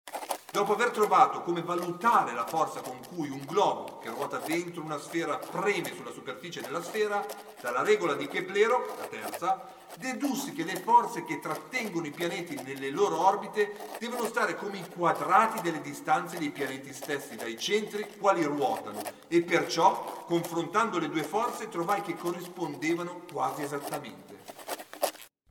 Dopo 0.53 0.75
aver 0.75 0.91
trovato 0.91 1.41
come 1.41 1.63
valutare 1.63 2.35
la 2.35 2.47
forza 2.47 2.83
con 2.83 2.99
cui 3.09 3.31
un 3.31 3.41
globo 3.47 3.97
che 3.97 4.11
ruota 4.11 4.43
dentro 4.45 4.83
una 4.83 4.99
sfera 4.99 5.39
preme 5.39 5.95
sulla 5.97 6.13
superficie 6.13 6.61
della 6.61 6.83
sfera, 6.83 7.25
dalla 7.63 7.83
regola 7.83 8.13
di 8.13 8.29
Keplero, 8.29 8.95
la 8.99 9.07
terza, 9.07 9.73
dedussi 9.97 10.53
che 10.53 10.65
le 10.65 10.77
forze 10.77 11.25
che 11.25 11.41
trattengono 11.41 12.07
i 12.07 12.11
pianeti 12.11 12.55
nelle 12.65 12.91
loro 12.91 13.27
orbite 13.27 13.73
devono 13.99 14.27
stare 14.27 14.57
come 14.57 14.79
i 14.79 14.89
quadrati 14.89 15.61
delle 15.63 15.81
distanze 15.81 16.39
dei 16.39 16.51
pianeti 16.51 16.93
stessi 16.93 17.37
dai 17.37 17.59
centri 17.59 18.07
quali 18.19 18.45
ruotano 18.45 19.01
e 19.29 19.43
perciò, 19.43 20.25
confrontando 20.27 20.99
le 20.99 21.09
due 21.09 21.23
forze, 21.23 21.69
trovai 21.69 22.03
che 22.03 22.17
corrispondevano 22.17 23.23
quasi 23.31 23.63
esattamente. 23.63 24.29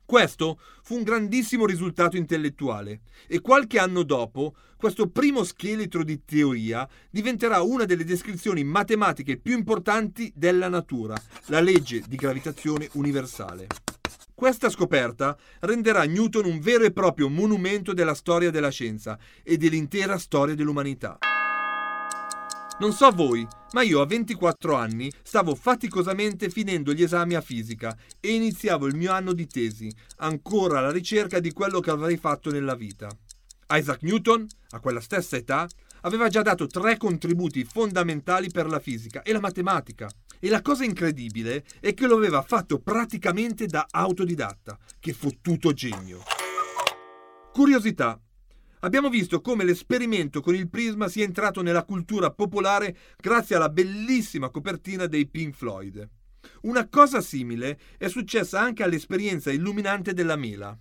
Questo 0.08 0.58
fu 0.82 0.96
un 0.96 1.02
grandissimo 1.02 1.66
risultato 1.66 2.16
intellettuale 2.16 3.00
e 3.26 3.42
qualche 3.42 3.78
anno 3.78 4.04
dopo 4.04 4.54
questo 4.78 5.10
primo 5.10 5.44
scheletro 5.44 6.02
di 6.02 6.24
teoria 6.24 6.88
diventerà 7.10 7.60
una 7.60 7.84
delle 7.84 8.04
descrizioni 8.04 8.64
matematiche 8.64 9.36
più 9.36 9.54
importanti 9.54 10.32
della 10.34 10.68
natura, 10.68 11.14
la 11.46 11.60
legge 11.60 12.02
di 12.06 12.16
gravitazione 12.16 12.88
universale. 12.92 13.66
Questa 14.38 14.70
scoperta 14.70 15.36
renderà 15.62 16.04
Newton 16.04 16.44
un 16.44 16.60
vero 16.60 16.84
e 16.84 16.92
proprio 16.92 17.28
monumento 17.28 17.92
della 17.92 18.14
storia 18.14 18.52
della 18.52 18.68
scienza 18.68 19.18
e 19.42 19.56
dell'intera 19.56 20.16
storia 20.16 20.54
dell'umanità. 20.54 21.18
Non 22.78 22.92
so 22.92 23.10
voi, 23.10 23.44
ma 23.72 23.82
io 23.82 24.00
a 24.00 24.06
24 24.06 24.76
anni 24.76 25.12
stavo 25.24 25.56
faticosamente 25.56 26.50
finendo 26.50 26.92
gli 26.92 27.02
esami 27.02 27.34
a 27.34 27.40
fisica 27.40 27.96
e 28.20 28.32
iniziavo 28.32 28.86
il 28.86 28.94
mio 28.94 29.10
anno 29.10 29.32
di 29.32 29.48
tesi, 29.48 29.92
ancora 30.18 30.78
alla 30.78 30.92
ricerca 30.92 31.40
di 31.40 31.52
quello 31.52 31.80
che 31.80 31.90
avrei 31.90 32.16
fatto 32.16 32.52
nella 32.52 32.76
vita. 32.76 33.08
Isaac 33.70 34.02
Newton, 34.02 34.46
a 34.70 34.78
quella 34.78 35.00
stessa 35.00 35.34
età, 35.34 35.66
aveva 36.02 36.28
già 36.28 36.42
dato 36.42 36.68
tre 36.68 36.96
contributi 36.96 37.64
fondamentali 37.64 38.50
per 38.50 38.68
la 38.68 38.78
fisica 38.78 39.22
e 39.22 39.32
la 39.32 39.40
matematica. 39.40 40.08
E 40.40 40.48
la 40.48 40.62
cosa 40.62 40.84
incredibile 40.84 41.64
è 41.80 41.94
che 41.94 42.06
lo 42.06 42.16
aveva 42.16 42.42
fatto 42.42 42.78
praticamente 42.78 43.66
da 43.66 43.86
autodidatta. 43.90 44.78
Che 44.98 45.12
fottuto 45.12 45.72
genio. 45.72 46.22
Curiosità. 47.52 48.20
Abbiamo 48.80 49.08
visto 49.08 49.40
come 49.40 49.64
l'esperimento 49.64 50.40
con 50.40 50.54
il 50.54 50.68
prisma 50.68 51.08
sia 51.08 51.24
entrato 51.24 51.62
nella 51.62 51.84
cultura 51.84 52.30
popolare 52.30 52.96
grazie 53.16 53.56
alla 53.56 53.68
bellissima 53.68 54.50
copertina 54.50 55.06
dei 55.06 55.26
Pink 55.26 55.54
Floyd. 55.54 56.08
Una 56.62 56.88
cosa 56.88 57.20
simile 57.20 57.78
è 57.98 58.08
successa 58.08 58.60
anche 58.60 58.84
all'esperienza 58.84 59.50
illuminante 59.50 60.12
della 60.12 60.36
mela. 60.36 60.78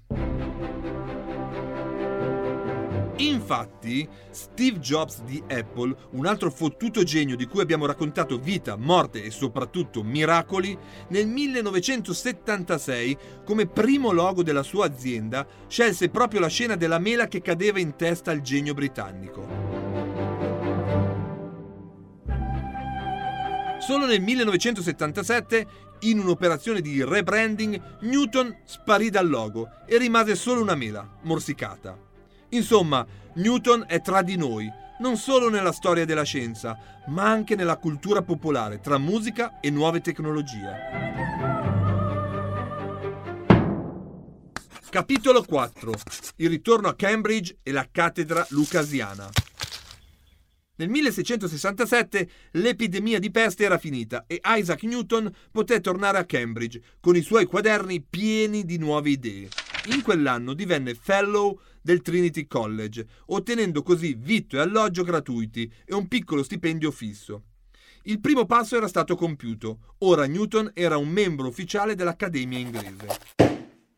Infatti, 3.20 4.08
Steve 4.30 4.80
Jobs 4.80 5.24
di 5.24 5.42
Apple, 5.50 5.96
un 6.12 6.28
altro 6.28 6.52
fottuto 6.52 7.02
genio 7.04 7.36
di 7.36 7.48
cui 7.48 7.62
abbiamo 7.62 7.88
raccontato 7.88 8.38
vita, 8.38 8.76
morte 8.76 9.24
e 9.24 9.32
soprattutto 9.32 10.04
miracoli, 10.04 10.78
nel 11.10 11.28
1976, 11.28 13.18
come 13.44 13.66
primo 13.66 14.12
logo 14.12 14.44
della 14.44 14.62
sua 14.62 14.86
azienda, 14.86 15.48
scelse 15.68 16.10
proprio 16.10 16.42
la 16.42 16.48
scena 16.48 16.76
della 16.76 17.00
mela 17.00 17.28
che 17.28 17.42
cadeva 17.42 17.80
in 17.80 17.96
testa 17.96 18.30
al 18.30 18.42
genio 18.42 18.76
britannico. 18.76 19.48
Solo 23.80 24.06
nel 24.06 24.22
1977, 24.22 25.68
in 26.02 26.20
un'operazione 26.20 26.82
di 26.82 27.04
rebranding, 27.04 28.00
Newton 28.02 28.56
sparì 28.66 29.10
dal 29.10 29.28
logo 29.28 29.70
e 29.88 29.98
rimase 29.98 30.36
solo 30.36 30.62
una 30.62 30.76
mela, 30.76 31.18
morsicata. 31.24 32.07
Insomma, 32.50 33.06
Newton 33.34 33.86
è 33.88 34.02
tra 34.02 34.22
di 34.22 34.38
noi, 34.38 34.72
non 35.00 35.18
solo 35.18 35.50
nella 35.50 35.72
storia 35.72 36.06
della 36.06 36.24
scienza, 36.24 36.78
ma 37.08 37.30
anche 37.30 37.56
nella 37.56 37.78
cultura 37.78 38.22
popolare, 38.22 38.80
tra 38.80 38.98
musica 38.98 39.60
e 39.60 39.70
nuove 39.70 40.02
tecnologie. 40.02 41.26
Capitolo 44.90 45.44
4. 45.44 45.94
Il 46.38 46.50
ritorno 46.50 46.88
a 46.88 46.96
Cambridge 46.96 47.58
e 47.62 47.72
la 47.72 47.88
cattedra 47.92 48.46
lucasiana. 48.50 49.30
Nel 50.78 50.90
1667 50.90 52.30
l'epidemia 52.52 53.20
di 53.20 53.30
peste 53.30 53.66
era 53.66 53.78
finita 53.78 54.26
e 54.28 54.40
Isaac 54.44 54.84
Newton 54.84 55.30
poté 55.52 55.82
tornare 55.82 56.20
a 56.20 56.26
Cambridge 56.26 56.82
con 57.00 57.16
i 57.16 57.22
suoi 57.22 57.46
quaderni 57.46 58.02
pieni 58.02 58.64
di 58.64 58.78
nuove 58.78 59.10
idee. 59.10 59.50
In 59.90 60.02
quell'anno 60.02 60.54
divenne 60.54 60.96
Fellow 60.96 61.60
del 61.82 62.02
Trinity 62.02 62.46
College, 62.46 63.08
ottenendo 63.28 63.84
così 63.84 64.16
vitto 64.20 64.58
e 64.58 64.60
alloggio 64.60 65.04
gratuiti 65.04 65.72
e 65.86 65.94
un 65.94 66.08
piccolo 66.10 66.44
stipendio 66.44 66.92
fisso. 66.92 67.44
Il 68.04 68.20
primo 68.20 68.46
passo 68.46 68.76
era 68.76 68.90
stato 68.90 69.16
compiuto, 69.16 69.96
ora 70.00 70.26
Newton 70.26 70.72
era 70.74 70.98
un 70.98 71.08
membro 71.08 71.48
ufficiale 71.48 71.96
dell'Accademia 71.96 72.60
inglese. 72.60 73.08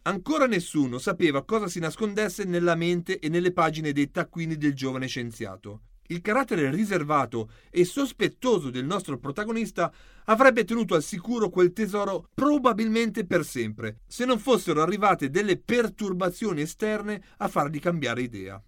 Ancora 0.04 0.45
nessuno 0.45 0.99
sapeva 0.99 1.43
cosa 1.43 1.67
si 1.67 1.80
nascondesse 1.80 2.43
nella 2.43 2.75
mente 2.75 3.17
e 3.19 3.28
nelle 3.28 3.52
pagine 3.52 3.91
dei 3.91 4.12
taccuini 4.12 4.58
del 4.58 4.73
giovane 4.73 5.08
scienziato. 5.08 5.82
Il 6.12 6.22
carattere 6.22 6.72
riservato 6.72 7.52
e 7.69 7.86
sospettoso 7.86 8.72
del 8.72 8.84
nostro 8.84 9.19
protagonista 9.19 9.93
avrebbe 10.26 10.63
tenuto 10.63 10.95
al 10.95 11.04
sicuro 11.04 11.50
quel 11.50 11.72
tesoro 11.72 12.30
probabilmente 12.34 13.28
per 13.28 13.45
sempre, 13.45 14.00
se 14.08 14.26
non 14.26 14.39
fossero 14.39 14.82
arrivate 14.82 15.30
delle 15.30 15.60
perturbazioni 15.60 16.62
esterne 16.62 17.22
a 17.38 17.48
fargli 17.48 17.80
cambiare 17.80 18.24
idea. 18.24 18.60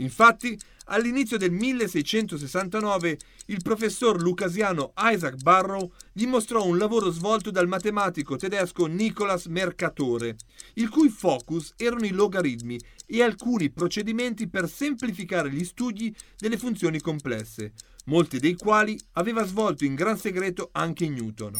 Infatti, 0.00 0.58
all'inizio 0.86 1.36
del 1.36 1.52
1669 1.52 3.18
il 3.46 3.62
professor 3.62 4.20
lucasiano 4.20 4.92
Isaac 4.96 5.36
Barrow 5.42 5.92
gli 6.12 6.26
mostrò 6.26 6.64
un 6.64 6.78
lavoro 6.78 7.10
svolto 7.10 7.50
dal 7.50 7.68
matematico 7.68 8.36
tedesco 8.36 8.86
Nicolas 8.86 9.46
Mercatore, 9.46 10.36
il 10.74 10.88
cui 10.88 11.08
focus 11.08 11.74
erano 11.76 12.06
i 12.06 12.10
logaritmi 12.10 12.78
e 13.06 13.22
alcuni 13.22 13.70
procedimenti 13.70 14.48
per 14.48 14.68
semplificare 14.68 15.50
gli 15.50 15.64
studi 15.64 16.14
delle 16.38 16.56
funzioni 16.56 17.00
complesse, 17.00 17.72
molti 18.06 18.38
dei 18.38 18.54
quali 18.54 18.98
aveva 19.12 19.44
svolto 19.44 19.84
in 19.84 19.94
gran 19.94 20.16
segreto 20.16 20.70
anche 20.72 21.08
Newton. 21.08 21.52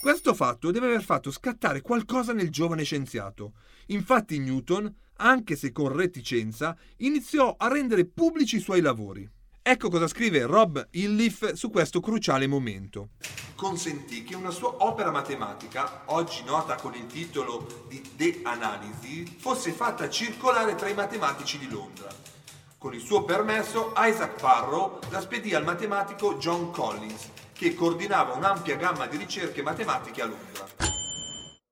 Questo 0.00 0.32
fatto 0.32 0.70
deve 0.70 0.86
aver 0.86 1.04
fatto 1.04 1.30
scattare 1.30 1.82
qualcosa 1.82 2.32
nel 2.32 2.48
giovane 2.48 2.84
scienziato. 2.84 3.52
Infatti 3.90 4.38
Newton 4.38 4.92
anche 5.20 5.56
se 5.56 5.72
con 5.72 5.94
reticenza, 5.94 6.76
iniziò 6.98 7.54
a 7.58 7.68
rendere 7.68 8.06
pubblici 8.06 8.56
i 8.56 8.60
suoi 8.60 8.80
lavori. 8.80 9.28
Ecco 9.62 9.90
cosa 9.90 10.08
scrive 10.08 10.46
Rob 10.46 10.88
Illiff 10.92 11.52
su 11.52 11.70
questo 11.70 12.00
cruciale 12.00 12.46
momento. 12.46 13.10
Consentì 13.54 14.24
che 14.24 14.34
una 14.34 14.50
sua 14.50 14.82
opera 14.84 15.10
matematica, 15.10 16.04
oggi 16.06 16.42
nota 16.44 16.76
con 16.76 16.94
il 16.94 17.06
titolo 17.06 17.84
di 17.88 18.02
De 18.16 18.40
Analisi, 18.42 19.36
fosse 19.38 19.70
fatta 19.72 20.08
circolare 20.08 20.74
tra 20.74 20.88
i 20.88 20.94
matematici 20.94 21.58
di 21.58 21.68
Londra. 21.68 22.08
Con 22.78 22.94
il 22.94 23.00
suo 23.02 23.24
permesso, 23.24 23.92
Isaac 23.98 24.40
Barrow 24.40 25.00
la 25.10 25.20
spedì 25.20 25.54
al 25.54 25.64
matematico 25.64 26.36
John 26.38 26.70
Collins, 26.70 27.28
che 27.52 27.74
coordinava 27.74 28.32
un'ampia 28.32 28.76
gamma 28.76 29.06
di 29.06 29.18
ricerche 29.18 29.60
matematiche 29.60 30.22
a 30.22 30.26
Londra. 30.26 30.99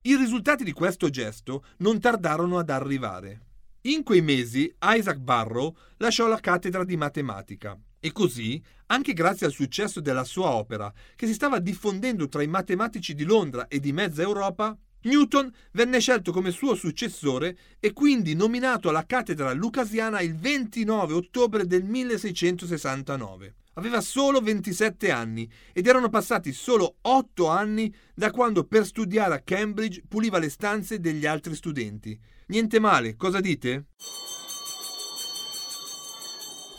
I 0.08 0.16
risultati 0.16 0.64
di 0.64 0.72
questo 0.72 1.10
gesto 1.10 1.66
non 1.80 2.00
tardarono 2.00 2.56
ad 2.56 2.70
arrivare. 2.70 3.40
In 3.82 4.02
quei 4.02 4.22
mesi 4.22 4.74
Isaac 4.80 5.18
Barrow 5.18 5.76
lasciò 5.98 6.26
la 6.26 6.40
cattedra 6.40 6.82
di 6.82 6.96
matematica 6.96 7.78
e 8.00 8.10
così, 8.12 8.58
anche 8.86 9.12
grazie 9.12 9.44
al 9.44 9.52
successo 9.52 10.00
della 10.00 10.24
sua 10.24 10.48
opera, 10.52 10.90
che 11.14 11.26
si 11.26 11.34
stava 11.34 11.58
diffondendo 11.58 12.26
tra 12.26 12.42
i 12.42 12.46
matematici 12.46 13.14
di 13.14 13.24
Londra 13.24 13.68
e 13.68 13.80
di 13.80 13.92
mezza 13.92 14.22
Europa, 14.22 14.74
Newton 15.02 15.52
venne 15.72 16.00
scelto 16.00 16.32
come 16.32 16.52
suo 16.52 16.74
successore 16.74 17.58
e 17.78 17.92
quindi 17.92 18.34
nominato 18.34 18.88
alla 18.88 19.04
cattedra 19.04 19.52
lucasiana 19.52 20.22
il 20.22 20.34
29 20.34 21.12
ottobre 21.12 21.66
del 21.66 21.84
1669. 21.84 23.56
Aveva 23.78 24.00
solo 24.00 24.40
27 24.40 25.12
anni 25.12 25.48
ed 25.72 25.86
erano 25.86 26.08
passati 26.08 26.52
solo 26.52 26.96
8 27.00 27.46
anni 27.46 27.94
da 28.12 28.32
quando 28.32 28.64
per 28.64 28.84
studiare 28.84 29.34
a 29.34 29.40
Cambridge 29.40 30.02
puliva 30.08 30.38
le 30.38 30.48
stanze 30.48 30.98
degli 30.98 31.26
altri 31.26 31.54
studenti. 31.54 32.18
Niente 32.48 32.80
male, 32.80 33.14
cosa 33.14 33.38
dite? 33.38 33.86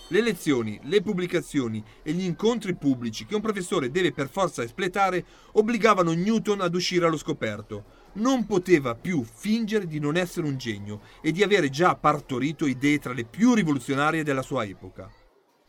Le 0.10 0.22
lezioni, 0.22 0.78
le 0.84 1.02
pubblicazioni 1.02 1.82
e 2.04 2.12
gli 2.12 2.24
incontri 2.24 2.76
pubblici 2.76 3.26
che 3.26 3.36
un 3.36 3.42
professore 3.42 3.92
deve 3.92 4.12
per 4.12 4.28
forza 4.28 4.62
espletare 4.62 5.24
obbligavano 5.54 6.12
Newton 6.12 6.60
ad 6.60 6.76
uscire 6.76 7.06
allo 7.06 7.16
scoperto. 7.16 7.86
Non 8.16 8.46
poteva 8.46 8.96
più 8.96 9.24
fingere 9.24 9.88
di 9.88 10.00
non 10.00 10.18
essere 10.18 10.48
un 10.48 10.58
genio 10.58 11.00
e 11.22 11.32
di 11.32 11.44
avere 11.44 11.70
già 11.70 11.96
partorito 11.96 12.66
idee 12.66 13.00
tra 13.00 13.14
le 13.14 13.24
più 13.24 13.54
rivoluzionarie 13.54 14.24
della 14.24 14.42
sua 14.42 14.66
epoca. 14.66 15.10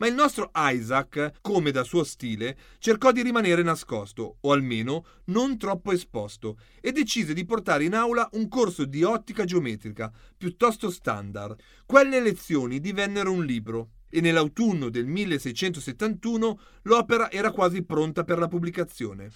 Ma 0.01 0.07
il 0.07 0.15
nostro 0.15 0.49
Isaac, 0.55 1.33
come 1.41 1.69
da 1.69 1.83
suo 1.83 2.03
stile, 2.03 2.57
cercò 2.79 3.11
di 3.11 3.21
rimanere 3.21 3.61
nascosto, 3.61 4.37
o 4.41 4.51
almeno 4.51 5.05
non 5.25 5.59
troppo 5.59 5.91
esposto, 5.91 6.57
e 6.81 6.91
decise 6.91 7.35
di 7.35 7.45
portare 7.45 7.83
in 7.83 7.93
aula 7.93 8.27
un 8.31 8.47
corso 8.47 8.85
di 8.85 9.03
ottica 9.03 9.45
geometrica, 9.45 10.11
piuttosto 10.35 10.89
standard. 10.89 11.55
Quelle 11.85 12.19
lezioni 12.19 12.79
divennero 12.79 13.31
un 13.31 13.45
libro, 13.45 13.91
e 14.09 14.21
nell'autunno 14.21 14.89
del 14.89 15.05
1671 15.05 16.59
l'opera 16.81 17.29
era 17.29 17.51
quasi 17.51 17.83
pronta 17.83 18.23
per 18.23 18.39
la 18.39 18.47
pubblicazione. 18.47 19.29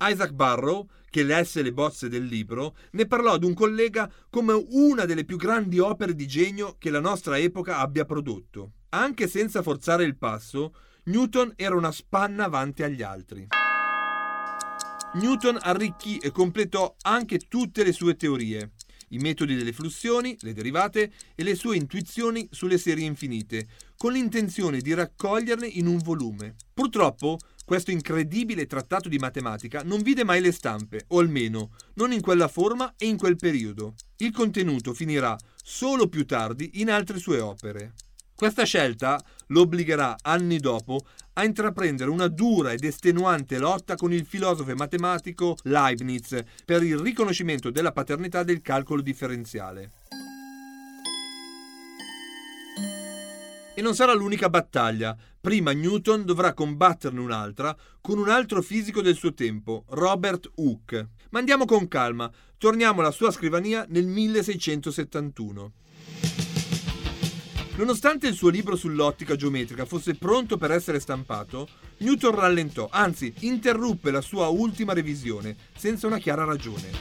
Isaac 0.00 0.30
Barrow, 0.30 0.88
che 1.10 1.24
lesse 1.24 1.62
le 1.62 1.72
bozze 1.72 2.08
del 2.08 2.26
libro, 2.26 2.76
ne 2.92 3.06
parlò 3.06 3.32
ad 3.32 3.42
un 3.42 3.54
collega 3.54 4.08
come 4.30 4.52
una 4.70 5.04
delle 5.04 5.24
più 5.24 5.36
grandi 5.36 5.80
opere 5.80 6.14
di 6.14 6.28
genio 6.28 6.76
che 6.78 6.90
la 6.90 7.00
nostra 7.00 7.38
epoca 7.38 7.78
abbia 7.78 8.04
prodotto. 8.04 8.74
Anche 8.94 9.26
senza 9.26 9.60
forzare 9.60 10.04
il 10.04 10.16
passo, 10.16 10.72
Newton 11.06 11.52
era 11.56 11.74
una 11.74 11.90
spanna 11.90 12.44
avanti 12.44 12.84
agli 12.84 13.02
altri. 13.02 13.48
Newton 15.14 15.58
arricchì 15.60 16.18
e 16.18 16.30
completò 16.30 16.94
anche 17.02 17.38
tutte 17.38 17.82
le 17.82 17.90
sue 17.90 18.14
teorie 18.14 18.70
i 19.08 19.18
metodi 19.18 19.56
delle 19.56 19.72
flussioni, 19.72 20.36
le 20.40 20.52
derivate 20.52 21.12
e 21.34 21.42
le 21.42 21.56
sue 21.56 21.76
intuizioni 21.76 22.48
sulle 22.50 22.78
serie 22.78 23.04
infinite, 23.04 23.66
con 23.96 24.12
l'intenzione 24.12 24.80
di 24.80 24.94
raccoglierle 24.94 25.66
in 25.66 25.86
un 25.86 25.98
volume. 25.98 26.54
Purtroppo, 26.72 27.38
questo 27.64 27.90
incredibile 27.90 28.66
trattato 28.66 29.08
di 29.08 29.18
matematica 29.18 29.82
non 29.82 30.02
vide 30.02 30.24
mai 30.24 30.40
le 30.40 30.52
stampe, 30.52 31.04
o 31.08 31.18
almeno 31.18 31.70
non 31.94 32.12
in 32.12 32.20
quella 32.20 32.48
forma 32.48 32.94
e 32.96 33.06
in 33.06 33.16
quel 33.16 33.36
periodo. 33.36 33.94
Il 34.18 34.32
contenuto 34.32 34.94
finirà 34.94 35.36
solo 35.62 36.08
più 36.08 36.24
tardi 36.26 36.80
in 36.80 36.90
altre 36.90 37.18
sue 37.18 37.40
opere. 37.40 37.94
Questa 38.44 38.64
scelta 38.64 39.18
lo 39.46 39.62
obbligherà 39.62 40.16
anni 40.20 40.58
dopo 40.58 41.06
a 41.32 41.44
intraprendere 41.46 42.10
una 42.10 42.28
dura 42.28 42.72
ed 42.72 42.84
estenuante 42.84 43.56
lotta 43.56 43.94
con 43.94 44.12
il 44.12 44.26
filosofo 44.26 44.70
e 44.70 44.74
matematico 44.74 45.56
Leibniz 45.62 46.42
per 46.62 46.82
il 46.82 46.98
riconoscimento 46.98 47.70
della 47.70 47.92
paternità 47.92 48.42
del 48.42 48.60
calcolo 48.60 49.00
differenziale. 49.00 49.92
E 53.74 53.80
non 53.80 53.94
sarà 53.94 54.12
l'unica 54.12 54.50
battaglia. 54.50 55.16
Prima 55.40 55.72
Newton 55.72 56.26
dovrà 56.26 56.52
combatterne 56.52 57.20
un'altra 57.20 57.74
con 58.02 58.18
un 58.18 58.28
altro 58.28 58.60
fisico 58.60 59.00
del 59.00 59.16
suo 59.16 59.32
tempo, 59.32 59.86
Robert 59.88 60.50
Hooke. 60.56 61.08
Ma 61.30 61.38
andiamo 61.38 61.64
con 61.64 61.88
calma, 61.88 62.30
torniamo 62.58 63.00
alla 63.00 63.10
sua 63.10 63.30
scrivania 63.30 63.86
nel 63.88 64.06
1671. 64.06 65.72
Nonostante 67.76 68.28
il 68.28 68.34
suo 68.34 68.50
libro 68.50 68.76
sull'ottica 68.76 69.34
geometrica 69.34 69.84
fosse 69.84 70.14
pronto 70.14 70.56
per 70.56 70.70
essere 70.70 71.00
stampato, 71.00 71.66
Newton 71.98 72.32
rallentò, 72.32 72.88
anzi 72.88 73.34
interruppe 73.40 74.12
la 74.12 74.20
sua 74.20 74.46
ultima 74.46 74.92
revisione, 74.92 75.56
senza 75.76 76.06
una 76.06 76.18
chiara 76.18 76.44
ragione. 76.44 76.92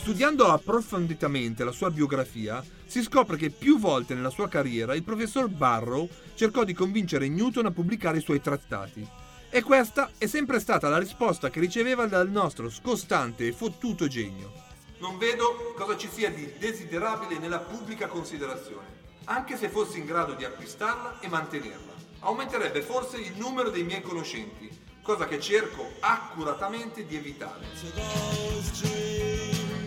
Studiando 0.00 0.46
approfonditamente 0.46 1.64
la 1.64 1.70
sua 1.70 1.90
biografia, 1.90 2.64
si 2.86 3.02
scopre 3.02 3.36
che 3.36 3.50
più 3.50 3.78
volte 3.78 4.14
nella 4.14 4.30
sua 4.30 4.48
carriera 4.48 4.94
il 4.94 5.02
professor 5.02 5.46
Barrow 5.48 6.08
cercò 6.34 6.64
di 6.64 6.72
convincere 6.72 7.28
Newton 7.28 7.66
a 7.66 7.72
pubblicare 7.72 8.16
i 8.16 8.22
suoi 8.22 8.40
trattati. 8.40 9.06
E 9.50 9.62
questa 9.62 10.12
è 10.16 10.26
sempre 10.26 10.60
stata 10.60 10.88
la 10.88 10.98
risposta 10.98 11.50
che 11.50 11.60
riceveva 11.60 12.06
dal 12.06 12.30
nostro 12.30 12.70
scostante 12.70 13.48
e 13.48 13.52
fottuto 13.52 14.06
genio. 14.06 14.67
Non 15.00 15.16
vedo 15.16 15.74
cosa 15.76 15.96
ci 15.96 16.08
sia 16.12 16.28
di 16.30 16.54
desiderabile 16.58 17.38
nella 17.38 17.60
pubblica 17.60 18.08
considerazione, 18.08 18.86
anche 19.24 19.56
se 19.56 19.68
fossi 19.68 19.98
in 19.98 20.06
grado 20.06 20.32
di 20.32 20.44
acquistarla 20.44 21.20
e 21.20 21.28
mantenerla. 21.28 21.92
Aumenterebbe 22.20 22.82
forse 22.82 23.18
il 23.18 23.34
numero 23.36 23.70
dei 23.70 23.84
miei 23.84 24.02
conoscenti, 24.02 24.68
cosa 25.00 25.28
che 25.28 25.38
cerco 25.38 25.88
accuratamente 26.00 27.06
di 27.06 27.14
evitare. 27.14 27.64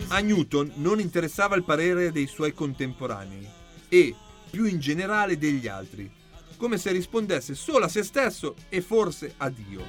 A 0.08 0.18
Newton 0.20 0.72
non 0.76 0.98
interessava 0.98 1.56
il 1.56 1.64
parere 1.64 2.10
dei 2.10 2.26
suoi 2.26 2.54
contemporanei 2.54 3.46
e, 3.90 4.14
più 4.50 4.64
in 4.64 4.80
generale, 4.80 5.36
degli 5.36 5.68
altri, 5.68 6.10
come 6.56 6.78
se 6.78 6.90
rispondesse 6.90 7.54
solo 7.54 7.84
a 7.84 7.88
se 7.88 8.02
stesso 8.02 8.54
e 8.70 8.80
forse 8.80 9.34
a 9.36 9.50
Dio. 9.50 9.84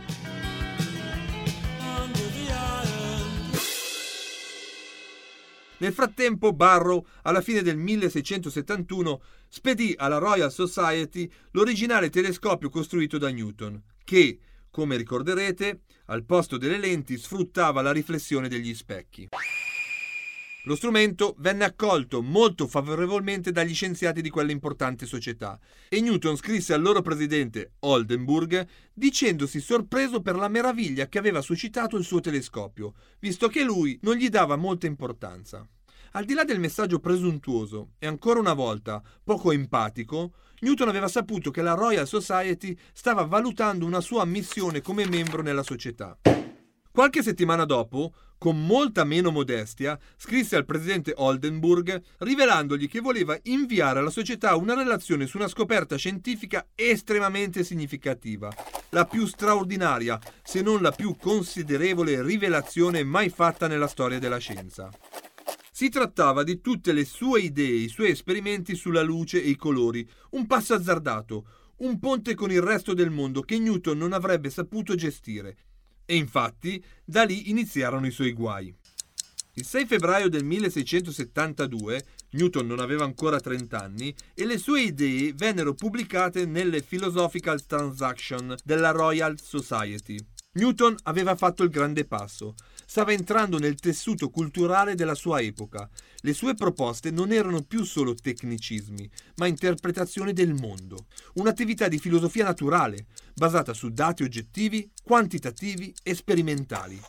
Nel 5.84 5.91
frattempo 5.91 6.53
Barrow, 6.53 7.05
alla 7.23 7.41
fine 7.41 7.61
del 7.61 7.75
1671, 7.75 9.21
spedì 9.49 9.93
alla 9.97 10.17
Royal 10.17 10.49
Society 10.49 11.29
l'originale 11.51 12.09
telescopio 12.09 12.69
costruito 12.69 13.17
da 13.17 13.29
Newton, 13.29 13.84
che, 14.05 14.39
come 14.71 14.95
ricorderete, 14.95 15.81
al 16.05 16.23
posto 16.23 16.57
delle 16.57 16.77
lenti 16.77 17.17
sfruttava 17.17 17.81
la 17.81 17.91
riflessione 17.91 18.47
degli 18.47 18.73
specchi. 18.73 19.27
Lo 20.65 20.77
strumento 20.77 21.36
venne 21.39 21.65
accolto 21.65 22.21
molto 22.21 22.67
favorevolmente 22.67 23.51
dagli 23.51 23.73
scienziati 23.73 24.21
di 24.21 24.29
quella 24.29 24.53
importante 24.53 25.05
società 25.05 25.59
e 25.89 25.99
Newton 25.99 26.38
scrisse 26.38 26.73
al 26.73 26.81
loro 26.81 27.01
presidente 27.01 27.73
Oldenburg 27.79 28.65
dicendosi 28.93 29.59
sorpreso 29.59 30.21
per 30.21 30.38
la 30.38 30.47
meraviglia 30.47 31.09
che 31.09 31.17
aveva 31.17 31.41
suscitato 31.41 31.97
il 31.97 32.05
suo 32.05 32.21
telescopio, 32.21 32.93
visto 33.19 33.49
che 33.49 33.61
lui 33.63 33.99
non 34.03 34.15
gli 34.15 34.29
dava 34.29 34.55
molta 34.55 34.88
importanza. 34.88 35.67
Al 36.16 36.26
di 36.26 36.36
là 36.36 36.43
del 36.43 36.59
messaggio 36.59 36.99
presuntuoso 36.99 37.93
e 37.97 38.05
ancora 38.05 38.39
una 38.39 38.53
volta 38.53 39.01
poco 39.24 39.51
empatico, 39.51 40.34
Newton 40.59 40.88
aveva 40.88 41.07
saputo 41.07 41.49
che 41.49 41.64
la 41.64 41.74
Royal 41.74 42.07
Society 42.07 42.78
stava 42.93 43.24
valutando 43.24 43.88
una 43.88 43.99
sua 43.99 44.22
ammissione 44.22 44.80
come 44.80 45.07
membro 45.07 45.41
nella 45.41 45.64
società. 45.64 46.16
Qualche 46.91 47.24
settimana 47.24 47.66
dopo, 47.66 48.14
con 48.38 48.64
molta 48.64 49.03
meno 49.03 49.32
modestia, 49.32 49.97
scrisse 50.16 50.55
al 50.55 50.66
presidente 50.66 51.14
Oldenburg 51.16 51.99
rivelandogli 52.20 52.88
che 52.88 52.99
voleva 52.99 53.36
inviare 53.45 53.97
alla 53.97 54.11
società 54.11 54.55
una 54.55 54.76
relazione 54.76 55.26
su 55.26 55.38
una 55.38 55.47
scoperta 55.47 55.95
scientifica 55.95 56.68
estremamente 56.76 57.64
significativa, 57.64 58.53
la 58.91 59.05
più 59.05 59.26
straordinaria, 59.26 60.20
se 60.43 60.61
non 60.61 60.84
la 60.84 60.91
più 60.91 61.16
considerevole 61.20 62.22
rivelazione 62.22 63.03
mai 63.03 63.30
fatta 63.30 63.68
nella 63.68 63.88
storia 63.88 64.20
della 64.20 64.38
scienza. 64.38 64.91
Si 65.76 65.89
trattava 65.89 66.43
di 66.43 66.61
tutte 66.61 66.93
le 66.93 67.03
sue 67.03 67.41
idee, 67.41 67.86
i 67.86 67.88
suoi 67.88 68.11
esperimenti 68.11 68.76
sulla 68.76 69.01
luce 69.01 69.41
e 69.41 69.49
i 69.49 69.55
colori, 69.55 70.07
un 70.34 70.45
passo 70.45 70.76
azzardato, 70.76 71.47
un 71.78 71.97
ponte 71.97 72.36
con 72.36 72.51
il 72.51 72.61
resto 72.61 72.93
del 72.93 73.09
mondo 73.09 73.41
che 73.41 73.57
Newton 73.57 73.97
non 73.97 74.13
avrebbe 74.13 74.51
saputo 74.51 74.93
gestire 74.93 75.57
e 76.05 76.15
infatti 76.15 76.82
da 77.03 77.24
lì 77.24 77.49
iniziarono 77.49 78.05
i 78.05 78.11
suoi 78.11 78.34
guai. 78.34 78.71
Il 79.55 79.65
6 79.65 79.88
febbraio 79.88 80.30
del 80.30 80.43
1672 80.43 82.05
Newton 82.34 82.67
non 82.67 82.80
aveva 82.80 83.03
ancora 83.03 83.39
30 83.39 83.82
anni 83.82 84.13
e 84.36 84.45
le 84.45 84.59
sue 84.59 84.82
idee 84.82 85.34
vennero 85.34 85.74
pubblicate 85.74 86.45
nelle 86.45 86.84
Philosophical 86.84 87.65
Transactions 87.65 88.61
della 88.63 88.91
Royal 88.91 89.39
Society. 89.39 90.19
Newton 90.53 90.95
aveva 91.03 91.36
fatto 91.36 91.63
il 91.63 91.71
grande 91.71 92.05
passo, 92.05 92.53
stava 92.86 93.11
entrando 93.11 93.57
nel 93.57 93.75
tessuto 93.75 94.29
culturale 94.29 94.95
della 94.95 95.15
sua 95.15 95.41
epoca. 95.41 95.89
Le 96.17 96.34
sue 96.34 96.55
proposte 96.55 97.11
non 97.11 97.31
erano 97.31 97.61
più 97.63 97.84
solo 97.84 98.15
tecnicismi, 98.15 99.09
ma 99.36 99.47
interpretazione 99.47 100.34
del 100.34 100.53
mondo, 100.53 101.07
un'attività 101.36 101.88
di 101.88 101.99
filosofia 101.99 102.45
naturale, 102.45 103.05
basata 103.34 103.73
su 103.73 103.89
dati 103.89 104.23
oggettivi, 104.23 104.89
quantitativi 105.03 105.93
e 106.03 106.13
sperimentali. 106.13 106.99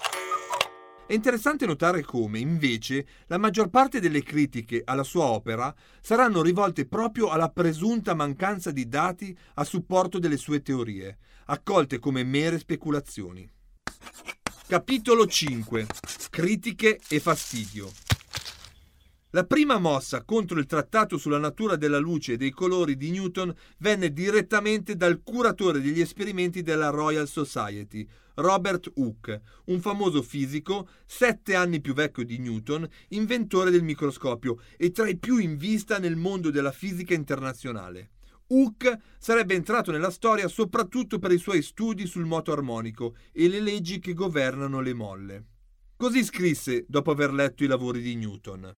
È 1.07 1.13
interessante 1.13 1.67
notare 1.67 2.03
come, 2.03 2.39
invece, 2.39 3.07
la 3.27 3.37
maggior 3.37 3.69
parte 3.69 4.01
delle 4.01 4.23
critiche 4.23 4.81
alla 4.87 5.03
sua 5.03 5.25
opera 5.25 5.75
saranno 6.01 6.41
rivolte 6.41 6.87
proprio 6.87 7.29
alla 7.29 7.51
presunta 7.51 8.15
mancanza 8.15 8.71
di 8.71 8.89
dati 8.89 9.37
a 9.55 9.65
supporto 9.65 10.19
delle 10.19 10.39
sue 10.39 10.63
teorie, 10.63 11.19
accolte 11.47 11.99
come 11.99 12.25
mere 12.25 12.59
speculazioni. 12.59 13.47
Capitolo 14.67 15.27
5 15.27 15.87
Critiche 16.31 16.99
e 17.07 17.21
fastidio 17.21 17.93
la 19.31 19.45
prima 19.45 19.79
mossa 19.79 20.23
contro 20.23 20.59
il 20.59 20.65
trattato 20.65 21.19
sulla 21.19 21.39
natura 21.39 21.77
della 21.77 21.99
luce 21.99 22.33
e 22.33 22.37
dei 22.39 22.51
colori 22.51 22.97
di 22.97 23.11
Newton 23.11 23.55
venne 23.79 24.13
direttamente 24.13 24.97
dal 24.97 25.23
curatore 25.23 25.81
degli 25.81 26.01
esperimenti 26.01 26.63
della 26.63 26.91
Royal 26.91 27.27
Society, 27.27 28.09
Robert 28.37 28.93
Hooke, 28.95 29.43
un 29.67 29.81
famoso 29.81 30.23
fisico, 30.23 30.89
sette 31.05 31.57
anni 31.57 31.81
più 31.81 31.95
vecchio 31.95 32.25
di 32.25 32.39
Newton, 32.39 32.89
inventore 33.09 33.71
del 33.71 33.83
microscopio 33.83 34.61
e 34.77 34.93
tra 34.93 35.09
i 35.09 35.19
più 35.19 35.39
in 35.39 35.57
vista 35.57 35.99
nel 35.99 36.17
mondo 36.17 36.51
della 36.51 36.73
fisica 36.73 37.13
internazionale. 37.13 38.11
Hooke 38.49 39.01
sarebbe 39.19 39.55
entrato 39.55 39.91
nella 39.91 40.11
storia 40.11 40.49
soprattutto 40.49 41.19
per 41.19 41.33
i 41.33 41.39
suoi 41.39 41.63
studi 41.63 42.07
sul 42.07 42.25
moto 42.25 42.53
armonico 42.53 43.17
e 43.33 43.49
le 43.49 43.61
leggi 43.61 43.99
che 43.99 44.13
governano 44.13 44.81
le 44.81 44.95
molle. 44.95 45.45
Così 45.97 46.25
scrisse 46.25 46.85
dopo 46.89 47.11
aver 47.11 47.33
letto 47.33 47.65
i 47.65 47.69
lavori 47.69 48.03
di 48.03 48.17
Newton. 48.17 48.73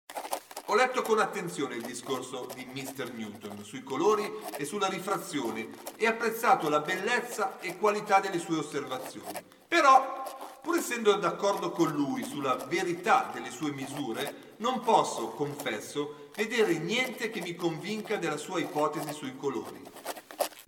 Ho 0.67 0.75
letto 0.75 1.03
con 1.03 1.19
attenzione 1.19 1.75
il 1.75 1.83
discorso 1.83 2.47
di 2.55 2.65
Mr. 2.65 3.13
Newton 3.13 3.63
sui 3.63 3.83
colori 3.83 4.23
e 4.57 4.65
sulla 4.65 4.87
rifrazione 4.87 5.69
e 5.95 6.07
apprezzato 6.07 6.69
la 6.69 6.79
bellezza 6.79 7.59
e 7.59 7.77
qualità 7.77 8.19
delle 8.19 8.39
sue 8.39 8.57
osservazioni. 8.57 9.31
Però, 9.67 10.44
pur 10.65 10.77
essendo 10.77 11.13
d'accordo 11.13 11.69
con 11.69 11.91
lui 11.91 12.23
sulla 12.23 12.55
verità 12.67 13.29
delle 13.31 13.51
sue 13.51 13.71
misure, 13.71 14.55
non 14.57 14.79
posso, 14.79 15.27
confesso, 15.27 16.31
vedere 16.35 16.79
niente 16.79 17.29
che 17.29 17.39
mi 17.39 17.53
convinca 17.53 18.17
della 18.17 18.35
sua 18.35 18.59
ipotesi 18.59 19.13
sui 19.13 19.35
colori. 19.37 19.79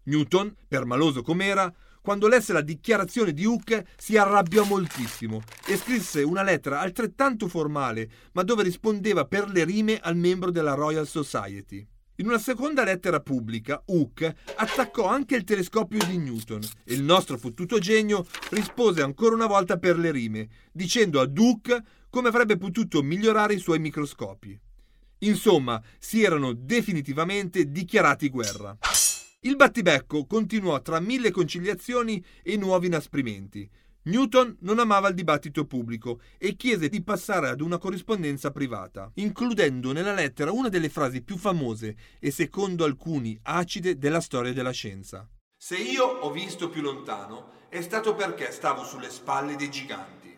Newton, 0.04 0.56
permaloso 0.68 1.24
com'era, 1.24 1.74
quando 2.00 2.28
lesse 2.28 2.54
la 2.54 2.62
dichiarazione 2.62 3.34
di 3.34 3.46
Hooke 3.46 3.88
si 3.98 4.18
arrabbiò 4.18 4.64
moltissimo 4.66 5.42
e 5.66 5.76
scrisse 5.76 6.22
una 6.22 6.44
lettera 6.44 6.80
altrettanto 6.80 7.48
formale, 7.48 8.08
ma 8.34 8.44
dove 8.44 8.62
rispondeva 8.62 9.26
per 9.26 9.50
le 9.50 9.66
rime 9.66 10.00
al 10.00 10.16
membro 10.16 10.52
della 10.52 10.76
Royal 10.76 11.08
Society. 11.08 11.86
In 12.20 12.26
una 12.28 12.40
seconda 12.40 12.84
lettera 12.84 13.20
pubblica, 13.20 13.84
Hooke 13.86 14.38
attaccò 14.56 15.06
anche 15.06 15.36
il 15.36 15.44
telescopio 15.44 16.00
di 16.04 16.18
Newton 16.18 16.62
e 16.84 16.96
il 16.96 17.04
nostro 17.04 17.38
fottuto 17.38 17.78
genio 17.78 18.26
rispose 18.50 19.04
ancora 19.04 19.36
una 19.36 19.46
volta 19.46 19.78
per 19.78 20.00
le 20.00 20.10
rime, 20.10 20.48
dicendo 20.72 21.22
a 21.22 21.30
Hooke 21.32 21.84
come 22.10 22.30
avrebbe 22.30 22.58
potuto 22.58 23.04
migliorare 23.04 23.54
i 23.54 23.60
suoi 23.60 23.78
microscopi. 23.78 24.60
Insomma, 25.20 25.80
si 26.00 26.24
erano 26.24 26.54
definitivamente 26.54 27.70
dichiarati 27.70 28.30
guerra. 28.30 28.76
Il 29.42 29.56
battibecco 29.56 30.26
continuò 30.26 30.82
tra 30.82 31.00
mille 31.00 31.30
conciliazioni 31.30 32.24
e 32.42 32.58
nuovi 32.58 32.88
inasprimenti. 32.88 33.70
Newton 34.08 34.56
non 34.62 34.80
amava 34.80 35.10
il 35.10 35.16
dibattito 35.16 35.66
pubblico 35.66 36.22
e 36.38 36.56
chiese 36.56 36.88
di 36.88 37.04
passare 37.04 37.50
ad 37.50 37.60
una 37.60 37.78
corrispondenza 37.78 38.52
privata, 38.52 39.12
includendo 39.16 39.92
nella 39.92 40.14
lettera 40.14 40.54
una 40.54 40.70
delle 40.70 40.88
frasi 40.88 41.22
più 41.22 41.36
famose 41.36 41.98
e 42.18 42.32
secondo 42.32 42.86
alcuni 42.86 43.38
acide 43.44 43.98
della 43.98 44.22
storia 44.22 44.54
della 44.54 44.72
scienza. 44.72 45.28
Se 45.58 45.76
io 45.76 46.06
ho 46.06 46.32
visto 46.32 46.70
più 46.70 46.82
lontano 46.82 47.66
è 47.68 47.82
stato 47.82 48.16
perché 48.16 48.50
stavo 48.54 48.86
sulle 48.86 49.10
spalle 49.10 49.58
dei 49.58 49.70
giganti. 49.70 50.34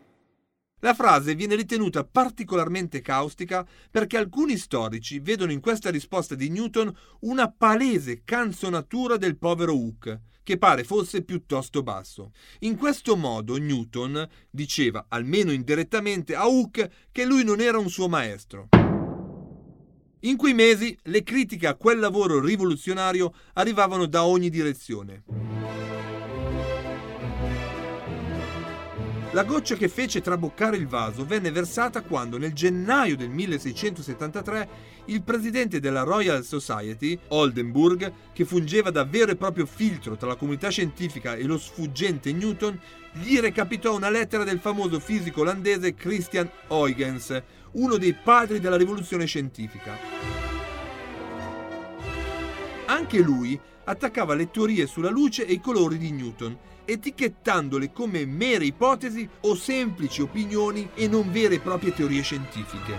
La 0.80 0.96
frase 0.96 1.36
viene 1.36 1.54
ritenuta 1.54 2.04
particolarmente 2.04 3.02
caustica 3.02 3.68
perché 3.92 4.18
alcuni 4.18 4.58
storici 4.58 5.20
vedono 5.20 5.52
in 5.52 5.60
questa 5.60 5.92
risposta 5.92 6.34
di 6.34 6.50
Newton 6.50 6.92
una 7.20 7.52
palese 7.52 8.24
canzonatura 8.24 9.18
del 9.18 9.38
povero 9.38 9.74
Hooke, 9.74 10.22
che 10.50 10.58
pare 10.58 10.84
fosse 10.84 11.22
piuttosto 11.22 11.84
basso. 11.84 12.32
In 12.62 12.76
questo 12.76 13.16
modo 13.16 13.58
Newton 13.58 14.28
diceva, 14.50 15.06
almeno 15.08 15.52
indirettamente, 15.52 16.34
a 16.34 16.50
Hooke 16.50 16.92
che 17.12 17.24
lui 17.24 17.44
non 17.44 17.62
era 17.62 17.78
un 17.78 17.88
suo 17.88 18.10
maestro. 18.10 18.70
In 20.22 20.38
quei 20.38 20.56
mesi 20.56 20.98
le 21.04 21.22
critiche 21.22 21.68
a 21.68 21.76
quel 21.76 22.00
lavoro 22.00 22.44
rivoluzionario 22.44 23.32
arrivavano 23.54 24.08
da 24.08 24.26
ogni 24.26 24.50
direzione. 24.50 25.59
La 29.34 29.44
goccia 29.44 29.76
che 29.76 29.90
fece 29.90 30.22
traboccare 30.22 30.76
il 30.76 30.88
vaso 30.88 31.24
venne 31.24 31.52
versata 31.52 32.02
quando 32.02 32.40
nel 32.40 32.52
gennaio 32.52 33.16
del 33.16 33.30
1673 33.30 34.70
il 35.06 35.22
presidente 35.22 35.80
della 35.80 36.02
Royal 36.02 36.44
Society, 36.44 37.18
Oldenburg, 37.28 38.12
che 38.34 38.44
fungeva 38.44 38.90
da 38.90 39.04
vero 39.04 39.30
e 39.30 39.36
proprio 39.36 39.68
filtro 39.68 40.18
tra 40.18 40.30
la 40.30 40.36
comunità 40.36 40.70
scientifica 40.70 41.36
e 41.36 41.44
lo 41.44 41.60
sfuggente 41.60 42.34
Newton, 42.34 42.80
gli 43.22 43.40
recapitò 43.40 43.96
una 43.96 44.10
lettera 44.10 44.44
del 44.44 44.60
famoso 44.60 45.00
fisico 45.00 45.42
olandese 45.42 45.94
Christian 45.94 46.50
Huygens, 46.68 47.40
uno 47.74 47.98
dei 47.98 48.16
padri 48.16 48.60
della 48.60 48.78
rivoluzione 48.78 49.28
scientifica. 49.28 50.49
Anche 53.00 53.22
lui 53.22 53.58
attaccava 53.86 54.34
le 54.34 54.52
teorie 54.52 54.86
sulla 54.86 55.10
luce 55.10 55.46
e 55.46 55.54
i 55.54 55.62
colori 55.62 55.98
di 55.98 56.12
Newton 56.12 56.58
etichettandole 56.84 57.94
come 57.94 58.26
mere 58.26 58.66
ipotesi 58.66 59.28
o 59.42 59.56
semplici 59.56 60.22
opinioni 60.22 60.90
e 60.96 61.08
non 61.08 61.32
vere 61.32 61.56
e 61.56 61.60
proprie 61.62 61.94
teorie 61.94 62.22
scientifiche. 62.22 62.98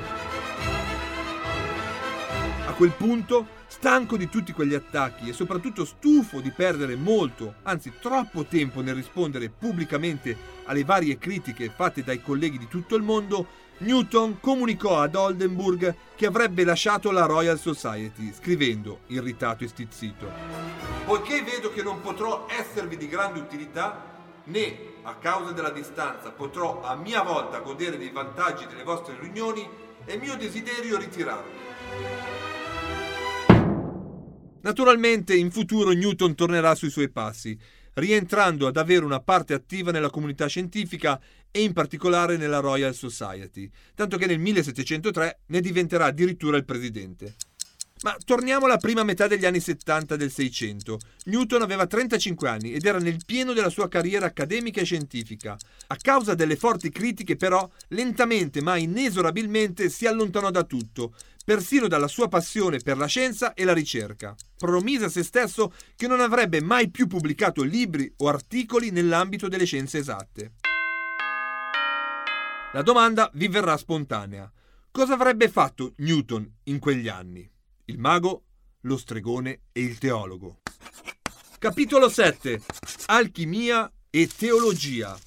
A 2.66 2.72
quel 2.72 2.92
punto, 2.92 3.46
stanco 3.66 4.16
di 4.16 4.30
tutti 4.30 4.53
quegli 4.53 4.72
attacchi 4.72 5.28
e 5.28 5.34
soprattutto 5.34 5.84
stufo 5.84 6.40
di 6.40 6.51
perdere 6.51 6.96
molto, 6.96 7.57
anzi 7.64 7.92
troppo 8.01 8.46
tempo 8.46 8.80
nel 8.80 8.94
rispondere 8.94 9.51
pubblicamente 9.51 10.34
alle 10.64 10.82
varie 10.82 11.18
critiche 11.18 11.68
fatte 11.68 12.03
dai 12.03 12.22
colleghi 12.22 12.57
di 12.57 12.68
tutto 12.68 12.96
il 12.96 13.03
mondo, 13.03 13.46
Newton 13.81 14.39
comunicò 14.41 15.01
ad 15.01 15.14
Oldenburg 15.14 15.95
che 16.16 16.26
avrebbe 16.26 16.64
lasciato 16.64 17.11
la 17.11 17.26
Royal 17.26 17.59
Society, 17.59 18.33
scrivendo, 18.33 19.01
irritato 19.09 19.64
e 19.64 19.68
stizzito 19.68 20.81
poiché 21.11 21.43
vedo 21.43 21.72
che 21.72 21.83
non 21.83 22.01
potrò 22.01 22.47
esservi 22.49 22.97
di 22.97 23.09
grande 23.09 23.41
utilità, 23.41 24.41
né 24.45 24.78
a 25.03 25.16
causa 25.16 25.51
della 25.51 25.70
distanza 25.70 26.31
potrò 26.31 26.83
a 26.83 26.95
mia 26.95 27.22
volta 27.22 27.59
godere 27.59 27.99
dei 27.99 28.11
vantaggi 28.11 28.64
delle 28.66 28.85
vostre 28.85 29.16
riunioni, 29.18 29.68
è 30.05 30.16
mio 30.16 30.37
desiderio 30.37 30.99
ritirarmi. 30.99 31.51
Naturalmente 34.61 35.35
in 35.35 35.51
futuro 35.51 35.91
Newton 35.91 36.37
tornerà 36.37 36.76
sui 36.76 36.91
suoi 36.91 37.11
passi, 37.11 37.59
rientrando 38.01 38.66
ad 38.66 38.76
avere 38.76 39.05
una 39.05 39.20
parte 39.20 39.55
attiva 39.55 39.92
nella 39.92 40.11
comunità 40.11 40.46
scientifica 40.46 41.20
e 41.53 41.62
in 41.62 41.72
particolare 41.72 42.36
nella 42.36 42.59
Royal 42.59 42.94
Society, 42.94 43.70
tanto 43.94 44.16
che 44.16 44.26
nel 44.26 44.38
1703 44.38 45.40
ne 45.46 45.61
diventerà 45.61 46.07
addirittura 46.07 46.57
il 46.57 46.64
presidente. 46.64 47.34
Ma 48.03 48.16
torniamo 48.24 48.64
alla 48.64 48.78
prima 48.78 49.03
metà 49.03 49.26
degli 49.26 49.44
anni 49.44 49.61
70 49.61 50.16
del 50.16 50.30
600. 50.30 50.98
Newton 51.24 51.61
aveva 51.61 51.86
35 51.86 52.48
anni 52.48 52.72
ed 52.72 52.86
era 52.86 52.98
nel 52.98 53.18
pieno 53.26 53.53
della 53.53 53.68
sua 53.68 53.88
carriera 53.88 54.24
accademica 54.24 54.80
e 54.80 54.84
scientifica. 54.84 55.55
A 55.88 55.96
causa 56.01 56.34
delle 56.34 56.57
forti 56.57 56.88
critiche, 56.88 57.36
però, 57.36 57.68
lentamente 57.88 58.62
ma 58.62 58.78
inesorabilmente 58.78 59.90
si 59.90 60.07
allontanò 60.07 60.51
da 60.51 60.62
tutto, 60.62 61.14
persino 61.45 61.88
dalla 61.88 62.09
sua 62.09 62.28
passione 62.28 62.78
per 62.78 62.97
la 62.97 63.07
scienza 63.07 63.55
e 63.55 63.64
la 63.64 63.72
ricerca. 63.72 64.34
Promise 64.57 65.07
a 65.07 65.09
se 65.09 65.22
stesso 65.22 65.72
che 65.97 66.07
non 66.07 66.20
avrebbe 66.20 66.61
mai 66.61 66.91
più 66.91 67.07
pubblicato 67.07 67.62
libri 67.62 68.12
o 68.18 68.28
articoli 68.28 68.91
nell'ambito 68.91 69.49
delle 69.49 69.64
scienze 69.64 69.99
esatte. 69.99 70.53
La 72.72 72.82
domanda 72.82 73.30
vi 73.34 73.49
verrà 73.49 73.76
spontanea. 73.76 74.51
Cosa 74.91 75.14
avrebbe 75.14 75.49
fatto 75.49 75.95
Newton 75.97 76.49
in 76.64 76.78
quegli 76.78 77.09
anni? 77.09 77.51
il 77.91 77.99
mago, 77.99 78.45
lo 78.82 78.97
stregone 78.97 79.62
e 79.72 79.80
il 79.80 79.99
teologo. 79.99 80.61
Capitolo 81.59 82.09
7. 82.09 82.62
Alchimia 83.07 83.93
e 84.09 84.28
teologia. 84.28 85.18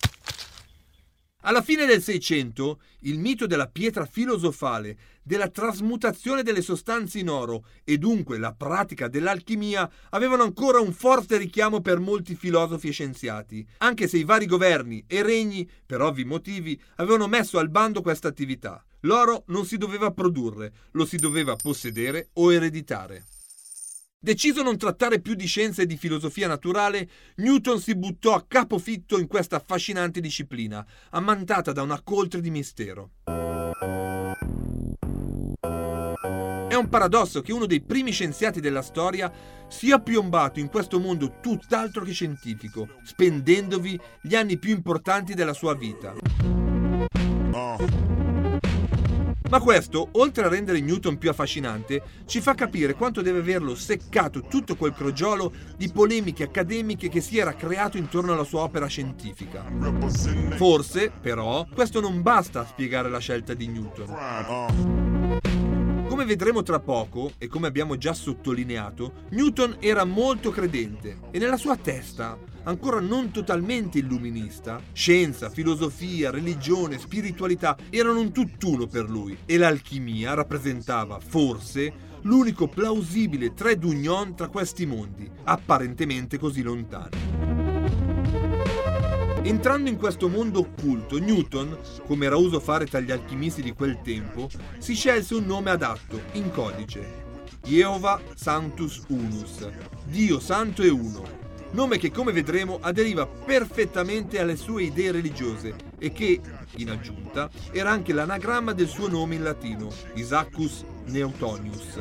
Alla 1.41 1.61
fine 1.61 1.85
del 1.85 2.01
Seicento, 2.01 2.81
il 2.99 3.19
mito 3.19 3.45
della 3.45 3.67
pietra 3.67 4.05
filosofale, 4.05 4.97
della 5.23 5.49
trasmutazione 5.49 6.43
delle 6.43 6.61
sostanze 6.61 7.19
in 7.19 7.29
oro 7.29 7.65
e 7.83 7.97
dunque 7.97 8.37
la 8.37 8.53
pratica 8.53 9.07
dell'alchimia 9.07 9.89
avevano 10.09 10.43
ancora 10.43 10.79
un 10.79 10.93
forte 10.93 11.37
richiamo 11.37 11.81
per 11.81 11.99
molti 11.99 12.35
filosofi 12.35 12.89
e 12.89 12.91
scienziati, 12.91 13.65
anche 13.77 14.07
se 14.07 14.17
i 14.17 14.23
vari 14.23 14.45
governi 14.45 15.03
e 15.07 15.23
regni, 15.23 15.67
per 15.85 16.01
ovvi 16.01 16.25
motivi, 16.25 16.79
avevano 16.97 17.27
messo 17.27 17.57
al 17.57 17.69
bando 17.69 18.01
questa 18.01 18.27
attività. 18.27 18.83
L'oro 19.01 19.43
non 19.47 19.65
si 19.65 19.77
doveva 19.77 20.11
produrre, 20.11 20.73
lo 20.91 21.05
si 21.05 21.17
doveva 21.17 21.55
possedere 21.55 22.29
o 22.33 22.53
ereditare. 22.53 23.25
Deciso 24.23 24.61
a 24.61 24.63
non 24.63 24.77
trattare 24.77 25.19
più 25.19 25.33
di 25.33 25.45
scienza 25.45 25.81
e 25.81 25.85
di 25.85 25.97
filosofia 25.97 26.47
naturale, 26.47 27.09
Newton 27.35 27.81
si 27.81 27.93
buttò 27.93 28.33
a 28.33 28.45
capofitto 28.47 29.19
in 29.19 29.27
questa 29.27 29.57
affascinante 29.57 30.21
disciplina, 30.21 30.85
ammantata 31.09 31.73
da 31.73 31.81
una 31.81 32.01
coltre 32.01 32.39
di 32.39 32.49
mistero. 32.49 33.62
È 36.73 36.75
un 36.75 36.89
paradosso 36.89 37.43
che 37.43 37.53
uno 37.53 37.67
dei 37.67 37.81
primi 37.81 38.09
scienziati 38.09 38.59
della 38.59 38.81
storia 38.81 39.31
sia 39.67 39.99
piombato 39.99 40.59
in 40.59 40.69
questo 40.69 40.99
mondo 40.99 41.35
tutt'altro 41.39 42.03
che 42.03 42.13
scientifico, 42.13 42.87
spendendovi 43.03 43.99
gli 44.23 44.33
anni 44.33 44.57
più 44.57 44.71
importanti 44.71 45.35
della 45.35 45.53
sua 45.53 45.75
vita. 45.75 46.15
Ma 49.51 49.59
questo, 49.59 50.09
oltre 50.13 50.45
a 50.45 50.49
rendere 50.49 50.81
Newton 50.81 51.19
più 51.19 51.29
affascinante, 51.29 52.01
ci 52.25 52.41
fa 52.41 52.55
capire 52.55 52.95
quanto 52.95 53.21
deve 53.21 53.41
averlo 53.41 53.75
seccato 53.75 54.41
tutto 54.41 54.75
quel 54.75 54.95
crogiolo 54.95 55.53
di 55.77 55.91
polemiche 55.91 56.45
accademiche 56.45 57.07
che 57.07 57.21
si 57.21 57.37
era 57.37 57.53
creato 57.53 57.97
intorno 57.97 58.33
alla 58.33 58.43
sua 58.43 58.61
opera 58.61 58.87
scientifica. 58.87 59.63
Forse, 60.55 61.11
però, 61.21 61.67
questo 61.71 62.01
non 62.01 62.23
basta 62.23 62.61
a 62.61 62.65
spiegare 62.65 63.11
la 63.11 63.19
scelta 63.19 63.53
di 63.53 63.67
Newton. 63.67 65.12
Come 66.13 66.25
vedremo 66.25 66.61
tra 66.61 66.79
poco, 66.79 67.31
e 67.39 67.47
come 67.47 67.65
abbiamo 67.65 67.97
già 67.97 68.13
sottolineato, 68.13 69.23
Newton 69.29 69.77
era 69.79 70.05
molto 70.05 70.51
credente 70.51 71.17
e 71.31 71.39
nella 71.39 71.57
sua 71.57 71.75
testa 71.75 72.37
ancora 72.65 72.99
non 72.99 73.31
totalmente 73.31 73.97
illuminista, 73.97 74.79
scienza, 74.93 75.49
filosofia, 75.49 76.29
religione, 76.29 76.99
spiritualità 76.99 77.75
erano 77.89 78.19
un 78.19 78.31
tutt'uno 78.31 78.85
per 78.85 79.09
lui 79.09 79.35
e 79.43 79.57
l'alchimia 79.57 80.35
rappresentava, 80.35 81.19
forse, 81.19 81.91
l'unico 82.21 82.67
plausibile 82.67 83.55
trade 83.55 83.83
union 83.83 84.35
tra 84.35 84.49
questi 84.49 84.85
mondi, 84.85 85.27
apparentemente 85.45 86.37
così 86.37 86.61
lontani. 86.61 87.62
Entrando 89.45 89.89
in 89.89 89.97
questo 89.97 90.29
mondo 90.29 90.59
occulto, 90.59 91.19
Newton, 91.19 91.77
come 92.07 92.27
era 92.27 92.37
uso 92.37 92.61
fare 92.61 92.85
tra 92.85 93.01
gli 93.01 93.11
alchimisti 93.11 93.61
di 93.61 93.73
quel 93.73 93.99
tempo, 94.01 94.49
si 94.77 94.95
scelse 94.95 95.35
un 95.35 95.45
nome 95.45 95.69
adatto, 95.69 96.21
in 96.33 96.49
codice. 96.49 97.21
Jehovah 97.61 98.21
Sanctus 98.35 99.03
Unus, 99.09 99.67
Dio 100.05 100.39
Santo 100.39 100.81
e 100.81 100.87
Uno, 100.87 101.23
nome 101.71 101.97
che 101.97 102.09
come 102.09 102.31
vedremo 102.31 102.77
aderiva 102.79 103.27
perfettamente 103.27 104.39
alle 104.39 104.55
sue 104.55 104.83
idee 104.83 105.11
religiose 105.11 105.75
e 105.99 106.13
che, 106.13 106.39
in 106.77 106.89
aggiunta, 106.89 107.49
era 107.73 107.91
anche 107.91 108.13
l'anagramma 108.13 108.71
del 108.71 108.87
suo 108.87 109.09
nome 109.09 109.35
in 109.35 109.43
latino, 109.43 109.89
Isaacus 110.13 110.85
Neutonius. 111.07 111.99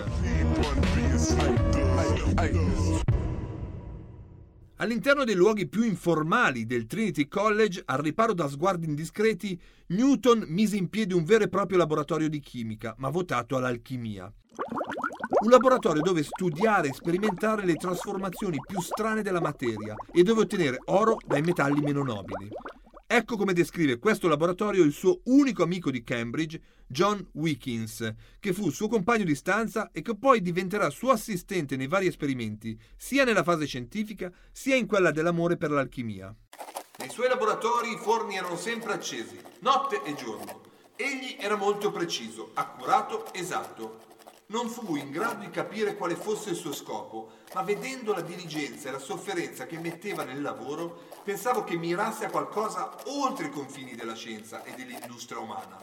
All'interno 4.82 5.22
dei 5.22 5.36
luoghi 5.36 5.68
più 5.68 5.84
informali 5.84 6.66
del 6.66 6.86
Trinity 6.86 7.28
College, 7.28 7.82
al 7.84 7.98
riparo 7.98 8.32
da 8.32 8.48
sguardi 8.48 8.86
indiscreti, 8.86 9.56
Newton 9.86 10.44
mise 10.48 10.74
in 10.74 10.88
piedi 10.88 11.14
un 11.14 11.22
vero 11.22 11.44
e 11.44 11.48
proprio 11.48 11.78
laboratorio 11.78 12.28
di 12.28 12.40
chimica, 12.40 12.92
ma 12.98 13.08
votato 13.08 13.56
all'alchimia. 13.56 14.24
Un 15.44 15.50
laboratorio 15.50 16.02
dove 16.02 16.24
studiare 16.24 16.88
e 16.88 16.94
sperimentare 16.94 17.64
le 17.64 17.74
trasformazioni 17.74 18.56
più 18.66 18.80
strane 18.80 19.22
della 19.22 19.40
materia 19.40 19.94
e 20.10 20.24
dove 20.24 20.40
ottenere 20.40 20.78
oro 20.86 21.16
dai 21.24 21.42
metalli 21.42 21.80
meno 21.80 22.02
nobili. 22.02 22.48
Ecco 23.14 23.36
come 23.36 23.52
descrive 23.52 23.98
questo 23.98 24.26
laboratorio 24.26 24.82
il 24.82 24.94
suo 24.94 25.20
unico 25.24 25.62
amico 25.62 25.90
di 25.90 26.02
Cambridge, 26.02 26.58
John 26.86 27.22
Wickins, 27.32 28.14
che 28.40 28.54
fu 28.54 28.70
suo 28.70 28.88
compagno 28.88 29.24
di 29.24 29.34
stanza 29.34 29.90
e 29.92 30.00
che 30.00 30.16
poi 30.16 30.40
diventerà 30.40 30.88
suo 30.88 31.10
assistente 31.10 31.76
nei 31.76 31.88
vari 31.88 32.06
esperimenti, 32.06 32.74
sia 32.96 33.24
nella 33.24 33.42
fase 33.42 33.66
scientifica 33.66 34.32
sia 34.50 34.76
in 34.76 34.86
quella 34.86 35.10
dell'amore 35.10 35.58
per 35.58 35.72
l'alchimia. 35.72 36.34
Nei 37.00 37.10
suoi 37.10 37.28
laboratori 37.28 37.92
i 37.92 37.98
forni 37.98 38.36
erano 38.36 38.56
sempre 38.56 38.94
accesi, 38.94 39.38
notte 39.58 40.00
e 40.04 40.14
giorno. 40.14 40.62
Egli 40.96 41.36
era 41.38 41.56
molto 41.56 41.92
preciso, 41.92 42.52
accurato, 42.54 43.30
esatto 43.34 44.11
non 44.52 44.68
fu 44.68 44.96
in 44.96 45.10
grado 45.10 45.40
di 45.40 45.50
capire 45.50 45.96
quale 45.96 46.14
fosse 46.14 46.50
il 46.50 46.56
suo 46.56 46.74
scopo, 46.74 47.30
ma 47.54 47.62
vedendo 47.62 48.12
la 48.12 48.20
diligenza 48.20 48.88
e 48.88 48.92
la 48.92 48.98
sofferenza 48.98 49.66
che 49.66 49.78
metteva 49.78 50.24
nel 50.24 50.42
lavoro, 50.42 51.08
pensavo 51.24 51.64
che 51.64 51.76
mirasse 51.76 52.26
a 52.26 52.30
qualcosa 52.30 52.94
oltre 53.06 53.46
i 53.46 53.50
confini 53.50 53.94
della 53.94 54.14
scienza 54.14 54.62
e 54.62 54.74
dell'industria 54.74 55.40
umana. 55.40 55.82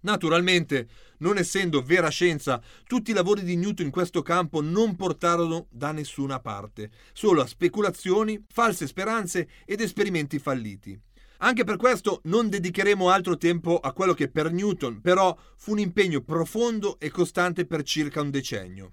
Naturalmente, 0.00 0.88
non 1.18 1.38
essendo 1.38 1.80
vera 1.82 2.08
scienza, 2.08 2.60
tutti 2.88 3.12
i 3.12 3.14
lavori 3.14 3.44
di 3.44 3.54
Newton 3.54 3.86
in 3.86 3.92
questo 3.92 4.22
campo 4.22 4.60
non 4.60 4.96
portarono 4.96 5.68
da 5.70 5.92
nessuna 5.92 6.40
parte, 6.40 6.90
solo 7.12 7.42
a 7.42 7.46
speculazioni, 7.46 8.44
false 8.48 8.88
speranze 8.88 9.48
ed 9.64 9.80
esperimenti 9.80 10.40
falliti. 10.40 11.00
Anche 11.44 11.64
per 11.64 11.76
questo 11.76 12.20
non 12.24 12.48
dedicheremo 12.48 13.10
altro 13.10 13.36
tempo 13.36 13.78
a 13.78 13.92
quello 13.92 14.14
che 14.14 14.28
per 14.28 14.52
Newton 14.52 15.00
però 15.00 15.36
fu 15.56 15.72
un 15.72 15.80
impegno 15.80 16.20
profondo 16.20 17.00
e 17.00 17.10
costante 17.10 17.66
per 17.66 17.82
circa 17.82 18.20
un 18.20 18.30
decennio. 18.30 18.88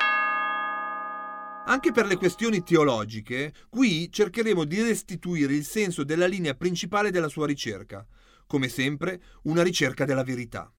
Anche 1.65 1.91
per 1.91 2.07
le 2.07 2.17
questioni 2.17 2.63
teologiche, 2.63 3.53
qui 3.69 4.11
cercheremo 4.11 4.63
di 4.63 4.81
restituire 4.81 5.53
il 5.53 5.63
senso 5.63 6.03
della 6.03 6.25
linea 6.25 6.55
principale 6.55 7.11
della 7.11 7.27
sua 7.27 7.45
ricerca, 7.45 8.03
come 8.47 8.67
sempre 8.67 9.21
una 9.43 9.61
ricerca 9.61 10.03
della 10.03 10.23
verità. 10.23 10.73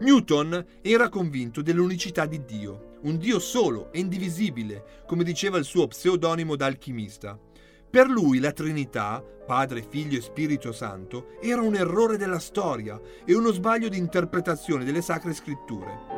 Newton 0.00 0.64
era 0.80 1.10
convinto 1.10 1.60
dell'unicità 1.60 2.24
di 2.24 2.42
Dio 2.46 2.95
un 3.06 3.18
Dio 3.18 3.38
solo 3.38 3.92
e 3.92 4.00
indivisibile, 4.00 5.02
come 5.06 5.22
diceva 5.24 5.58
il 5.58 5.64
suo 5.64 5.86
pseudonimo 5.86 6.56
d'alchimista. 6.56 7.38
Per 7.88 8.08
lui 8.08 8.40
la 8.40 8.50
Trinità, 8.50 9.22
Padre, 9.22 9.86
Figlio 9.88 10.18
e 10.18 10.22
Spirito 10.22 10.72
Santo, 10.72 11.38
era 11.40 11.62
un 11.62 11.76
errore 11.76 12.16
della 12.16 12.40
storia 12.40 13.00
e 13.24 13.34
uno 13.34 13.52
sbaglio 13.52 13.88
di 13.88 13.96
interpretazione 13.96 14.84
delle 14.84 15.02
sacre 15.02 15.32
scritture. 15.34 16.14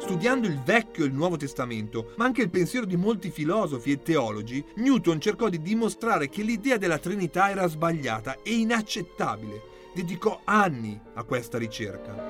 Studiando 0.00 0.46
il 0.46 0.62
Vecchio 0.62 1.04
e 1.04 1.08
il 1.08 1.12
Nuovo 1.12 1.36
Testamento, 1.36 2.12
ma 2.16 2.24
anche 2.24 2.42
il 2.42 2.50
pensiero 2.50 2.86
di 2.86 2.96
molti 2.96 3.30
filosofi 3.30 3.90
e 3.90 4.00
teologi, 4.00 4.64
Newton 4.76 5.20
cercò 5.20 5.48
di 5.48 5.60
dimostrare 5.60 6.28
che 6.28 6.42
l'idea 6.42 6.76
della 6.76 6.98
Trinità 6.98 7.50
era 7.50 7.66
sbagliata 7.66 8.38
e 8.44 8.54
inaccettabile. 8.54 9.60
Dedicò 9.92 10.42
anni 10.44 10.98
a 11.14 11.24
questa 11.24 11.58
ricerca. 11.58 12.27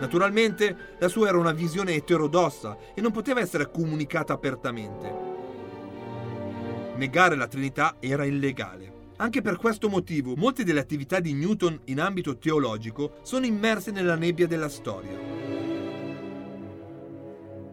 Naturalmente 0.00 0.94
la 0.98 1.08
sua 1.08 1.28
era 1.28 1.38
una 1.38 1.52
visione 1.52 1.94
eterodossa 1.94 2.76
e 2.94 3.00
non 3.00 3.12
poteva 3.12 3.40
essere 3.40 3.70
comunicata 3.70 4.32
apertamente. 4.32 5.26
Negare 6.96 7.36
la 7.36 7.46
Trinità 7.46 7.96
era 8.00 8.24
illegale. 8.24 8.96
Anche 9.16 9.42
per 9.42 9.56
questo 9.56 9.88
motivo 9.88 10.36
molte 10.36 10.62
delle 10.62 10.80
attività 10.80 11.18
di 11.18 11.32
Newton 11.32 11.80
in 11.86 12.00
ambito 12.00 12.38
teologico 12.38 13.18
sono 13.22 13.46
immerse 13.46 13.90
nella 13.90 14.14
nebbia 14.14 14.46
della 14.46 14.68
storia. 14.68 15.18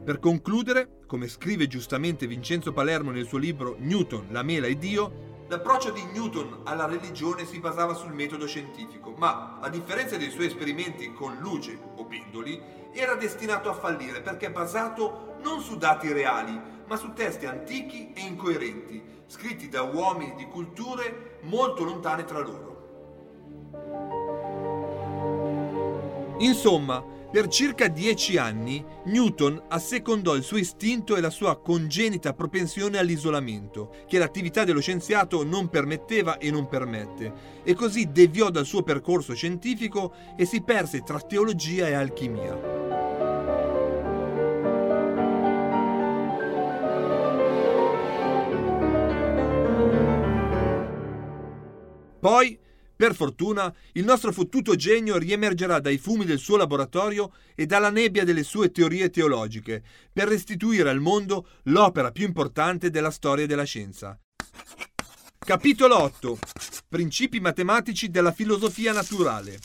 Per 0.04 0.20
concludere, 0.20 1.02
come 1.06 1.28
scrive 1.28 1.68
giustamente 1.68 2.28
Vincenzo 2.28 2.72
Palermo 2.74 3.12
nel 3.12 3.28
suo 3.28 3.38
libro 3.38 3.76
Newton, 3.80 4.28
la 4.30 4.44
mela 4.44 4.68
e 4.68 4.78
Dio, 4.78 5.35
L'approccio 5.48 5.92
di 5.92 6.04
Newton 6.06 6.62
alla 6.64 6.88
religione 6.88 7.46
si 7.46 7.60
basava 7.60 7.94
sul 7.94 8.14
metodo 8.14 8.48
scientifico, 8.48 9.14
ma 9.16 9.60
a 9.62 9.70
differenza 9.70 10.18
dei 10.18 10.32
suoi 10.32 10.48
esperimenti 10.48 11.14
con 11.14 11.38
luce 11.38 11.78
o 11.98 12.06
pendoli, 12.06 12.60
era 12.92 13.14
destinato 13.14 13.70
a 13.70 13.74
fallire 13.74 14.22
perché 14.22 14.50
basato 14.50 15.36
non 15.44 15.62
su 15.62 15.78
dati 15.78 16.12
reali, 16.12 16.60
ma 16.88 16.96
su 16.96 17.14
testi 17.14 17.46
antichi 17.46 18.12
e 18.14 18.22
incoerenti, 18.22 19.04
scritti 19.28 19.70
da 19.70 19.84
uomini 19.84 20.34
di 20.34 20.48
culture 20.48 21.38
molto 21.42 21.84
lontane 21.84 22.26
tra 22.26 22.40
loro. 22.40 22.75
Insomma, 26.40 27.04
per 27.32 27.48
circa 27.48 27.88
dieci 27.88 28.38
anni 28.38 28.84
Newton 29.06 29.64
assecondò 29.68 30.36
il 30.36 30.44
suo 30.44 30.58
istinto 30.58 31.16
e 31.16 31.22
la 31.22 31.30
sua 31.30 31.60
congenita 31.60 32.34
propensione 32.34 32.98
all'isolamento, 32.98 33.92
che 34.08 34.18
l'attività 34.18 34.64
dello 34.64 34.80
scienziato 34.80 35.44
non 35.44 35.70
permetteva 35.70 36.38
e 36.38 36.50
non 36.52 36.68
permette, 36.68 37.62
e 37.64 37.74
così 37.74 38.12
deviò 38.12 38.50
dal 38.50 38.66
suo 38.66 38.84
percorso 38.84 39.34
scientifico 39.34 40.14
e 40.38 40.46
si 40.46 40.62
perse 40.62 41.04
tra 41.04 41.20
teologia 41.20 41.88
e 41.88 41.94
alchimia. 41.94 42.84
Poi 52.20 52.58
per 52.96 53.14
fortuna, 53.14 53.74
il 53.94 54.06
nostro 54.06 54.32
fottuto 54.32 54.76
genio 54.76 55.18
riemergerà 55.18 55.80
dai 55.80 55.98
fumi 55.98 56.24
del 56.24 56.40
suo 56.40 56.56
laboratorio 56.56 57.34
e 57.54 57.66
dalla 57.66 57.90
nebbia 57.90 58.24
delle 58.24 58.44
sue 58.44 58.72
teorie 58.72 59.10
teologiche, 59.10 59.84
per 60.14 60.28
restituire 60.30 60.90
al 60.90 61.02
mondo 61.02 61.48
l'opera 61.64 62.12
più 62.12 62.26
importante 62.26 62.90
della 62.90 63.12
storia 63.12 63.46
della 63.46 63.64
scienza. 63.64 64.18
Capitolo 65.38 66.02
8. 66.02 66.40
Principi 66.88 67.40
matematici 67.40 68.10
della 68.10 68.32
filosofia 68.32 68.94
naturale. 68.94 69.60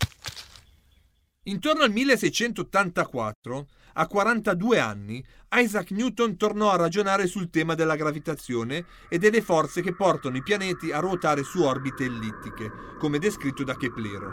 Intorno 1.44 1.84
al 1.84 1.92
1684, 1.92 3.68
a 3.94 4.06
42 4.06 4.78
anni, 4.78 5.24
Isaac 5.52 5.90
Newton 5.90 6.36
tornò 6.36 6.70
a 6.70 6.76
ragionare 6.76 7.26
sul 7.26 7.50
tema 7.50 7.74
della 7.74 7.96
gravitazione 7.96 8.84
e 9.08 9.18
delle 9.18 9.42
forze 9.42 9.82
che 9.82 9.94
portano 9.94 10.36
i 10.36 10.42
pianeti 10.42 10.92
a 10.92 11.00
ruotare 11.00 11.42
su 11.42 11.62
orbite 11.62 12.04
ellittiche, 12.04 12.70
come 12.98 13.18
descritto 13.18 13.64
da 13.64 13.76
Keplero. 13.76 14.32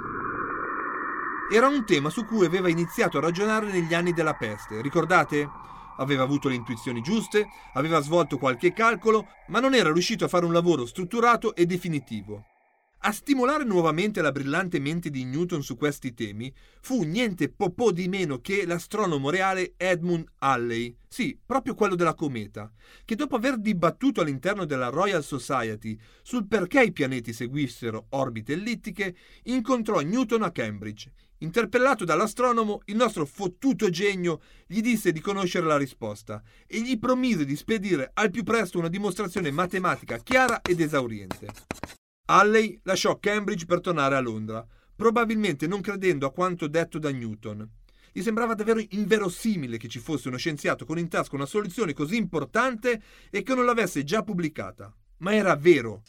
Era 1.51 1.67
un 1.67 1.85
tema 1.85 2.09
su 2.09 2.25
cui 2.25 2.45
aveva 2.45 2.69
iniziato 2.69 3.17
a 3.17 3.21
ragionare 3.21 3.71
negli 3.71 3.93
anni 3.93 4.13
della 4.13 4.33
peste, 4.33 4.81
ricordate? 4.81 5.49
Aveva 5.97 6.23
avuto 6.23 6.49
le 6.49 6.55
intuizioni 6.55 7.01
giuste, 7.01 7.47
aveva 7.73 8.01
svolto 8.01 8.37
qualche 8.37 8.73
calcolo, 8.73 9.27
ma 9.47 9.59
non 9.59 9.73
era 9.73 9.91
riuscito 9.91 10.25
a 10.25 10.27
fare 10.27 10.45
un 10.45 10.53
lavoro 10.53 10.85
strutturato 10.85 11.55
e 11.55 11.65
definitivo. 11.65 12.56
A 13.01 13.11
stimolare 13.11 13.63
nuovamente 13.63 14.21
la 14.21 14.31
brillante 14.31 14.79
mente 14.79 15.09
di 15.09 15.23
Newton 15.23 15.61
su 15.61 15.77
questi 15.77 16.13
temi 16.13 16.53
fu 16.81 17.03
niente 17.03 17.47
po' 17.49 17.91
di 17.91 18.07
meno 18.07 18.41
che 18.41 18.65
l'astronomo 18.65 19.29
reale 19.29 19.75
Edmund 19.77 20.27
Halley, 20.39 20.97
sì, 21.07 21.39
proprio 21.45 21.75
quello 21.75 21.95
della 21.95 22.15
cometa, 22.15 22.71
che 23.05 23.15
dopo 23.15 23.35
aver 23.35 23.59
dibattuto 23.59 24.21
all'interno 24.21 24.65
della 24.65 24.89
Royal 24.89 25.23
Society 25.23 25.97
sul 26.23 26.47
perché 26.47 26.83
i 26.83 26.91
pianeti 26.91 27.33
seguissero 27.33 28.07
orbite 28.09 28.53
ellittiche, 28.53 29.15
incontrò 29.43 29.99
Newton 29.99 30.41
a 30.41 30.51
Cambridge. 30.51 31.11
Interpellato 31.39 32.03
dall'astronomo, 32.03 32.81
il 32.85 32.95
nostro 32.95 33.25
fottuto 33.25 33.89
genio 33.89 34.41
gli 34.65 34.81
disse 34.81 35.11
di 35.11 35.21
conoscere 35.21 35.67
la 35.67 35.77
risposta 35.77 36.41
e 36.65 36.81
gli 36.81 36.97
promise 36.97 37.45
di 37.45 37.55
spedire 37.55 38.09
al 38.15 38.31
più 38.31 38.43
presto 38.43 38.79
una 38.79 38.89
dimostrazione 38.89 39.51
matematica 39.51 40.17
chiara 40.17 40.61
ed 40.61 40.81
esauriente. 40.81 42.06
Halley 42.29 42.79
lasciò 42.83 43.19
Cambridge 43.19 43.65
per 43.65 43.79
tornare 43.79 44.15
a 44.15 44.19
Londra, 44.19 44.65
probabilmente 44.95 45.65
non 45.65 45.79
credendo 45.79 46.25
a 46.25 46.31
quanto 46.33 46.67
detto 46.67 46.99
da 46.99 47.09
Newton. 47.09 47.69
Gli 48.11 48.21
sembrava 48.21 48.53
davvero 48.53 48.83
inverosimile 48.89 49.77
che 49.77 49.87
ci 49.87 49.99
fosse 49.99 50.27
uno 50.27 50.37
scienziato 50.37 50.85
con 50.85 50.97
in 50.97 51.07
tasca 51.07 51.35
una 51.35 51.45
soluzione 51.45 51.93
così 51.93 52.17
importante 52.17 53.01
e 53.29 53.43
che 53.43 53.53
non 53.53 53.63
l'avesse 53.63 54.03
già 54.03 54.23
pubblicata. 54.23 54.93
Ma 55.19 55.35
era 55.35 55.55
vero. 55.55 56.03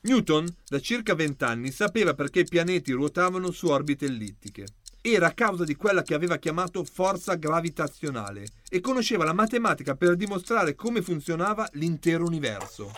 Newton, 0.00 0.46
da 0.66 0.80
circa 0.80 1.14
vent'anni, 1.14 1.70
sapeva 1.70 2.14
perché 2.14 2.40
i 2.40 2.48
pianeti 2.48 2.90
ruotavano 2.92 3.50
su 3.52 3.68
orbite 3.68 4.06
ellittiche. 4.06 4.66
Era 5.00 5.28
a 5.28 5.34
causa 5.34 5.64
di 5.64 5.76
quella 5.76 6.02
che 6.02 6.14
aveva 6.14 6.38
chiamato 6.38 6.82
forza 6.82 7.34
gravitazionale 7.34 8.46
e 8.68 8.80
conosceva 8.80 9.24
la 9.24 9.34
matematica 9.34 9.94
per 9.94 10.16
dimostrare 10.16 10.74
come 10.74 11.00
funzionava 11.00 11.68
l'intero 11.74 12.24
universo. 12.24 12.90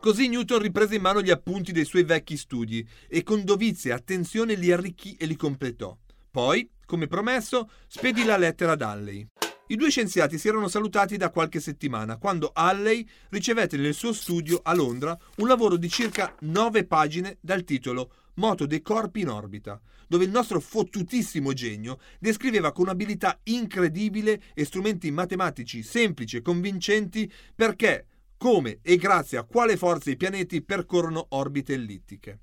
Così 0.00 0.28
Newton 0.28 0.60
riprese 0.60 0.94
in 0.94 1.02
mano 1.02 1.20
gli 1.20 1.28
appunti 1.28 1.72
dei 1.72 1.84
suoi 1.84 2.04
vecchi 2.04 2.38
studi 2.38 2.86
e 3.06 3.22
con 3.22 3.44
dovizia 3.44 3.92
e 3.92 3.96
attenzione 3.98 4.54
li 4.54 4.72
arricchì 4.72 5.14
e 5.16 5.26
li 5.26 5.36
completò. 5.36 5.94
Poi, 6.30 6.70
come 6.86 7.06
promesso, 7.06 7.68
spedì 7.86 8.24
la 8.24 8.38
lettera 8.38 8.72
ad 8.72 8.80
Halley. 8.80 9.26
I 9.66 9.76
due 9.76 9.90
scienziati 9.90 10.38
si 10.38 10.48
erano 10.48 10.68
salutati 10.68 11.18
da 11.18 11.28
qualche 11.28 11.60
settimana 11.60 12.16
quando 12.16 12.50
Halley 12.54 13.06
ricevette 13.28 13.76
nel 13.76 13.92
suo 13.92 14.14
studio 14.14 14.60
a 14.62 14.74
Londra 14.74 15.16
un 15.36 15.46
lavoro 15.46 15.76
di 15.76 15.90
circa 15.90 16.34
nove 16.40 16.86
pagine 16.86 17.36
dal 17.38 17.62
titolo 17.64 18.12
Moto 18.36 18.64
dei 18.64 18.80
corpi 18.80 19.20
in 19.20 19.28
orbita, 19.28 19.78
dove 20.08 20.24
il 20.24 20.30
nostro 20.30 20.60
fottutissimo 20.60 21.52
genio 21.52 21.98
descriveva 22.18 22.72
con 22.72 22.88
abilità 22.88 23.38
incredibile 23.42 24.40
e 24.54 24.64
strumenti 24.64 25.10
matematici 25.10 25.82
semplici 25.82 26.38
e 26.38 26.42
convincenti 26.42 27.30
perché 27.54 28.06
come 28.40 28.78
e 28.80 28.96
grazie 28.96 29.36
a 29.36 29.42
quale 29.42 29.76
forza 29.76 30.10
i 30.10 30.16
pianeti 30.16 30.62
percorrono 30.62 31.26
orbite 31.28 31.74
ellittiche. 31.74 32.38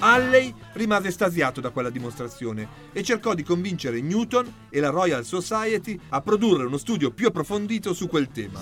Halley 0.00 0.52
rimase 0.72 1.06
estasiato 1.06 1.60
da 1.60 1.70
quella 1.70 1.90
dimostrazione 1.90 2.90
e 2.92 3.04
cercò 3.04 3.34
di 3.34 3.44
convincere 3.44 4.00
Newton 4.00 4.52
e 4.68 4.80
la 4.80 4.88
Royal 4.88 5.24
Society 5.24 5.96
a 6.08 6.20
produrre 6.20 6.64
uno 6.64 6.76
studio 6.76 7.12
più 7.12 7.28
approfondito 7.28 7.94
su 7.94 8.08
quel 8.08 8.26
tema. 8.26 8.60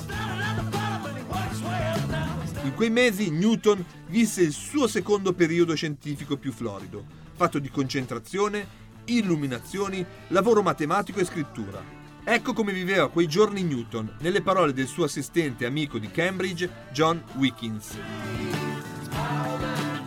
In 2.64 2.74
quei 2.74 2.90
mesi 2.90 3.30
Newton 3.30 3.82
visse 4.08 4.42
il 4.42 4.52
suo 4.52 4.86
secondo 4.86 5.32
periodo 5.32 5.74
scientifico 5.74 6.36
più 6.36 6.52
florido, 6.52 7.06
fatto 7.32 7.58
di 7.58 7.70
concentrazione, 7.70 8.66
illuminazioni, 9.06 10.04
lavoro 10.28 10.60
matematico 10.60 11.20
e 11.20 11.24
scrittura. 11.24 11.99
Ecco 12.22 12.52
come 12.52 12.72
viveva 12.72 13.08
quei 13.08 13.26
giorni 13.26 13.62
Newton, 13.62 14.16
nelle 14.20 14.42
parole 14.42 14.74
del 14.74 14.86
suo 14.86 15.04
assistente 15.04 15.64
e 15.64 15.66
amico 15.66 15.98
di 15.98 16.10
Cambridge, 16.10 16.70
John 16.92 17.22
Wickins. 17.36 17.96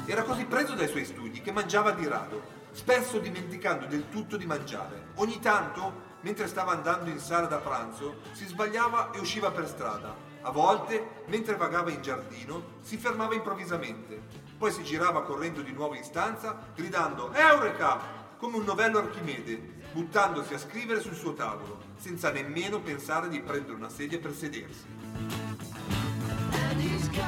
Era 0.05 0.21
così 0.21 0.45
preso 0.45 0.75
dai 0.75 0.87
suoi 0.87 1.05
studi 1.05 1.41
che 1.41 1.51
mangiava 1.51 1.91
di 1.91 2.07
rado, 2.07 2.41
spesso 2.71 3.17
dimenticando 3.17 3.87
del 3.87 4.09
tutto 4.09 4.37
di 4.37 4.45
mangiare. 4.45 5.07
Ogni 5.15 5.39
tanto, 5.39 6.11
mentre 6.21 6.47
stava 6.47 6.71
andando 6.71 7.09
in 7.09 7.19
sala 7.19 7.47
da 7.47 7.57
pranzo, 7.57 8.17
si 8.31 8.45
sbagliava 8.45 9.11
e 9.11 9.19
usciva 9.19 9.51
per 9.51 9.67
strada. 9.67 10.15
A 10.41 10.51
volte, 10.51 11.23
mentre 11.27 11.55
vagava 11.55 11.89
in 11.89 12.01
giardino, 12.01 12.77
si 12.81 12.97
fermava 12.97 13.33
improvvisamente. 13.33 14.21
Poi 14.57 14.71
si 14.71 14.83
girava 14.83 15.23
correndo 15.23 15.61
di 15.61 15.71
nuovo 15.71 15.95
in 15.95 16.03
stanza, 16.03 16.57
gridando 16.75 17.33
Eureka! 17.33 18.21
come 18.43 18.57
un 18.57 18.65
novello 18.65 18.97
Archimede, 18.97 19.55
buttandosi 19.93 20.53
a 20.53 20.57
scrivere 20.57 20.99
sul 20.99 21.15
suo 21.15 21.33
tavolo, 21.33 21.79
senza 22.03 22.31
nemmeno 22.31 22.81
pensare 22.81 23.29
di 23.29 23.39
prendere 23.39 23.75
una 23.75 23.87
sedia 23.87 24.19
per 24.19 24.33
sedersi. 24.33 24.83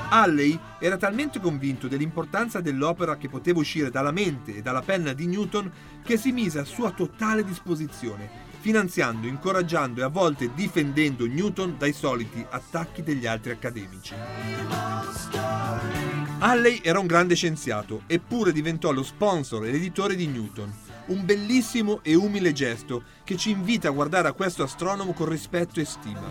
Halley 0.09 0.59
era 0.79 0.97
talmente 0.97 1.39
convinto 1.39 1.87
dell'importanza 1.87 2.59
dell'opera 2.59 3.15
che 3.15 3.29
poteva 3.29 3.59
uscire 3.59 3.89
dalla 3.89 4.11
mente 4.11 4.57
e 4.57 4.61
dalla 4.61 4.81
penna 4.81 5.13
di 5.13 5.27
Newton 5.27 5.71
che 6.03 6.17
si 6.17 6.33
mise 6.33 6.59
a 6.59 6.65
sua 6.65 6.91
totale 6.91 7.45
disposizione, 7.45 8.29
finanziando, 8.59 9.27
incoraggiando 9.27 10.01
e 10.01 10.03
a 10.03 10.09
volte 10.09 10.51
difendendo 10.53 11.25
Newton 11.25 11.75
dai 11.77 11.93
soliti 11.93 12.45
attacchi 12.49 13.01
degli 13.01 13.25
altri 13.25 13.51
accademici. 13.51 14.13
Halley 16.39 16.81
era 16.83 16.99
un 16.99 17.07
grande 17.07 17.35
scienziato, 17.35 18.01
eppure 18.07 18.51
diventò 18.51 18.91
lo 18.91 19.03
sponsor 19.03 19.65
e 19.65 19.71
l'editore 19.71 20.17
di 20.17 20.27
Newton, 20.27 20.73
un 21.07 21.25
bellissimo 21.25 22.01
e 22.03 22.15
umile 22.15 22.51
gesto 22.51 23.03
che 23.23 23.37
ci 23.37 23.51
invita 23.51 23.89
a 23.89 23.91
guardare 23.91 24.27
a 24.27 24.33
questo 24.33 24.63
astronomo 24.63 25.13
con 25.13 25.29
rispetto 25.29 25.79
e 25.79 25.85
stima. 25.85 26.27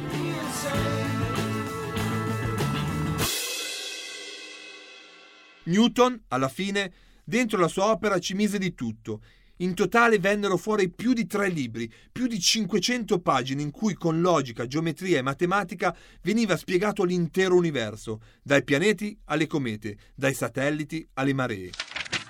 Newton, 5.65 6.25
alla 6.29 6.49
fine, 6.49 6.93
dentro 7.25 7.59
la 7.59 7.69
sua 7.69 7.87
opera 7.87 8.19
ci 8.19 8.35
mise 8.35 8.59
di 8.59 8.75
tutto. 8.75 9.23
In 9.59 9.75
totale 9.75 10.19
vennero 10.19 10.57
fuori 10.57 10.91
più 10.91 11.13
di 11.13 11.27
tre 11.27 11.49
libri, 11.49 11.91
più 12.11 12.27
di 12.27 12.41
500 12.41 13.21
pagine 13.21 13.63
in 13.63 13.71
cui 13.71 13.95
con 13.95 14.21
logica, 14.21 14.67
geometria 14.67 15.19
e 15.19 15.23
matematica 15.23 15.97
veniva 16.23 16.57
spiegato 16.57 17.05
l'intero 17.05 17.55
universo, 17.55 18.21
dai 18.43 18.65
pianeti 18.65 19.17
alle 19.27 19.47
comete, 19.47 19.97
dai 20.15 20.35
satelliti 20.35 21.07
alle 21.15 21.33
maree. 21.33 21.71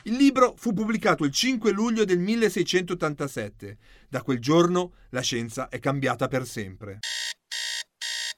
Il 0.07 0.17
libro 0.17 0.53
fu 0.59 0.75
pubblicato 0.75 1.25
il 1.25 1.33
5 1.33 1.71
luglio 1.71 2.05
del 2.05 2.19
1687. 2.19 3.79
Da 4.07 4.21
quel 4.21 4.39
giorno 4.39 4.97
la 5.09 5.23
scienza 5.23 5.71
è 5.71 5.79
cambiata 5.79 6.29
per 6.29 6.47
sempre. 6.47 6.99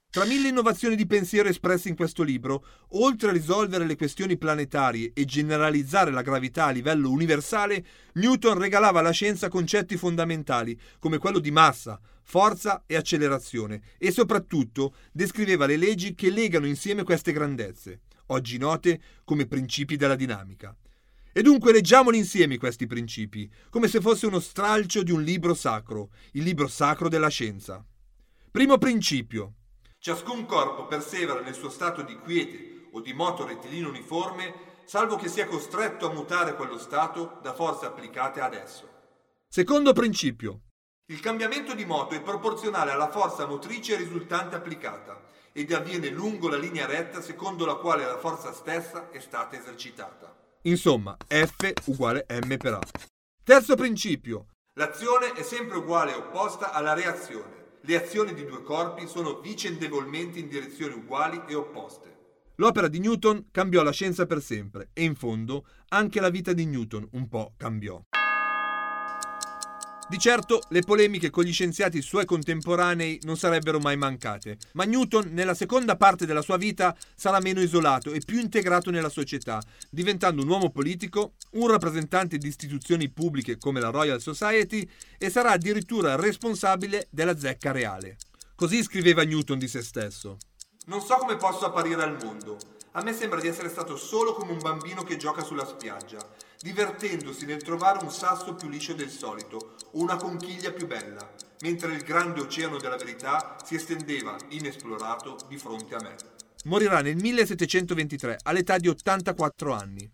Tra 0.09 0.25
mille 0.27 0.47
innovazioni 0.47 0.95
di 0.95 1.09
pensiero 1.09 1.49
espresse 1.49 1.89
in 1.89 1.97
questo 1.97 2.23
libro, 2.23 2.65
oltre 2.91 3.31
a 3.31 3.33
risolvere 3.33 3.85
le 3.85 3.97
questioni 3.97 4.39
planetarie 4.39 5.11
e 5.13 5.25
generalizzare 5.25 6.13
la 6.13 6.23
gravità 6.23 6.67
a 6.67 6.71
livello 6.71 7.11
universale, 7.11 7.85
Newton 8.13 8.59
regalava 8.59 9.01
alla 9.01 9.11
scienza 9.11 9.49
concetti 9.49 9.97
fondamentali 9.97 10.79
come 11.01 11.19
quello 11.19 11.41
di 11.41 11.51
massa, 11.51 12.01
forza 12.23 12.85
e 12.87 12.95
accelerazione 12.95 13.83
e 13.99 14.13
soprattutto 14.13 14.95
descriveva 15.11 15.67
le 15.67 15.77
leggi 15.77 16.15
che 16.15 16.31
legano 16.31 16.69
insieme 16.69 17.03
queste 17.03 17.33
grandezze, 17.33 18.03
oggi 18.27 18.57
note 18.57 19.01
come 19.25 19.47
principi 19.47 19.97
della 19.97 20.15
dinamica. 20.15 20.73
E 21.37 21.43
dunque 21.43 21.71
leggiamoli 21.71 22.17
insieme 22.17 22.57
questi 22.57 22.87
principi, 22.87 23.47
come 23.69 23.89
se 23.89 24.01
fosse 24.01 24.25
uno 24.25 24.41
stralcio 24.41 25.03
di 25.03 25.13
un 25.13 25.23
libro 25.23 25.53
sacro, 25.53 26.09
il 26.33 26.43
libro 26.43 26.67
sacro 26.67 27.11
della 27.11 27.29
scienza. 27.29 27.85
Primo 28.51 28.79
principio. 28.79 29.53
Ciascun 29.99 30.47
corpo 30.47 30.87
persevera 30.87 31.43
nel 31.43 31.53
suo 31.53 31.69
stato 31.69 32.01
di 32.01 32.19
quiete 32.21 32.89
o 32.91 33.03
di 33.03 33.13
moto 33.13 33.47
rettilino 33.47 33.91
uniforme, 33.91 34.55
salvo 34.87 35.17
che 35.17 35.29
sia 35.29 35.45
costretto 35.45 36.09
a 36.09 36.15
mutare 36.15 36.55
quello 36.55 36.79
stato 36.79 37.39
da 37.43 37.53
forze 37.53 37.85
applicate 37.85 38.41
ad 38.41 38.55
esso. 38.55 38.89
Secondo 39.47 39.93
principio. 39.93 40.61
Il 41.09 41.21
cambiamento 41.21 41.75
di 41.75 41.85
moto 41.85 42.15
è 42.15 42.23
proporzionale 42.23 42.93
alla 42.93 43.11
forza 43.11 43.45
motrice 43.45 43.97
risultante 43.97 44.57
applicata 44.57 45.23
ed 45.53 45.71
avviene 45.71 46.09
lungo 46.09 46.49
la 46.49 46.57
linea 46.57 46.87
retta 46.87 47.21
secondo 47.21 47.67
la 47.67 47.75
quale 47.75 48.07
la 48.07 48.17
forza 48.17 48.55
stessa 48.55 49.11
è 49.11 49.21
stata 49.21 49.55
esercitata. 49.55 50.45
Insomma, 50.67 51.17
F 51.29 51.73
uguale 51.87 52.27
M 52.29 52.57
per 52.57 52.75
A. 52.75 52.81
Terzo 53.45 53.77
principio. 53.77 54.49
L'azione 54.75 55.33
è 55.33 55.43
sempre 55.43 55.77
uguale 55.77 56.13
e 56.13 56.17
opposta 56.17 56.73
alla 56.73 56.93
reazione. 56.93 57.79
Le 57.83 57.97
azioni 57.97 58.35
di 58.35 58.45
due 58.45 58.63
corpi 58.63 59.07
sono 59.07 59.39
vicendevolmente 59.39 60.41
in 60.41 60.49
direzioni 60.49 60.95
uguali 60.95 61.41
e 61.47 61.55
opposte. 61.55 62.15
L'opera 62.57 62.89
di 62.89 62.99
Newton 62.99 63.47
cambiò 63.53 63.83
la 63.83 63.93
scienza 63.93 64.27
per 64.27 64.43
sempre 64.43 64.89
e 64.93 65.05
in 65.05 65.15
fondo 65.15 65.67
anche 65.91 66.21
la 66.21 66.31
vita 66.31 66.53
di 66.53 66.67
Newton 66.67 67.07
un 67.13 67.29
po' 67.29 67.55
cambiò. 67.57 68.03
Di 70.09 70.19
certo 70.19 70.61
le 70.69 70.83
polemiche 70.83 71.31
con 71.31 71.43
gli 71.43 71.53
scienziati 71.53 72.01
suoi 72.01 72.25
contemporanei 72.25 73.19
non 73.25 73.37
sarebbero 73.37 73.81
mai 73.81 73.97
mancate, 73.97 74.57
ma 74.75 74.85
Newton 74.85 75.31
nella 75.33 75.53
seconda 75.53 75.97
parte 75.97 76.27
della 76.27 76.43
sua 76.43 76.57
vita 76.57 76.97
sarà 77.17 77.41
meno 77.41 77.61
isolato 77.61 78.13
e 78.13 78.21
più 78.25 78.39
integrato 78.39 78.93
nella 78.93 79.09
società, 79.09 79.61
diventando 79.91 80.43
un 80.43 80.49
uomo 80.49 80.71
politico, 80.71 81.33
un 81.55 81.67
rappresentante 81.67 82.39
di 82.39 82.47
istituzioni 82.47 83.11
pubbliche 83.11 83.59
come 83.59 83.81
la 83.81 83.91
Royal 83.91 84.21
Society 84.21 84.89
e 85.19 85.29
sarà 85.29 85.51
addirittura 85.51 86.15
responsabile 86.15 87.09
della 87.11 87.37
zecca 87.37 87.73
reale. 87.73 88.17
Così 88.55 88.85
scriveva 88.85 89.25
Newton 89.25 89.59
di 89.59 89.67
se 89.67 89.83
stesso. 89.83 90.39
Non 90.87 91.01
so 91.01 91.17
come 91.17 91.35
posso 91.35 91.65
apparire 91.65 92.05
al 92.05 92.17
mondo. 92.23 92.57
A 92.93 93.03
me 93.03 93.13
sembra 93.13 93.41
di 93.41 93.49
essere 93.49 93.69
stato 93.69 93.97
solo 93.97 94.35
come 94.35 94.53
un 94.53 94.59
bambino 94.59 95.03
che 95.03 95.17
gioca 95.17 95.43
sulla 95.43 95.67
spiaggia, 95.67 96.17
divertendosi 96.61 97.45
nel 97.45 97.63
trovare 97.63 98.03
un 98.03 98.11
sasso 98.11 98.55
più 98.55 98.69
liscio 98.69 98.95
del 98.95 99.11
solito 99.11 99.77
o 99.93 100.01
una 100.01 100.17
conchiglia 100.17 100.73
più 100.73 100.87
bella, 100.87 101.29
mentre 101.61 101.95
il 101.95 102.03
grande 102.03 102.41
oceano 102.41 102.79
della 102.79 102.97
verità 102.97 103.57
si 103.65 103.75
estendeva 103.75 104.37
inesplorato 104.51 105.39
di 105.49 105.57
fronte 105.57 105.95
a 105.95 106.03
me. 106.03 106.17
Morirà 106.65 107.01
nel 107.01 107.17
1723 107.17 108.39
all'età 108.43 108.79
di 108.79 108.89
84 108.89 109.73
anni. 109.73 110.11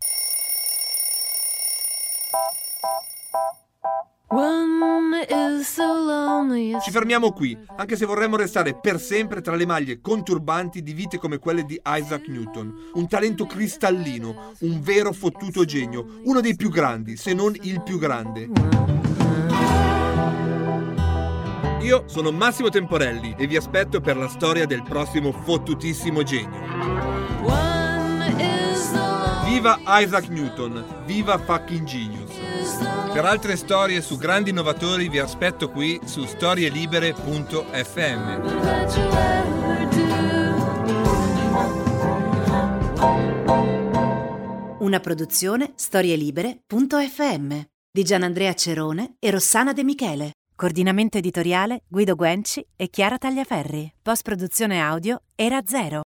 Ci 6.81 6.91
fermiamo 6.91 7.33
qui, 7.33 7.59
anche 7.77 7.97
se 7.97 8.07
vorremmo 8.07 8.37
restare 8.37 8.75
per 8.75 8.99
sempre 8.99 9.43
tra 9.43 9.55
le 9.55 9.67
maglie 9.67 10.01
conturbanti 10.01 10.83
di 10.83 10.95
vite 10.95 11.19
come 11.19 11.37
quelle 11.39 11.65
di 11.65 11.79
Isaac 11.85 12.29
Newton. 12.29 12.93
Un 12.95 13.09
talento 13.09 13.45
cristallino, 13.45 14.55
un 14.61 14.81
vero 14.81 15.13
fottuto 15.13 15.67
genio, 15.67 16.21
uno 16.25 16.41
dei 16.41 16.57
più 16.57 16.71
grandi, 16.71 17.17
se 17.19 17.35
non 17.35 17.55
il 17.61 17.83
più 17.83 17.99
grande. 17.99 18.49
Io 21.83 22.05
sono 22.07 22.33
Massimo 22.33 22.71
Temporelli 22.71 23.35
e 23.37 23.47
vi 23.47 23.57
aspetto 23.57 24.01
per 24.01 24.17
la 24.17 24.29
storia 24.29 24.65
del 24.65 24.83
prossimo 24.83 25.33
fottutissimo 25.33 26.23
genio. 26.23 26.61
Viva 29.45 29.79
Isaac 30.01 30.29
Newton, 30.29 31.03
viva 31.05 31.37
fucking 31.37 31.85
genius. 31.85 32.32
Per 33.13 33.25
altre 33.25 33.57
storie 33.57 34.01
su 34.01 34.17
grandi 34.17 34.51
innovatori 34.51 35.09
vi 35.09 35.19
aspetto 35.19 35.71
qui 35.71 36.01
su 36.05 36.25
storielibere.fm. 36.25 38.49
Una 44.79 45.01
produzione 45.01 45.73
storielibere.fm 45.75 47.61
di 47.91 48.03
Gianandrea 48.03 48.55
Cerone 48.55 49.17
e 49.19 49.31
Rossana 49.31 49.75
De 49.75 49.85
Michele. 49.85 50.31
Coordinamento 50.57 51.19
editoriale 51.19 51.83
Guido 51.89 52.15
Guenci 52.15 52.67
e 52.75 52.89
Chiara 52.89 53.19
Tagliaferri. 53.19 53.93
Post 54.01 54.23
produzione 54.23 54.81
audio 54.81 55.21
Era 55.35 55.61
Zero. 55.67 56.01